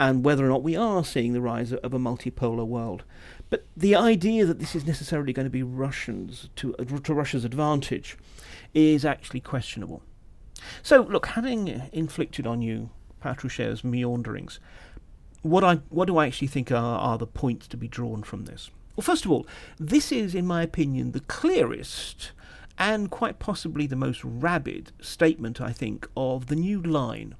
and 0.00 0.24
whether 0.24 0.46
or 0.46 0.48
not 0.48 0.62
we 0.62 0.74
are 0.74 1.04
seeing 1.04 1.34
the 1.34 1.42
rise 1.42 1.74
of 1.74 1.92
a 1.92 1.98
multipolar 1.98 2.66
world. 2.66 3.04
But 3.50 3.66
the 3.76 3.94
idea 3.94 4.46
that 4.46 4.58
this 4.58 4.74
is 4.74 4.86
necessarily 4.86 5.34
going 5.34 5.44
to 5.44 5.50
be 5.50 5.62
Russians 5.62 6.48
to, 6.56 6.72
to 6.72 7.14
Russia's 7.14 7.44
advantage 7.44 8.16
is 8.72 9.04
actually 9.04 9.40
questionable. 9.40 10.02
So, 10.82 11.02
look, 11.02 11.26
having 11.26 11.90
inflicted 11.92 12.46
on 12.46 12.62
you 12.62 12.88
Patrushev's 13.22 13.84
meanderings, 13.84 14.58
what 15.42 15.62
I 15.62 15.76
what 15.90 16.06
do 16.06 16.16
I 16.16 16.28
actually 16.28 16.48
think 16.48 16.72
are, 16.72 16.98
are 16.98 17.18
the 17.18 17.26
points 17.26 17.68
to 17.68 17.76
be 17.76 17.86
drawn 17.86 18.22
from 18.22 18.46
this? 18.46 18.70
Well, 18.96 19.02
first 19.02 19.26
of 19.26 19.30
all, 19.30 19.46
this 19.78 20.10
is, 20.10 20.34
in 20.34 20.46
my 20.46 20.62
opinion, 20.62 21.12
the 21.12 21.20
clearest 21.20 22.32
and 22.78 23.10
quite 23.10 23.38
possibly 23.38 23.86
the 23.86 23.96
most 23.96 24.24
rabid 24.24 24.92
statement, 25.02 25.60
I 25.60 25.72
think, 25.72 26.08
of 26.16 26.46
the 26.46 26.56
new 26.56 26.80
line 26.80 27.34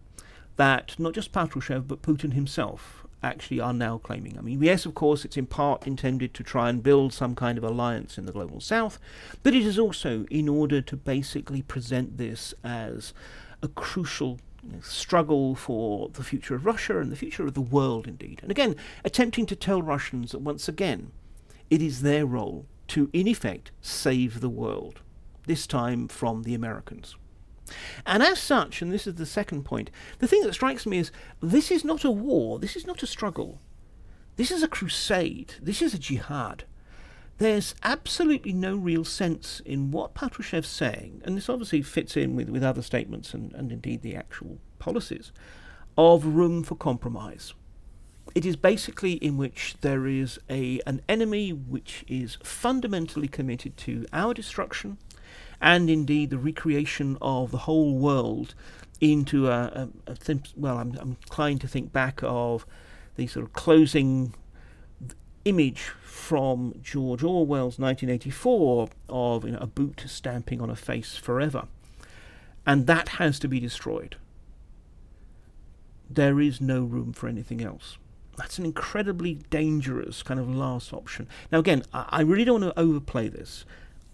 that 0.60 0.94
not 0.98 1.14
just 1.14 1.32
Patrushev 1.32 1.88
but 1.88 2.02
Putin 2.02 2.34
himself 2.34 3.06
actually 3.22 3.60
are 3.60 3.72
now 3.72 3.96
claiming. 3.96 4.36
I 4.36 4.42
mean, 4.42 4.62
yes, 4.62 4.84
of 4.84 4.94
course, 4.94 5.24
it's 5.24 5.38
in 5.38 5.46
part 5.46 5.86
intended 5.86 6.34
to 6.34 6.42
try 6.42 6.68
and 6.68 6.82
build 6.82 7.14
some 7.14 7.34
kind 7.34 7.56
of 7.56 7.64
alliance 7.64 8.18
in 8.18 8.26
the 8.26 8.32
global 8.32 8.60
south, 8.60 8.98
but 9.42 9.54
it 9.54 9.64
is 9.64 9.78
also 9.78 10.26
in 10.30 10.50
order 10.50 10.82
to 10.82 10.96
basically 10.96 11.62
present 11.62 12.18
this 12.18 12.52
as 12.62 13.14
a 13.62 13.68
crucial 13.68 14.38
struggle 14.82 15.54
for 15.54 16.10
the 16.10 16.22
future 16.22 16.56
of 16.56 16.66
Russia 16.66 17.00
and 17.00 17.10
the 17.10 17.16
future 17.16 17.46
of 17.46 17.54
the 17.54 17.62
world, 17.62 18.06
indeed. 18.06 18.40
And 18.42 18.50
again, 18.50 18.76
attempting 19.02 19.46
to 19.46 19.56
tell 19.56 19.80
Russians 19.80 20.32
that 20.32 20.40
once 20.40 20.68
again, 20.68 21.10
it 21.70 21.80
is 21.80 22.02
their 22.02 22.26
role 22.26 22.66
to, 22.88 23.08
in 23.14 23.26
effect, 23.26 23.70
save 23.80 24.40
the 24.40 24.50
world, 24.50 25.00
this 25.46 25.66
time 25.66 26.06
from 26.06 26.42
the 26.42 26.54
Americans. 26.54 27.16
And 28.06 28.22
as 28.22 28.38
such, 28.38 28.82
and 28.82 28.92
this 28.92 29.06
is 29.06 29.14
the 29.14 29.26
second 29.26 29.64
point, 29.64 29.90
the 30.18 30.26
thing 30.26 30.42
that 30.42 30.54
strikes 30.54 30.86
me 30.86 30.98
is 30.98 31.12
this 31.40 31.70
is 31.70 31.84
not 31.84 32.04
a 32.04 32.10
war, 32.10 32.58
this 32.58 32.76
is 32.76 32.86
not 32.86 33.02
a 33.02 33.06
struggle. 33.06 33.60
This 34.36 34.50
is 34.50 34.62
a 34.62 34.68
crusade, 34.68 35.54
this 35.60 35.82
is 35.82 35.94
a 35.94 35.98
jihad. 35.98 36.64
There's 37.38 37.74
absolutely 37.82 38.52
no 38.52 38.76
real 38.76 39.04
sense 39.04 39.60
in 39.64 39.90
what 39.90 40.14
Patrushev's 40.14 40.68
saying, 40.68 41.22
and 41.24 41.36
this 41.36 41.48
obviously 41.48 41.82
fits 41.82 42.16
in 42.16 42.36
with, 42.36 42.50
with 42.50 42.62
other 42.62 42.82
statements 42.82 43.32
and, 43.32 43.52
and 43.54 43.72
indeed 43.72 44.02
the 44.02 44.14
actual 44.14 44.58
policies, 44.78 45.32
of 45.96 46.24
room 46.24 46.62
for 46.62 46.74
compromise. 46.74 47.54
It 48.34 48.46
is 48.46 48.56
basically 48.56 49.14
in 49.14 49.36
which 49.36 49.74
there 49.80 50.06
is 50.06 50.38
a 50.48 50.80
an 50.86 51.02
enemy 51.08 51.52
which 51.52 52.04
is 52.06 52.38
fundamentally 52.44 53.26
committed 53.26 53.76
to 53.78 54.06
our 54.12 54.34
destruction, 54.34 54.98
and 55.60 55.90
indeed 55.90 56.30
the 56.30 56.38
recreation 56.38 57.18
of 57.20 57.50
the 57.50 57.58
whole 57.58 57.96
world 57.96 58.54
into 59.00 59.48
a, 59.48 59.88
a, 60.06 60.12
a 60.12 60.38
well, 60.56 60.78
I'm, 60.78 60.96
I'm 60.98 61.16
inclined 61.22 61.60
to 61.62 61.68
think 61.68 61.92
back 61.92 62.20
of 62.22 62.66
the 63.16 63.26
sort 63.26 63.44
of 63.44 63.52
closing 63.52 64.34
image 65.44 65.92
from 66.02 66.74
George 66.82 67.22
Orwell's 67.22 67.78
1984 67.78 68.88
of 69.08 69.44
you 69.44 69.52
know, 69.52 69.58
a 69.58 69.66
boot 69.66 70.04
stamping 70.06 70.60
on 70.60 70.70
a 70.70 70.76
face 70.76 71.16
forever. 71.16 71.66
And 72.66 72.86
that 72.86 73.10
has 73.10 73.38
to 73.40 73.48
be 73.48 73.58
destroyed. 73.58 74.16
There 76.08 76.40
is 76.40 76.60
no 76.60 76.82
room 76.82 77.12
for 77.12 77.28
anything 77.28 77.62
else. 77.62 77.96
That's 78.36 78.58
an 78.58 78.64
incredibly 78.64 79.34
dangerous 79.50 80.22
kind 80.22 80.38
of 80.38 80.48
last 80.48 80.92
option. 80.92 81.28
Now, 81.50 81.58
again, 81.58 81.82
I, 81.92 82.06
I 82.08 82.20
really 82.22 82.44
don't 82.44 82.60
want 82.60 82.74
to 82.74 82.80
overplay 82.80 83.28
this 83.28 83.64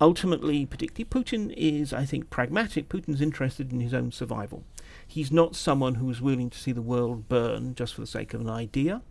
ultimately, 0.01 0.66
particularly 0.66 1.05
Putin 1.05 1.55
is, 1.57 1.92
I 1.92 2.05
think, 2.05 2.30
pragmatic. 2.30 2.88
Putin's 2.88 3.20
interested 3.20 3.72
in 3.72 3.80
his 3.80 3.94
own 3.94 4.12
survival. 4.12 4.64
He's 5.07 5.32
not 5.32 5.57
someone 5.57 5.97
who 5.97 6.11
is 6.11 6.20
willing 6.20 6.51
to 6.51 6.59
see 6.59 6.72
the 6.72 6.82
world 6.82 7.28
burn 7.28 7.74
just 7.74 7.94
for 7.94 8.01
the 8.01 8.07
sake 8.07 8.34
of 8.34 8.40
an 8.40 8.51
idea. 8.51 9.03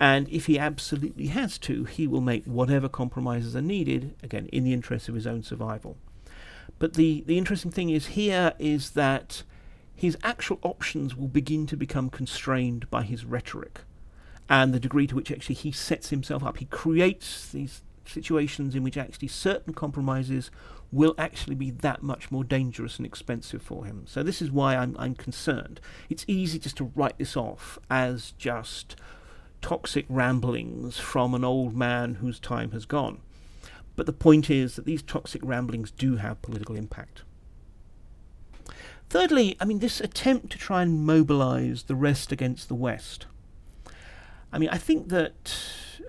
And 0.00 0.28
if 0.28 0.46
he 0.46 0.58
absolutely 0.58 1.28
has 1.28 1.58
to, 1.58 1.84
he 1.84 2.06
will 2.06 2.20
make 2.20 2.44
whatever 2.46 2.88
compromises 2.88 3.54
are 3.54 3.62
needed, 3.62 4.14
again, 4.22 4.48
in 4.52 4.64
the 4.64 4.72
interest 4.72 5.08
of 5.08 5.14
his 5.14 5.26
own 5.26 5.42
survival. 5.42 5.96
But 6.78 6.94
the, 6.94 7.22
the 7.26 7.38
interesting 7.38 7.70
thing 7.70 7.90
is 7.90 8.08
here 8.08 8.54
is 8.58 8.90
that 8.90 9.44
his 9.94 10.18
actual 10.24 10.58
options 10.62 11.16
will 11.16 11.28
begin 11.28 11.66
to 11.68 11.76
become 11.76 12.10
constrained 12.10 12.90
by 12.90 13.04
his 13.04 13.24
rhetoric 13.24 13.80
and 14.48 14.74
the 14.74 14.80
degree 14.80 15.06
to 15.06 15.14
which 15.14 15.30
actually 15.30 15.54
he 15.54 15.72
sets 15.72 16.10
himself 16.10 16.42
up. 16.42 16.58
He 16.58 16.66
creates 16.66 17.50
these 17.50 17.82
situations 18.06 18.74
in 18.74 18.82
which 18.82 18.96
actually 18.96 19.28
certain 19.28 19.74
compromises 19.74 20.50
will 20.92 21.14
actually 21.18 21.56
be 21.56 21.70
that 21.70 22.02
much 22.02 22.30
more 22.30 22.44
dangerous 22.44 22.98
and 22.98 23.06
expensive 23.06 23.62
for 23.62 23.84
him. 23.84 24.04
So 24.06 24.22
this 24.22 24.40
is 24.40 24.50
why 24.50 24.76
I'm, 24.76 24.94
I'm 24.98 25.14
concerned. 25.14 25.80
It's 26.08 26.24
easy 26.28 26.58
just 26.58 26.76
to 26.76 26.92
write 26.94 27.18
this 27.18 27.36
off 27.36 27.78
as 27.90 28.32
just 28.32 28.96
toxic 29.60 30.04
ramblings 30.08 30.98
from 30.98 31.34
an 31.34 31.44
old 31.44 31.74
man 31.74 32.16
whose 32.16 32.38
time 32.38 32.70
has 32.72 32.84
gone. 32.84 33.20
But 33.96 34.06
the 34.06 34.12
point 34.12 34.50
is 34.50 34.76
that 34.76 34.84
these 34.84 35.02
toxic 35.02 35.40
ramblings 35.44 35.90
do 35.90 36.16
have 36.16 36.42
political 36.42 36.76
impact. 36.76 37.22
Thirdly, 39.08 39.56
I 39.60 39.64
mean, 39.64 39.78
this 39.78 40.00
attempt 40.00 40.50
to 40.50 40.58
try 40.58 40.82
and 40.82 41.04
mobilize 41.04 41.84
the 41.84 41.94
rest 41.94 42.32
against 42.32 42.68
the 42.68 42.74
West. 42.74 43.26
I 44.52 44.58
mean, 44.58 44.68
I 44.70 44.78
think 44.78 45.08
that 45.08 45.56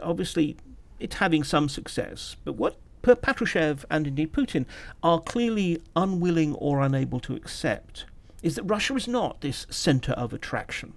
obviously 0.02 0.58
it's 1.00 1.16
having 1.16 1.43
some 1.43 1.70
success. 1.70 2.36
But 2.43 2.54
what 2.54 2.78
Patrushev 3.04 3.86
and 3.89 4.08
indeed 4.08 4.34
Putin 4.34 4.66
are 5.04 5.20
clearly 5.20 5.82
unwilling 5.96 6.56
or 6.56 6.82
unable 6.82 7.20
to 7.22 7.36
accept 7.36 8.06
is 8.41 8.56
that 8.56 8.64
Russia 8.64 8.96
is 8.96 9.08
not 9.08 9.41
this 9.41 9.66
centre 9.70 10.14
of 10.14 10.34
attraction. 10.34 10.93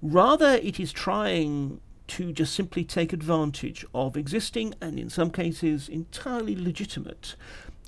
Rather, 0.00 0.54
it 0.54 0.80
is 0.80 0.92
trying 0.92 1.80
to 2.08 2.32
just 2.32 2.54
simply 2.54 2.84
take 2.84 3.12
advantage 3.12 3.84
of 3.94 4.16
existing 4.16 4.74
and, 4.80 4.98
in 4.98 5.08
some 5.08 5.30
cases, 5.30 5.88
entirely 5.88 6.56
legitimate 6.56 7.36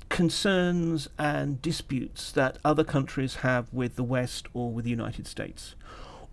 concerns 0.09 1.09
and 1.17 1.61
disputes 1.61 2.31
that 2.31 2.57
other 2.63 2.83
countries 2.83 3.35
have 3.35 3.71
with 3.73 3.95
the 3.95 4.03
West 4.03 4.47
or 4.53 4.71
with 4.71 4.85
the 4.85 4.91
United 4.91 5.27
States 5.27 5.75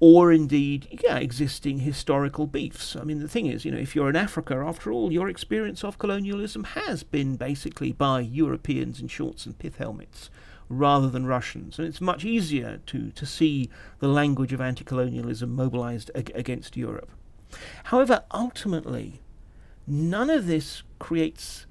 or 0.02 0.32
indeed 0.32 0.98
yeah, 1.04 1.16
existing 1.16 1.78
historical 1.78 2.48
beefs. 2.48 2.96
I 2.96 3.04
mean, 3.04 3.20
the 3.20 3.28
thing 3.28 3.46
is, 3.46 3.64
you 3.64 3.70
know, 3.70 3.78
if 3.78 3.94
you're 3.94 4.10
in 4.10 4.16
Africa, 4.16 4.56
after 4.56 4.90
all, 4.90 5.12
your 5.12 5.28
experience 5.28 5.84
of 5.84 5.96
colonialism 5.96 6.64
has 6.64 7.04
been 7.04 7.36
basically 7.36 7.92
by 7.92 8.18
Europeans 8.18 9.00
in 9.00 9.06
shorts 9.06 9.46
and 9.46 9.56
pith 9.56 9.76
helmets 9.76 10.28
rather 10.68 11.08
than 11.08 11.26
Russians, 11.26 11.78
and 11.78 11.86
it's 11.86 12.00
much 12.00 12.24
easier 12.24 12.80
to, 12.86 13.12
to 13.12 13.24
see 13.24 13.70
the 14.00 14.08
language 14.08 14.52
of 14.52 14.60
anti 14.60 14.82
colonialism 14.82 15.54
mobilized 15.54 16.10
ag- 16.16 16.32
against 16.34 16.76
Europe. 16.76 17.12
However, 17.84 18.24
ultimately, 18.34 19.20
none 19.86 20.30
of 20.30 20.48
this 20.48 20.82
creates 20.98 21.64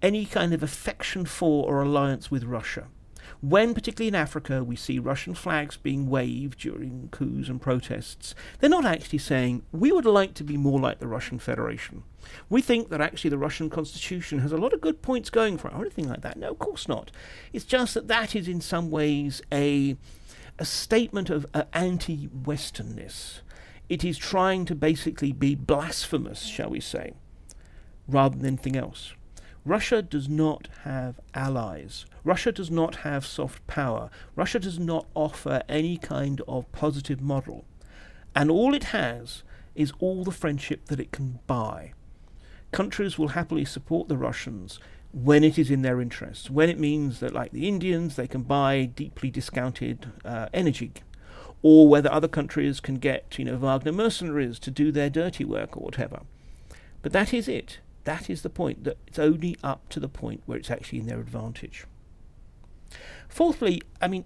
any 0.00 0.26
kind 0.26 0.54
of 0.54 0.62
affection 0.62 1.24
for 1.24 1.66
or 1.66 1.82
alliance 1.82 2.30
with 2.30 2.44
Russia. 2.44 2.86
When, 3.42 3.74
particularly 3.74 4.06
in 4.06 4.14
Africa, 4.14 4.62
we 4.62 4.76
see 4.76 5.00
Russian 5.00 5.34
flags 5.34 5.76
being 5.76 6.08
waved 6.08 6.60
during 6.60 7.08
coups 7.10 7.48
and 7.48 7.60
protests, 7.60 8.36
they're 8.60 8.70
not 8.70 8.84
actually 8.84 9.18
saying, 9.18 9.62
we 9.72 9.90
would 9.90 10.06
like 10.06 10.34
to 10.34 10.44
be 10.44 10.56
more 10.56 10.78
like 10.78 11.00
the 11.00 11.08
Russian 11.08 11.40
Federation. 11.40 12.04
We 12.48 12.62
think 12.62 12.88
that 12.90 13.00
actually 13.00 13.30
the 13.30 13.38
Russian 13.38 13.68
constitution 13.68 14.38
has 14.38 14.52
a 14.52 14.56
lot 14.56 14.72
of 14.72 14.80
good 14.80 15.02
points 15.02 15.28
going 15.28 15.58
for 15.58 15.66
it, 15.66 15.74
or 15.74 15.80
anything 15.80 16.08
like 16.08 16.20
that. 16.20 16.36
No, 16.36 16.50
of 16.50 16.60
course 16.60 16.86
not. 16.86 17.10
It's 17.52 17.64
just 17.64 17.94
that 17.94 18.06
that 18.06 18.36
is 18.36 18.46
in 18.46 18.60
some 18.60 18.92
ways 18.92 19.42
a, 19.50 19.96
a 20.60 20.64
statement 20.64 21.28
of 21.28 21.44
uh, 21.52 21.64
anti 21.72 22.28
Westernness. 22.28 23.40
It 23.88 24.04
is 24.04 24.18
trying 24.18 24.66
to 24.66 24.76
basically 24.76 25.32
be 25.32 25.56
blasphemous, 25.56 26.42
shall 26.42 26.70
we 26.70 26.78
say, 26.78 27.14
rather 28.06 28.36
than 28.36 28.46
anything 28.46 28.76
else. 28.76 29.14
Russia 29.64 30.02
does 30.02 30.28
not 30.28 30.68
have 30.82 31.20
allies. 31.34 32.04
Russia 32.24 32.50
does 32.50 32.70
not 32.70 32.96
have 32.96 33.24
soft 33.24 33.64
power. 33.66 34.10
Russia 34.34 34.58
does 34.58 34.78
not 34.78 35.06
offer 35.14 35.62
any 35.68 35.96
kind 35.96 36.40
of 36.48 36.70
positive 36.72 37.20
model. 37.20 37.64
And 38.34 38.50
all 38.50 38.74
it 38.74 38.84
has 38.84 39.42
is 39.74 39.92
all 40.00 40.24
the 40.24 40.32
friendship 40.32 40.86
that 40.86 41.00
it 41.00 41.12
can 41.12 41.38
buy. 41.46 41.92
Countries 42.72 43.18
will 43.18 43.28
happily 43.28 43.64
support 43.64 44.08
the 44.08 44.16
Russians 44.16 44.80
when 45.12 45.44
it 45.44 45.58
is 45.58 45.70
in 45.70 45.82
their 45.82 46.00
interests, 46.00 46.50
when 46.50 46.70
it 46.70 46.78
means 46.78 47.20
that, 47.20 47.34
like 47.34 47.52
the 47.52 47.68
Indians, 47.68 48.16
they 48.16 48.26
can 48.26 48.42
buy 48.42 48.86
deeply 48.86 49.30
discounted 49.30 50.10
uh, 50.24 50.48
energy, 50.54 50.92
or 51.62 51.86
whether 51.86 52.10
other 52.10 52.28
countries 52.28 52.80
can 52.80 52.94
get, 52.96 53.38
you 53.38 53.44
know, 53.44 53.56
Wagner 53.56 53.92
mercenaries 53.92 54.58
to 54.58 54.70
do 54.70 54.90
their 54.90 55.10
dirty 55.10 55.44
work 55.44 55.76
or 55.76 55.84
whatever. 55.84 56.22
But 57.02 57.12
that 57.12 57.34
is 57.34 57.46
it. 57.46 57.78
That 58.04 58.28
is 58.28 58.42
the 58.42 58.50
point, 58.50 58.84
that 58.84 58.98
it's 59.06 59.18
only 59.18 59.56
up 59.62 59.88
to 59.90 60.00
the 60.00 60.08
point 60.08 60.42
where 60.46 60.58
it's 60.58 60.70
actually 60.70 61.00
in 61.00 61.06
their 61.06 61.20
advantage. 61.20 61.86
Fourthly, 63.28 63.80
I 64.00 64.08
mean, 64.08 64.24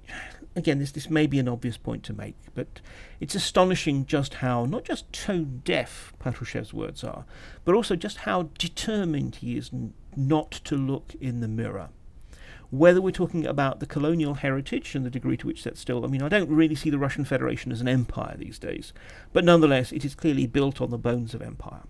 again, 0.56 0.78
this, 0.80 0.90
this 0.90 1.08
may 1.08 1.26
be 1.26 1.38
an 1.38 1.48
obvious 1.48 1.76
point 1.76 2.02
to 2.04 2.12
make, 2.12 2.34
but 2.54 2.80
it's 3.20 3.36
astonishing 3.36 4.06
just 4.06 4.34
how, 4.34 4.64
not 4.64 4.84
just 4.84 5.12
tone 5.12 5.62
deaf 5.64 6.12
Patrushev's 6.18 6.74
words 6.74 7.04
are, 7.04 7.24
but 7.64 7.74
also 7.74 7.94
just 7.94 8.18
how 8.18 8.48
determined 8.58 9.36
he 9.36 9.56
is 9.56 9.70
n- 9.72 9.92
not 10.16 10.50
to 10.50 10.76
look 10.76 11.14
in 11.20 11.40
the 11.40 11.48
mirror. 11.48 11.90
whether 12.70 13.00
we're 13.00 13.10
talking 13.12 13.46
about 13.46 13.80
the 13.80 13.86
colonial 13.86 14.34
heritage 14.34 14.94
and 14.94 15.04
the 15.06 15.10
degree 15.10 15.36
to 15.36 15.46
which 15.46 15.62
that's 15.64 15.80
still, 15.80 16.04
I 16.04 16.08
mean, 16.08 16.22
I 16.22 16.28
don't 16.28 16.50
really 16.50 16.74
see 16.74 16.90
the 16.90 16.98
Russian 16.98 17.24
Federation 17.24 17.70
as 17.70 17.80
an 17.80 17.88
empire 17.88 18.36
these 18.36 18.58
days, 18.58 18.92
but 19.32 19.44
nonetheless, 19.44 19.92
it 19.92 20.04
is 20.04 20.14
clearly 20.14 20.46
built 20.46 20.80
on 20.80 20.90
the 20.90 20.98
bones 20.98 21.34
of 21.34 21.42
empire. 21.42 21.82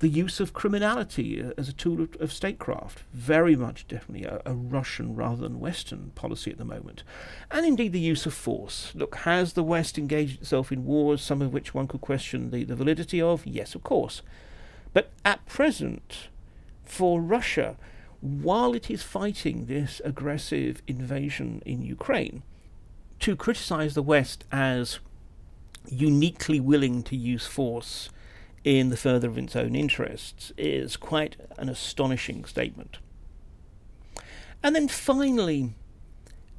The 0.00 0.08
use 0.08 0.40
of 0.40 0.52
criminality 0.52 1.42
uh, 1.42 1.52
as 1.56 1.68
a 1.68 1.72
tool 1.72 2.02
of, 2.02 2.16
of 2.20 2.32
statecraft, 2.32 3.04
very 3.12 3.56
much 3.56 3.86
definitely 3.86 4.26
a, 4.26 4.42
a, 4.44 4.52
Russian 4.52 5.14
rather 5.14 5.42
than 5.42 5.60
Western 5.60 6.10
policy 6.14 6.50
at 6.50 6.58
the 6.58 6.64
moment. 6.64 7.04
And 7.50 7.64
indeed 7.64 7.92
the 7.92 8.00
use 8.00 8.26
of 8.26 8.34
force. 8.34 8.92
Look, 8.94 9.14
has 9.16 9.52
the 9.52 9.62
West 9.62 9.96
engaged 9.96 10.40
itself 10.42 10.72
in 10.72 10.84
wars, 10.84 11.22
some 11.22 11.40
of 11.40 11.52
which 11.52 11.74
one 11.74 11.86
could 11.86 12.00
question 12.00 12.50
the, 12.50 12.64
the 12.64 12.76
validity 12.76 13.22
of? 13.22 13.46
Yes, 13.46 13.74
of 13.74 13.82
course. 13.82 14.22
But 14.92 15.10
at 15.24 15.46
present, 15.46 16.28
for 16.84 17.20
Russia, 17.20 17.76
while 18.20 18.74
it 18.74 18.90
is 18.90 19.02
fighting 19.02 19.66
this 19.66 20.00
aggressive 20.04 20.82
invasion 20.86 21.62
in 21.64 21.82
Ukraine, 21.82 22.42
to 23.20 23.36
criticize 23.36 23.94
the 23.94 24.02
West 24.02 24.44
as 24.50 24.98
uniquely 25.88 26.60
willing 26.60 27.02
to 27.02 27.16
use 27.16 27.46
force 27.46 28.08
in 28.64 28.88
the 28.88 28.96
further 28.96 29.28
of 29.28 29.38
its 29.38 29.54
own 29.54 29.76
interests 29.76 30.52
is 30.56 30.96
quite 30.96 31.36
an 31.58 31.68
astonishing 31.68 32.44
statement. 32.44 32.98
And 34.62 34.74
then 34.74 34.88
finally, 34.88 35.74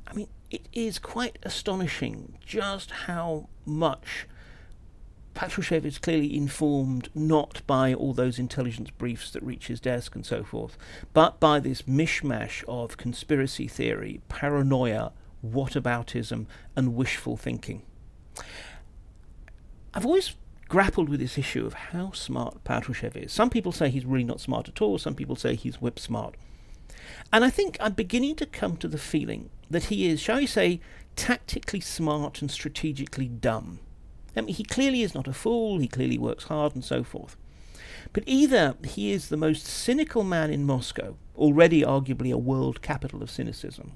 I 0.08 0.14
mean, 0.14 0.28
it 0.52 0.68
is 0.72 1.00
quite 1.00 1.40
astonishing 1.44 2.38
just 2.46 2.92
how 2.92 3.50
much 3.66 4.28
Patrushev 5.34 5.84
is 5.84 5.98
clearly 5.98 6.38
informed 6.38 7.10
not 7.14 7.62
by 7.68 7.94
all 7.94 8.14
those 8.14 8.40
intelligence 8.40 8.90
briefs 8.92 9.32
that 9.32 9.44
reach 9.44 9.68
his 9.68 9.82
desk 9.82 10.16
and 10.16 10.26
so 10.26 10.44
forth, 10.44 10.78
but 11.14 11.40
by 11.40 11.60
this 11.60 11.82
mishmash 11.82 12.64
of 12.68 12.96
conspiracy 12.96 13.68
theory, 13.68 14.22
paranoia, 14.30 15.12
whataboutism, 15.46 16.46
and 16.76 16.96
wishful 16.96 17.36
thinking. 17.36 17.82
I've 19.94 20.06
always 20.06 20.36
grappled 20.68 21.10
with 21.10 21.20
this 21.20 21.38
issue 21.38 21.66
of 21.66 21.74
how 21.74 22.12
smart 22.12 22.64
Patrushev 22.64 23.16
is. 23.16 23.32
Some 23.32 23.50
people 23.50 23.72
say 23.72 23.90
he's 23.90 24.06
really 24.06 24.24
not 24.24 24.42
smart 24.42 24.68
at 24.68 24.82
all, 24.82 24.98
some 24.98 25.16
people 25.16 25.36
say 25.36 25.56
he's 25.56 25.82
whip 25.82 26.00
smart. 26.00 26.36
And 27.32 27.44
I 27.46 27.50
think 27.50 27.78
I'm 27.80 27.94
beginning 27.94 28.36
to 28.38 28.46
come 28.46 28.78
to 28.78 28.88
the 28.88 28.98
feeling 28.98 29.50
that 29.70 29.86
he 29.86 30.08
is, 30.08 30.20
shall 30.20 30.38
we 30.38 30.48
say, 30.48 30.80
tactically 31.16 31.80
smart 31.80 32.42
and 32.42 32.50
strategically 32.50 33.28
dumb. 33.28 33.80
I 34.36 34.42
mean, 34.42 34.56
he 34.56 34.64
clearly 34.64 35.02
is 35.02 35.16
not 35.16 35.28
a 35.28 35.34
fool, 35.34 35.80
he 35.80 35.88
clearly 35.88 36.18
works 36.18 36.46
hard 36.46 36.76
and 36.76 36.84
so 36.84 37.04
forth. 37.04 37.38
But 38.12 38.24
either 38.26 38.76
he 38.84 39.12
is 39.12 39.30
the 39.30 39.38
most 39.38 39.66
cynical 39.66 40.24
man 40.24 40.52
in 40.52 40.66
Moscow, 40.66 41.16
already 41.36 41.82
arguably 41.82 42.34
a 42.34 42.38
world 42.38 42.82
capital 42.82 43.22
of 43.22 43.32
cynicism, 43.32 43.94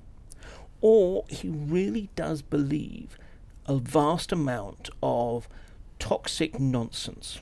or 0.81 1.25
he 1.29 1.49
really 1.49 2.09
does 2.15 2.41
believe 2.41 3.17
a 3.65 3.77
vast 3.77 4.31
amount 4.31 4.89
of 5.03 5.47
toxic 6.09 6.59
nonsense. 6.59 7.39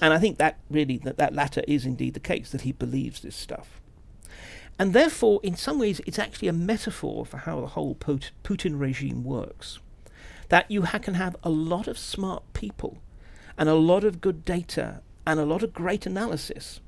And 0.00 0.14
I 0.14 0.18
think 0.18 0.38
that 0.38 0.58
really 0.70 0.96
that, 0.98 1.18
that 1.18 1.34
latter 1.34 1.62
is 1.68 1.84
indeed 1.84 2.14
the 2.14 2.20
case, 2.20 2.50
that 2.50 2.62
he 2.62 2.72
believes 2.72 3.20
this 3.20 3.36
stuff. 3.36 3.82
And 4.78 4.94
therefore, 4.94 5.38
in 5.42 5.54
some 5.54 5.78
ways, 5.78 6.00
it's 6.06 6.18
actually 6.18 6.48
a 6.48 6.54
metaphor 6.54 7.26
for 7.26 7.36
how 7.36 7.60
the 7.60 7.68
whole 7.68 7.94
Putin 7.94 8.80
regime 8.80 9.22
works 9.22 9.80
that 10.48 10.70
you 10.70 10.82
can 10.82 11.14
have 11.14 11.36
a 11.42 11.50
lot 11.50 11.86
of 11.86 11.98
smart 11.98 12.42
people 12.54 12.98
and 13.58 13.68
a 13.68 13.74
lot 13.74 14.02
of 14.02 14.20
good 14.22 14.44
data 14.44 15.02
and 15.26 15.38
a 15.38 15.44
lot 15.44 15.62
of 15.62 15.74
great 15.74 16.06
analysis, 16.06 16.80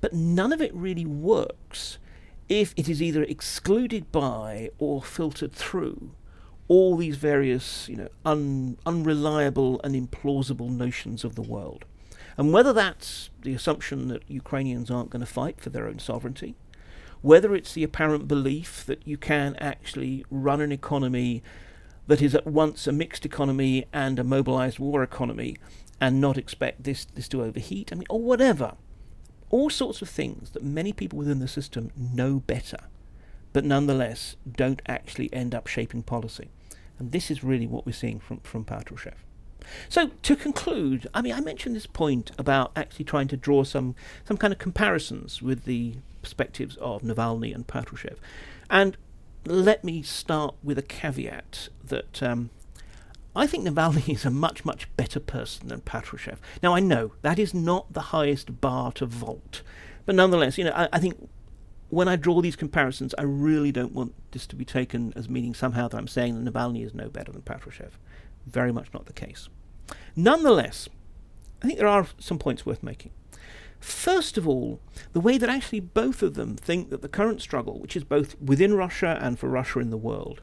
but 0.00 0.12
none 0.12 0.52
of 0.52 0.62
it 0.62 0.74
really 0.74 1.06
works 1.06 1.98
if 2.48 2.72
it 2.76 2.88
is 2.88 3.02
either 3.02 3.24
excluded 3.24 4.10
by 4.12 4.70
or 4.78 5.02
filtered 5.02 5.52
through 5.52 6.12
all 6.68 6.96
these 6.96 7.16
various, 7.16 7.88
you 7.88 7.96
know, 7.96 8.08
un- 8.24 8.76
unreliable 8.84 9.80
and 9.82 9.94
implausible 9.94 10.70
notions 10.70 11.24
of 11.24 11.34
the 11.34 11.42
world. 11.42 11.84
And 12.36 12.52
whether 12.52 12.72
that's 12.72 13.30
the 13.42 13.54
assumption 13.54 14.08
that 14.08 14.22
Ukrainians 14.28 14.90
aren't 14.90 15.10
going 15.10 15.20
to 15.20 15.26
fight 15.26 15.60
for 15.60 15.70
their 15.70 15.88
own 15.88 15.98
sovereignty, 15.98 16.54
whether 17.20 17.54
it's 17.54 17.72
the 17.72 17.82
apparent 17.82 18.28
belief 18.28 18.84
that 18.86 19.06
you 19.06 19.16
can 19.16 19.56
actually 19.56 20.24
run 20.30 20.60
an 20.60 20.70
economy 20.70 21.42
that 22.06 22.22
is 22.22 22.34
at 22.34 22.46
once 22.46 22.86
a 22.86 22.92
mixed 22.92 23.26
economy 23.26 23.86
and 23.92 24.18
a 24.18 24.24
mobilized 24.24 24.78
war 24.78 25.02
economy 25.02 25.56
and 26.00 26.20
not 26.20 26.38
expect 26.38 26.84
this, 26.84 27.06
this 27.06 27.28
to 27.28 27.42
overheat, 27.42 27.92
I 27.92 27.96
mean, 27.96 28.06
or 28.08 28.20
whatever. 28.20 28.74
All 29.50 29.68
sorts 29.68 30.00
of 30.00 30.08
things 30.08 30.50
that 30.50 30.62
many 30.62 30.92
people 30.92 31.18
within 31.18 31.40
the 31.40 31.48
system 31.48 31.90
know 31.96 32.40
better, 32.40 32.78
but 33.52 33.64
nonetheless 33.64 34.36
don't 34.50 34.82
actually 34.86 35.32
end 35.32 35.54
up 35.54 35.66
shaping 35.66 36.02
policy. 36.02 36.50
And 36.98 37.12
this 37.12 37.30
is 37.30 37.44
really 37.44 37.66
what 37.66 37.86
we're 37.86 37.92
seeing 37.92 38.20
from, 38.20 38.38
from 38.40 38.64
Patrushev. 38.64 39.14
So 39.88 40.10
to 40.22 40.36
conclude, 40.36 41.08
I 41.12 41.22
mean, 41.22 41.32
I 41.32 41.40
mentioned 41.40 41.76
this 41.76 41.86
point 41.86 42.30
about 42.38 42.72
actually 42.74 43.04
trying 43.04 43.28
to 43.28 43.36
draw 43.36 43.64
some, 43.64 43.94
some 44.24 44.36
kind 44.36 44.52
of 44.52 44.58
comparisons 44.58 45.42
with 45.42 45.64
the 45.64 45.94
perspectives 46.22 46.76
of 46.76 47.02
Navalny 47.02 47.54
and 47.54 47.66
Patrushev. 47.66 48.16
And 48.70 48.96
let 49.44 49.84
me 49.84 50.02
start 50.02 50.54
with 50.62 50.78
a 50.78 50.82
caveat 50.82 51.68
that 51.84 52.22
um, 52.22 52.50
I 53.34 53.46
think 53.46 53.66
Navalny 53.66 54.08
is 54.14 54.24
a 54.24 54.30
much, 54.30 54.64
much 54.64 54.88
better 54.96 55.20
person 55.20 55.68
than 55.68 55.80
Patrushev. 55.80 56.38
Now, 56.62 56.74
I 56.74 56.80
know 56.80 57.12
that 57.22 57.38
is 57.38 57.54
not 57.54 57.92
the 57.92 58.00
highest 58.00 58.60
bar 58.60 58.92
to 58.92 59.06
vault, 59.06 59.62
but 60.06 60.14
nonetheless, 60.14 60.58
you 60.58 60.64
know, 60.64 60.72
I, 60.74 60.88
I 60.92 60.98
think 60.98 61.28
when 61.90 62.08
I 62.08 62.16
draw 62.16 62.40
these 62.40 62.56
comparisons, 62.56 63.14
I 63.16 63.22
really 63.22 63.72
don't 63.72 63.92
want 63.92 64.14
this 64.32 64.46
to 64.48 64.56
be 64.56 64.64
taken 64.64 65.12
as 65.16 65.28
meaning 65.28 65.54
somehow 65.54 65.88
that 65.88 65.96
I'm 65.96 66.08
saying 66.08 66.42
that 66.42 66.52
Navalny 66.52 66.84
is 66.84 66.94
no 66.94 67.08
better 67.08 67.32
than 67.32 67.42
Patrushev. 67.42 67.92
Very 68.46 68.72
much 68.72 68.92
not 68.92 69.06
the 69.06 69.12
case. 69.12 69.48
Nonetheless, 70.14 70.88
I 71.62 71.66
think 71.66 71.78
there 71.78 71.88
are 71.88 72.06
some 72.18 72.38
points 72.38 72.66
worth 72.66 72.82
making. 72.82 73.12
First 73.80 74.36
of 74.36 74.46
all, 74.46 74.80
the 75.12 75.20
way 75.20 75.38
that 75.38 75.48
actually 75.48 75.80
both 75.80 76.22
of 76.22 76.34
them 76.34 76.56
think 76.56 76.90
that 76.90 77.00
the 77.00 77.08
current 77.08 77.40
struggle, 77.40 77.78
which 77.78 77.96
is 77.96 78.04
both 78.04 78.40
within 78.40 78.74
Russia 78.74 79.18
and 79.20 79.38
for 79.38 79.48
Russia 79.48 79.78
in 79.78 79.90
the 79.90 79.96
world, 79.96 80.42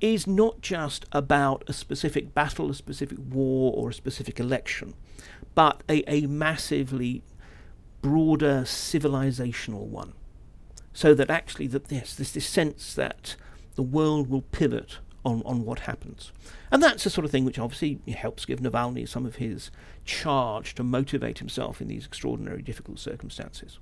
is 0.00 0.26
not 0.26 0.60
just 0.60 1.06
about 1.12 1.64
a 1.66 1.72
specific 1.72 2.34
battle, 2.34 2.70
a 2.70 2.74
specific 2.74 3.18
war, 3.30 3.72
or 3.74 3.90
a 3.90 3.94
specific 3.94 4.38
election, 4.38 4.94
but 5.54 5.82
a, 5.88 6.04
a 6.12 6.26
massively 6.26 7.22
broader 8.00 8.62
civilizational 8.62 9.86
one. 9.86 10.12
So 10.92 11.14
that 11.14 11.30
actually 11.30 11.68
that 11.68 11.90
yes, 11.90 12.14
there's 12.14 12.32
this 12.32 12.46
sense 12.46 12.94
that 12.94 13.36
the 13.76 13.82
world 13.82 14.28
will 14.28 14.42
pivot 14.42 14.98
on, 15.24 15.42
on 15.44 15.64
what 15.64 15.80
happens. 15.80 16.32
And 16.70 16.82
that's 16.82 17.04
the 17.04 17.10
sort 17.10 17.24
of 17.24 17.30
thing 17.30 17.44
which 17.44 17.58
obviously 17.58 18.00
helps 18.12 18.44
give 18.44 18.60
Navalny 18.60 19.08
some 19.08 19.26
of 19.26 19.36
his 19.36 19.70
charge 20.04 20.74
to 20.74 20.82
motivate 20.82 21.38
himself 21.38 21.80
in 21.80 21.88
these 21.88 22.06
extraordinary 22.06 22.62
difficult 22.62 22.98
circumstances. 22.98 23.78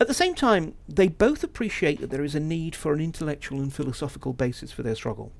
At 0.00 0.08
the 0.08 0.14
same 0.14 0.34
time, 0.34 0.74
they 0.88 1.08
both 1.08 1.44
appreciate 1.44 2.00
that 2.00 2.10
there 2.10 2.24
is 2.24 2.34
a 2.34 2.40
need 2.40 2.74
for 2.74 2.92
an 2.92 3.00
intellectual 3.00 3.60
and 3.60 3.72
philosophical 3.72 4.32
basis 4.32 4.72
for 4.72 4.82
their 4.82 4.94
struggle. 4.94 5.30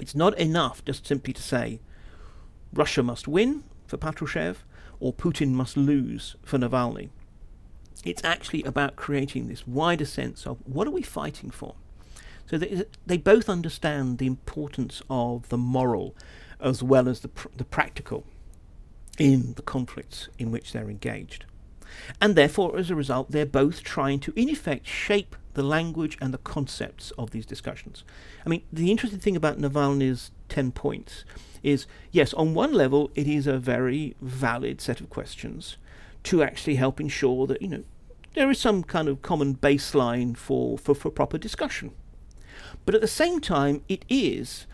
It's 0.00 0.14
not 0.14 0.36
enough 0.38 0.84
just 0.84 1.06
simply 1.06 1.32
to 1.32 1.42
say 1.42 1.80
Russia 2.72 3.02
must 3.02 3.28
win 3.28 3.64
for 3.86 3.96
Patrushev 3.96 4.56
or 4.98 5.12
Putin 5.12 5.52
must 5.52 5.76
lose 5.76 6.36
for 6.42 6.58
Navalny. 6.58 7.10
It's 8.04 8.24
actually 8.24 8.62
about 8.62 8.96
creating 8.96 9.48
this 9.48 9.66
wider 9.66 10.04
sense 10.04 10.46
of 10.46 10.58
what 10.64 10.86
are 10.86 10.92
we 10.92 11.02
fighting 11.02 11.50
for? 11.50 11.74
So 12.50 12.58
they, 12.58 12.84
they 13.06 13.18
both 13.18 13.48
understand 13.48 14.18
the 14.18 14.26
importance 14.26 15.02
of 15.08 15.48
the 15.50 15.58
moral 15.58 16.16
as 16.58 16.82
well 16.82 17.08
as 17.08 17.20
the, 17.20 17.28
pr- 17.28 17.48
the 17.56 17.64
practical 17.64 18.24
in 19.18 19.54
the 19.54 19.62
conflicts 19.62 20.28
in 20.38 20.50
which 20.50 20.72
they're 20.72 20.90
engaged. 20.90 21.44
And 22.20 22.34
therefore, 22.34 22.76
as 22.78 22.90
a 22.90 22.94
result, 22.94 23.30
they're 23.30 23.46
both 23.46 23.82
trying 23.82 24.20
to, 24.20 24.32
in 24.34 24.48
effect, 24.48 24.86
shape 24.86 25.36
the 25.54 25.62
language 25.62 26.16
and 26.20 26.32
the 26.32 26.38
concepts 26.38 27.10
of 27.12 27.30
these 27.30 27.44
discussions. 27.44 28.04
I 28.46 28.48
mean, 28.48 28.62
the 28.72 28.90
interesting 28.90 29.20
thing 29.20 29.36
about 29.36 29.58
Navalny's 29.58 30.30
10 30.48 30.72
points 30.72 31.24
is 31.62 31.86
yes, 32.10 32.32
on 32.34 32.54
one 32.54 32.72
level, 32.72 33.10
it 33.14 33.26
is 33.26 33.46
a 33.46 33.58
very 33.58 34.14
valid 34.20 34.80
set 34.80 35.00
of 35.00 35.10
questions 35.10 35.76
to 36.24 36.42
actually 36.42 36.76
help 36.76 37.00
ensure 37.00 37.46
that, 37.46 37.62
you 37.62 37.68
know, 37.68 37.84
there 38.34 38.50
is 38.50 38.58
some 38.58 38.84
kind 38.84 39.08
of 39.08 39.22
common 39.22 39.56
baseline 39.56 40.36
for, 40.36 40.78
for, 40.78 40.94
for 40.94 41.10
proper 41.10 41.38
discussion. 41.38 41.92
But 42.84 42.94
at 42.94 43.00
the 43.00 43.08
same 43.08 43.40
time, 43.40 43.82
it 43.88 44.04
is 44.08 44.66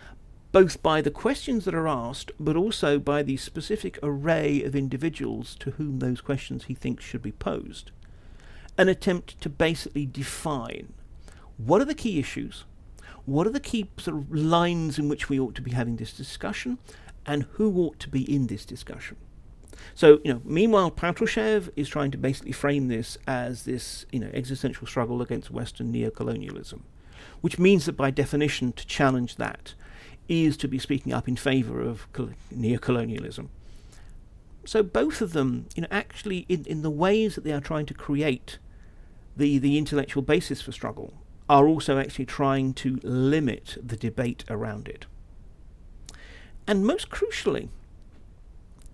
both 0.52 0.82
by 0.82 1.00
the 1.00 1.10
questions 1.10 1.64
that 1.64 1.74
are 1.74 1.88
asked, 1.88 2.32
but 2.38 2.56
also 2.56 2.98
by 2.98 3.22
the 3.22 3.36
specific 3.36 3.98
array 4.02 4.62
of 4.62 4.74
individuals 4.74 5.54
to 5.60 5.72
whom 5.72 5.98
those 5.98 6.20
questions 6.20 6.64
he 6.64 6.74
thinks 6.74 7.04
should 7.04 7.22
be 7.22 7.32
posed, 7.32 7.90
an 8.78 8.88
attempt 8.88 9.40
to 9.40 9.48
basically 9.48 10.06
define 10.06 10.92
what 11.56 11.80
are 11.80 11.86
the 11.86 11.94
key 11.94 12.18
issues, 12.18 12.64
what 13.24 13.46
are 13.46 13.50
the 13.50 13.60
key 13.60 13.90
sort 13.98 14.16
of 14.16 14.34
lines 14.34 14.98
in 14.98 15.08
which 15.08 15.28
we 15.28 15.40
ought 15.40 15.54
to 15.54 15.62
be 15.62 15.72
having 15.72 15.96
this 15.96 16.12
discussion, 16.12 16.78
and 17.26 17.42
who 17.52 17.76
ought 17.80 17.98
to 17.98 18.08
be 18.08 18.22
in 18.32 18.46
this 18.46 18.64
discussion. 18.64 19.16
So, 19.94 20.20
you 20.24 20.32
know, 20.32 20.42
meanwhile, 20.44 20.90
Patrushev 20.90 21.70
is 21.76 21.88
trying 21.88 22.10
to 22.10 22.18
basically 22.18 22.52
frame 22.52 22.88
this 22.88 23.16
as 23.26 23.64
this, 23.64 24.06
you 24.12 24.20
know, 24.20 24.30
existential 24.34 24.86
struggle 24.86 25.22
against 25.22 25.50
Western 25.50 25.92
neocolonialism, 25.92 26.80
which 27.40 27.58
means 27.58 27.86
that 27.86 27.96
by 27.96 28.10
definition, 28.10 28.72
to 28.72 28.86
challenge 28.86 29.36
that 29.36 29.74
is 30.28 30.56
to 30.58 30.68
be 30.68 30.78
speaking 30.78 31.12
up 31.12 31.28
in 31.28 31.36
favour 31.36 31.80
of 31.80 32.06
neocolonialism. 32.54 33.48
So 34.64 34.82
both 34.82 35.20
of 35.20 35.32
them, 35.32 35.66
you 35.76 35.82
know, 35.82 35.88
actually 35.90 36.44
in, 36.48 36.64
in 36.64 36.82
the 36.82 36.90
ways 36.90 37.36
that 37.36 37.44
they 37.44 37.52
are 37.52 37.60
trying 37.60 37.86
to 37.86 37.94
create 37.94 38.58
the, 39.36 39.58
the 39.58 39.78
intellectual 39.78 40.22
basis 40.22 40.60
for 40.60 40.72
struggle, 40.72 41.14
are 41.48 41.68
also 41.68 41.98
actually 41.98 42.26
trying 42.26 42.74
to 42.74 42.98
limit 43.04 43.78
the 43.80 43.96
debate 43.96 44.44
around 44.50 44.88
it. 44.88 45.06
And 46.66 46.84
most 46.84 47.10
crucially, 47.10 47.68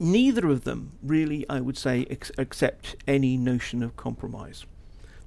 neither 0.03 0.49
of 0.49 0.65
them 0.65 0.99
really, 1.03 1.49
I 1.49 1.61
would 1.61 1.79
say, 1.79 2.07
ex- 2.11 2.33
accept 2.37 2.97
any 3.07 3.37
notion 3.37 3.83
of 3.83 3.97
compromise. 3.97 4.67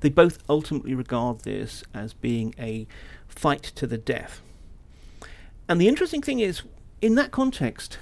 They 0.01 0.09
both 0.09 0.43
ultimately 0.49 0.93
regard 0.93 1.39
this 1.39 1.83
as 1.93 2.13
being 2.13 2.53
a 2.59 2.85
fight 3.27 3.63
to 3.63 3.87
the 3.87 3.97
death. 3.97 4.41
And 5.67 5.81
the 5.81 5.87
interesting 5.87 6.21
thing 6.21 6.39
is, 6.39 6.61
in 7.01 7.15
that 7.15 7.31
context, 7.31 7.97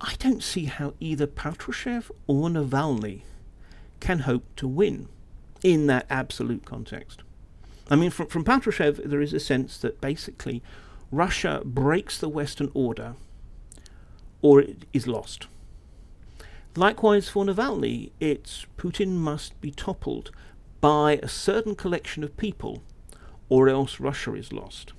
I 0.00 0.14
don't 0.18 0.42
see 0.42 0.66
how 0.66 0.94
either 1.00 1.26
Patrushev 1.26 2.10
or 2.26 2.48
Navalny 2.48 3.22
can 4.00 4.20
hope 4.20 4.44
to 4.56 4.68
win 4.68 5.08
in 5.62 5.86
that 5.88 6.06
absolute 6.08 6.64
context. 6.64 7.22
I 7.90 7.96
mean, 7.96 8.10
from, 8.10 8.28
from 8.28 8.44
Patrushev, 8.44 9.04
there 9.04 9.20
is 9.20 9.32
a 9.32 9.40
sense 9.40 9.78
that 9.78 10.00
basically 10.00 10.62
Russia 11.10 11.62
breaks 11.64 12.18
the 12.18 12.28
Western 12.28 12.70
order 12.74 13.14
or 14.46 14.60
it 14.60 14.84
is 14.92 15.08
lost. 15.08 15.48
Likewise, 16.76 17.28
for 17.28 17.44
Navalny, 17.44 18.12
it's 18.20 18.64
Putin 18.78 19.16
must 19.16 19.60
be 19.60 19.72
toppled 19.72 20.30
by 20.80 21.18
a 21.20 21.28
certain 21.28 21.74
collection 21.74 22.22
of 22.22 22.36
people 22.36 22.84
or 23.48 23.68
else 23.68 23.98
Russia 23.98 24.34
is 24.34 24.52
lost. 24.52 24.92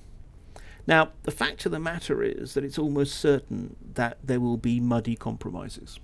Now, 0.86 1.12
the 1.22 1.30
fact 1.30 1.64
of 1.64 1.72
the 1.72 1.78
matter 1.78 2.22
is 2.22 2.52
that 2.52 2.64
it's 2.64 2.78
almost 2.78 3.14
certain 3.14 3.76
that 3.94 4.18
there 4.22 4.40
will 4.40 4.58
be 4.58 4.80
muddy 4.80 5.16
compromises. 5.16 5.98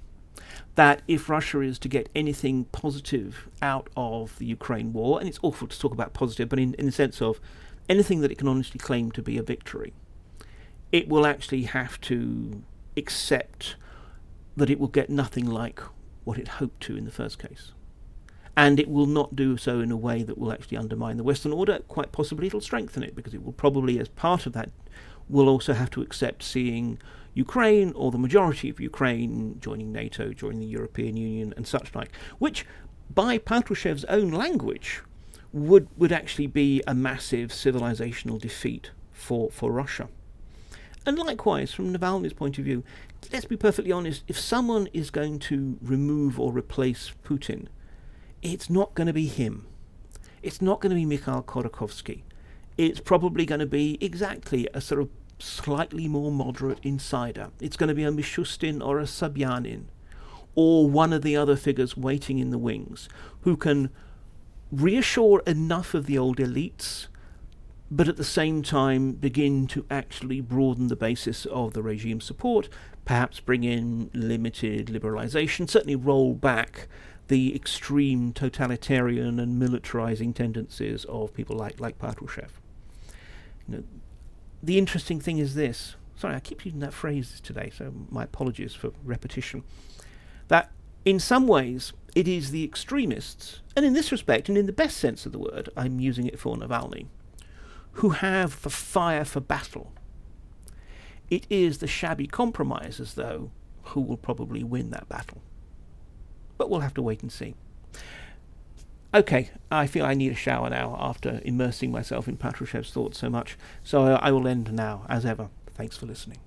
That 0.75 1.03
if 1.07 1.29
Russia 1.29 1.61
is 1.61 1.79
to 1.81 1.89
get 1.89 2.09
anything 2.15 2.65
positive 2.67 3.51
out 3.61 3.91
of 3.95 4.39
the 4.39 4.47
Ukraine 4.47 4.95
war, 4.95 5.21
and 5.21 5.29
it's 5.29 5.41
awful 5.43 5.69
to 5.69 5.79
talk 5.79 5.93
about 5.93 6.15
positive, 6.15 6.49
but 6.49 6.59
in, 6.59 6.73
in 6.75 6.87
the 6.87 6.93
sense 6.93 7.21
of 7.21 7.41
anything 7.91 8.23
that 8.23 8.33
it 8.33 8.39
can 8.39 8.49
honestly 8.49 8.79
claim 8.79 9.11
to 9.11 9.23
be 9.23 9.37
a 9.37 9.43
victory, 9.43 9.93
it 10.93 11.09
will 11.09 11.27
actually 11.27 11.65
have 11.65 12.01
to 12.03 12.63
accept 12.97 13.77
that 14.57 14.71
it 14.71 14.79
will 14.79 14.89
get 14.89 15.11
nothing 15.11 15.47
like 15.47 15.81
what 16.25 16.39
it 16.39 16.49
hoped 16.49 16.81
to 16.81 16.97
in 16.97 17.05
the 17.05 17.11
first 17.11 17.39
case 17.39 17.73
and 18.57 18.79
it 18.79 18.89
will 18.89 19.07
not 19.07 19.35
do 19.35 19.57
so 19.57 19.81
in 19.81 19.91
a 19.91 19.97
way 19.97 20.23
that 20.23 20.39
will 20.39 20.53
actually 20.53 20.77
undermine 20.77 21.17
the 21.17 21.25
Western 21.25 21.53
order. 21.53 21.81
Quite 21.89 22.13
possibly 22.13 22.47
it'll 22.47 22.61
strengthen 22.61 23.03
it 23.03 23.15
because 23.15 23.35
it 23.35 23.45
will 23.45 23.53
probably, 23.53 23.99
as 23.99 24.09
part 24.09 24.47
of 24.47 24.53
that, 24.53 24.71
will 25.29 25.49
also 25.49 25.73
have 25.73 25.91
to 25.91 26.03
accept 26.03 26.43
seeing 26.43 26.99
Ukraine 27.35 27.93
or 27.97 28.13
the 28.13 28.19
majority 28.19 28.71
of 28.71 28.79
Ukraine 28.79 29.59
joining 29.61 29.91
NATO, 29.91 30.33
joining 30.33 30.61
the 30.61 30.67
European 30.67 31.17
Union, 31.17 31.53
and 31.57 31.67
such 31.67 31.95
like, 31.95 32.13
which, 32.39 32.65
by 33.13 33.39
Patrushev's 33.39 34.05
own 34.05 34.31
language, 34.31 35.03
would 35.53 35.89
would 35.97 36.13
actually 36.13 36.47
be 36.47 36.83
a 36.87 36.95
massive 36.95 37.51
civilizational 37.51 38.41
defeat 38.41 38.91
for, 39.13 39.51
for 39.51 39.73
Russia. 39.73 40.09
And 41.07 41.19
likewise, 41.19 41.73
from 41.73 41.93
Navalny's 41.93 42.33
point 42.33 42.59
of 42.59 42.65
view, 42.65 42.83
let's 43.33 43.45
be 43.45 43.57
perfectly 43.57 43.93
honest, 43.93 44.25
if 44.27 44.39
someone 44.39 44.89
is 44.93 45.11
going 45.11 45.39
to 45.41 45.79
remove 45.83 46.41
or 46.41 46.53
replace 46.53 47.13
Putin, 47.25 47.67
it's 48.43 48.71
not 48.71 48.95
going 48.95 49.07
to 49.07 49.13
be 49.13 49.27
him. 49.27 49.67
It's 50.43 50.63
not 50.63 50.81
going 50.81 50.91
to 50.91 50.97
be 50.97 51.07
Mikhail 51.07 51.43
Khodorkovsky. 51.43 52.23
It's 52.77 53.01
probably 53.01 53.47
going 53.47 53.61
to 53.61 53.67
be 53.67 53.99
exactly 54.01 54.69
a 54.75 54.81
sort 54.81 55.01
of 55.01 55.09
slightly 55.39 56.09
more 56.09 56.31
moderate 56.31 56.79
insider. 56.83 57.51
It's 57.61 57.77
going 57.77 57.89
to 57.89 57.95
be 57.95 58.05
a 58.05 58.11
Mishustin 58.11 58.85
or 58.85 58.99
a 58.99 59.05
Sobyanin 59.05 59.85
or 60.55 60.89
one 60.89 61.13
of 61.13 61.23
the 61.23 61.37
other 61.37 61.57
figures 61.57 61.97
waiting 61.97 62.39
in 62.39 62.51
the 62.51 62.59
wings 62.59 63.09
who 63.43 63.57
can 63.57 63.91
reassure 64.71 65.43
enough 65.47 65.95
of 65.95 66.07
the 66.07 66.19
old 66.19 66.39
elites 66.39 67.09
but 67.91 68.09
at 68.09 68.17
the 68.17 68.25
same 68.25 68.63
time 68.63 69.13
begin 69.13 69.67
to 69.69 69.85
actually 69.91 70.41
broaden 70.41 70.89
the 70.89 70.97
basis 70.97 71.47
of 71.47 71.75
the 71.75 71.83
regime 71.83 72.21
support, 72.21 72.69
perhaps 73.05 73.41
bring 73.41 73.65
in 73.65 74.11
limited 74.13 74.87
liberalization, 74.89 75.69
certainly 75.69 75.97
roll 75.97 76.35
back 76.35 76.89
the 77.29 77.55
extreme 77.55 78.33
totalitarian 78.33 79.39
and 79.39 79.61
militarizing 79.61 80.35
tendencies 80.35 81.05
of 81.07 81.33
people 81.35 81.57
like, 81.57 81.81
like 81.81 81.99
Patrushev. 81.99 82.51
You 83.67 83.77
know, 83.77 83.85
the 84.63 84.79
interesting 84.79 85.21
thing 85.21 85.39
is 85.39 85.55
this 85.55 85.97
sorry, 86.17 86.35
I 86.35 86.41
keep 86.41 86.65
using 86.65 86.81
that 86.81 86.95
phrase 86.95 87.41
today, 87.43 87.71
so 87.75 87.93
my 88.11 88.25
apologies 88.25 88.75
for 88.75 88.93
repetition. 89.05 89.65
That 90.49 90.71
in 91.05 91.19
some 91.19 91.47
ways 91.47 91.93
it 92.15 92.29
is 92.29 92.51
the 92.51 92.65
extremists, 92.65 93.61
and 93.77 93.85
in 93.85 93.93
this 93.93 94.13
respect, 94.13 94.49
and 94.49 94.57
in 94.57 94.67
the 94.67 94.73
best 94.73 94.97
sense 94.97 95.27
of 95.27 95.33
the 95.33 95.39
word, 95.39 95.69
I'm 95.77 96.01
using 96.01 96.27
it 96.27 96.39
for 96.39 96.57
Navalny, 96.57 97.07
who 97.95 98.11
have 98.11 98.63
the 98.63 98.71
fire 98.71 99.25
for 99.25 99.41
battle. 99.41 99.93
It 101.31 101.47
is 101.51 101.79
the 101.79 101.87
shabby 101.87 102.27
compromisers, 102.27 103.15
though, 103.15 103.51
who 103.83 104.01
will 104.01 104.17
probably 104.17 104.63
win 104.63 104.91
that 104.91 105.09
battle 105.09 105.43
but 106.57 106.71
we'll 106.71 106.81
have 106.81 106.95
to 106.95 107.03
wait 107.03 107.23
and 107.23 107.33
see. 107.33 107.55
Okay, 109.13 109.51
I 109.71 109.87
feel 109.87 110.05
I 110.05 110.15
need 110.15 110.33
a 110.33 110.37
shower 110.37 110.69
now 110.71 110.97
after 110.99 111.41
immersing 111.45 111.93
myself 111.93 112.27
in 112.27 112.37
Patrushev's 112.37 112.91
thoughts 112.91 113.19
so 113.19 113.31
much, 113.31 113.57
so 113.83 114.15
I 114.15 114.33
will 114.33 114.49
end 114.49 114.73
now, 114.73 115.07
as 115.09 115.25
ever. 115.25 115.51
Thanks 115.75 115.97
for 115.97 116.07
listening. 116.07 116.39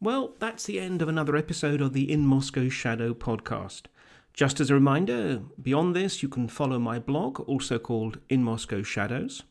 Well, 0.00 0.34
that's 0.38 0.64
the 0.64 0.80
end 0.80 1.02
of 1.02 1.08
another 1.08 1.36
episode 1.36 1.80
of 1.80 1.92
the 1.92 2.10
In 2.10 2.26
Moscow 2.26 2.68
Shadow 2.68 3.14
podcast. 3.14 3.82
Just 4.32 4.58
as 4.58 4.70
a 4.70 4.74
reminder, 4.74 5.42
beyond 5.60 5.94
this, 5.94 6.22
you 6.22 6.28
can 6.28 6.48
follow 6.48 6.78
my 6.78 6.98
blog, 6.98 7.40
also 7.40 7.78
called 7.78 8.18
In 8.28 8.42
Moscow 8.42 8.82
Shadows. 8.82 9.42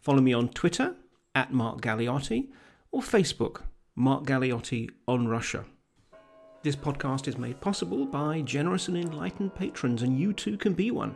Follow 0.00 0.20
me 0.20 0.32
on 0.32 0.48
Twitter, 0.48 0.94
at 1.34 1.52
Mark 1.52 1.80
Galeotti, 1.80 2.48
or 2.90 3.02
Facebook, 3.02 3.62
Mark 3.94 4.24
Galeotti 4.24 4.88
on 5.06 5.28
Russia. 5.28 5.64
This 6.62 6.76
podcast 6.76 7.28
is 7.28 7.38
made 7.38 7.60
possible 7.60 8.06
by 8.06 8.40
generous 8.42 8.88
and 8.88 8.96
enlightened 8.96 9.54
patrons, 9.54 10.02
and 10.02 10.18
you 10.18 10.32
too 10.32 10.56
can 10.56 10.72
be 10.72 10.90
one. 10.90 11.14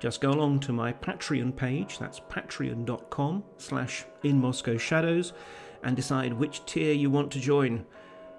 Just 0.00 0.20
go 0.20 0.30
along 0.30 0.60
to 0.60 0.72
my 0.72 0.92
Patreon 0.92 1.56
page, 1.56 1.98
that's 1.98 2.20
patreon.com 2.20 3.44
slash 3.56 4.04
in 4.22 4.40
Moscow 4.40 4.76
Shadows, 4.76 5.32
and 5.82 5.96
decide 5.96 6.32
which 6.32 6.64
tier 6.64 6.94
you 6.94 7.10
want 7.10 7.30
to 7.32 7.40
join, 7.40 7.84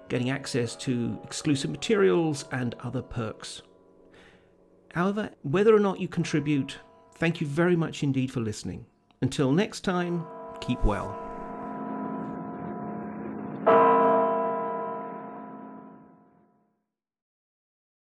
getting 0.08 0.30
access 0.30 0.74
to 0.76 1.18
exclusive 1.22 1.70
materials 1.70 2.46
and 2.52 2.74
other 2.80 3.02
perks. 3.02 3.62
However, 4.94 5.30
whether 5.42 5.74
or 5.74 5.80
not 5.80 6.00
you 6.00 6.08
contribute, 6.08 6.78
thank 7.16 7.40
you 7.40 7.46
very 7.46 7.76
much 7.76 8.02
indeed 8.02 8.32
for 8.32 8.40
listening. 8.40 8.86
Until 9.22 9.52
next 9.52 9.82
time, 9.82 10.26
keep 10.60 10.82
well. 10.82 11.29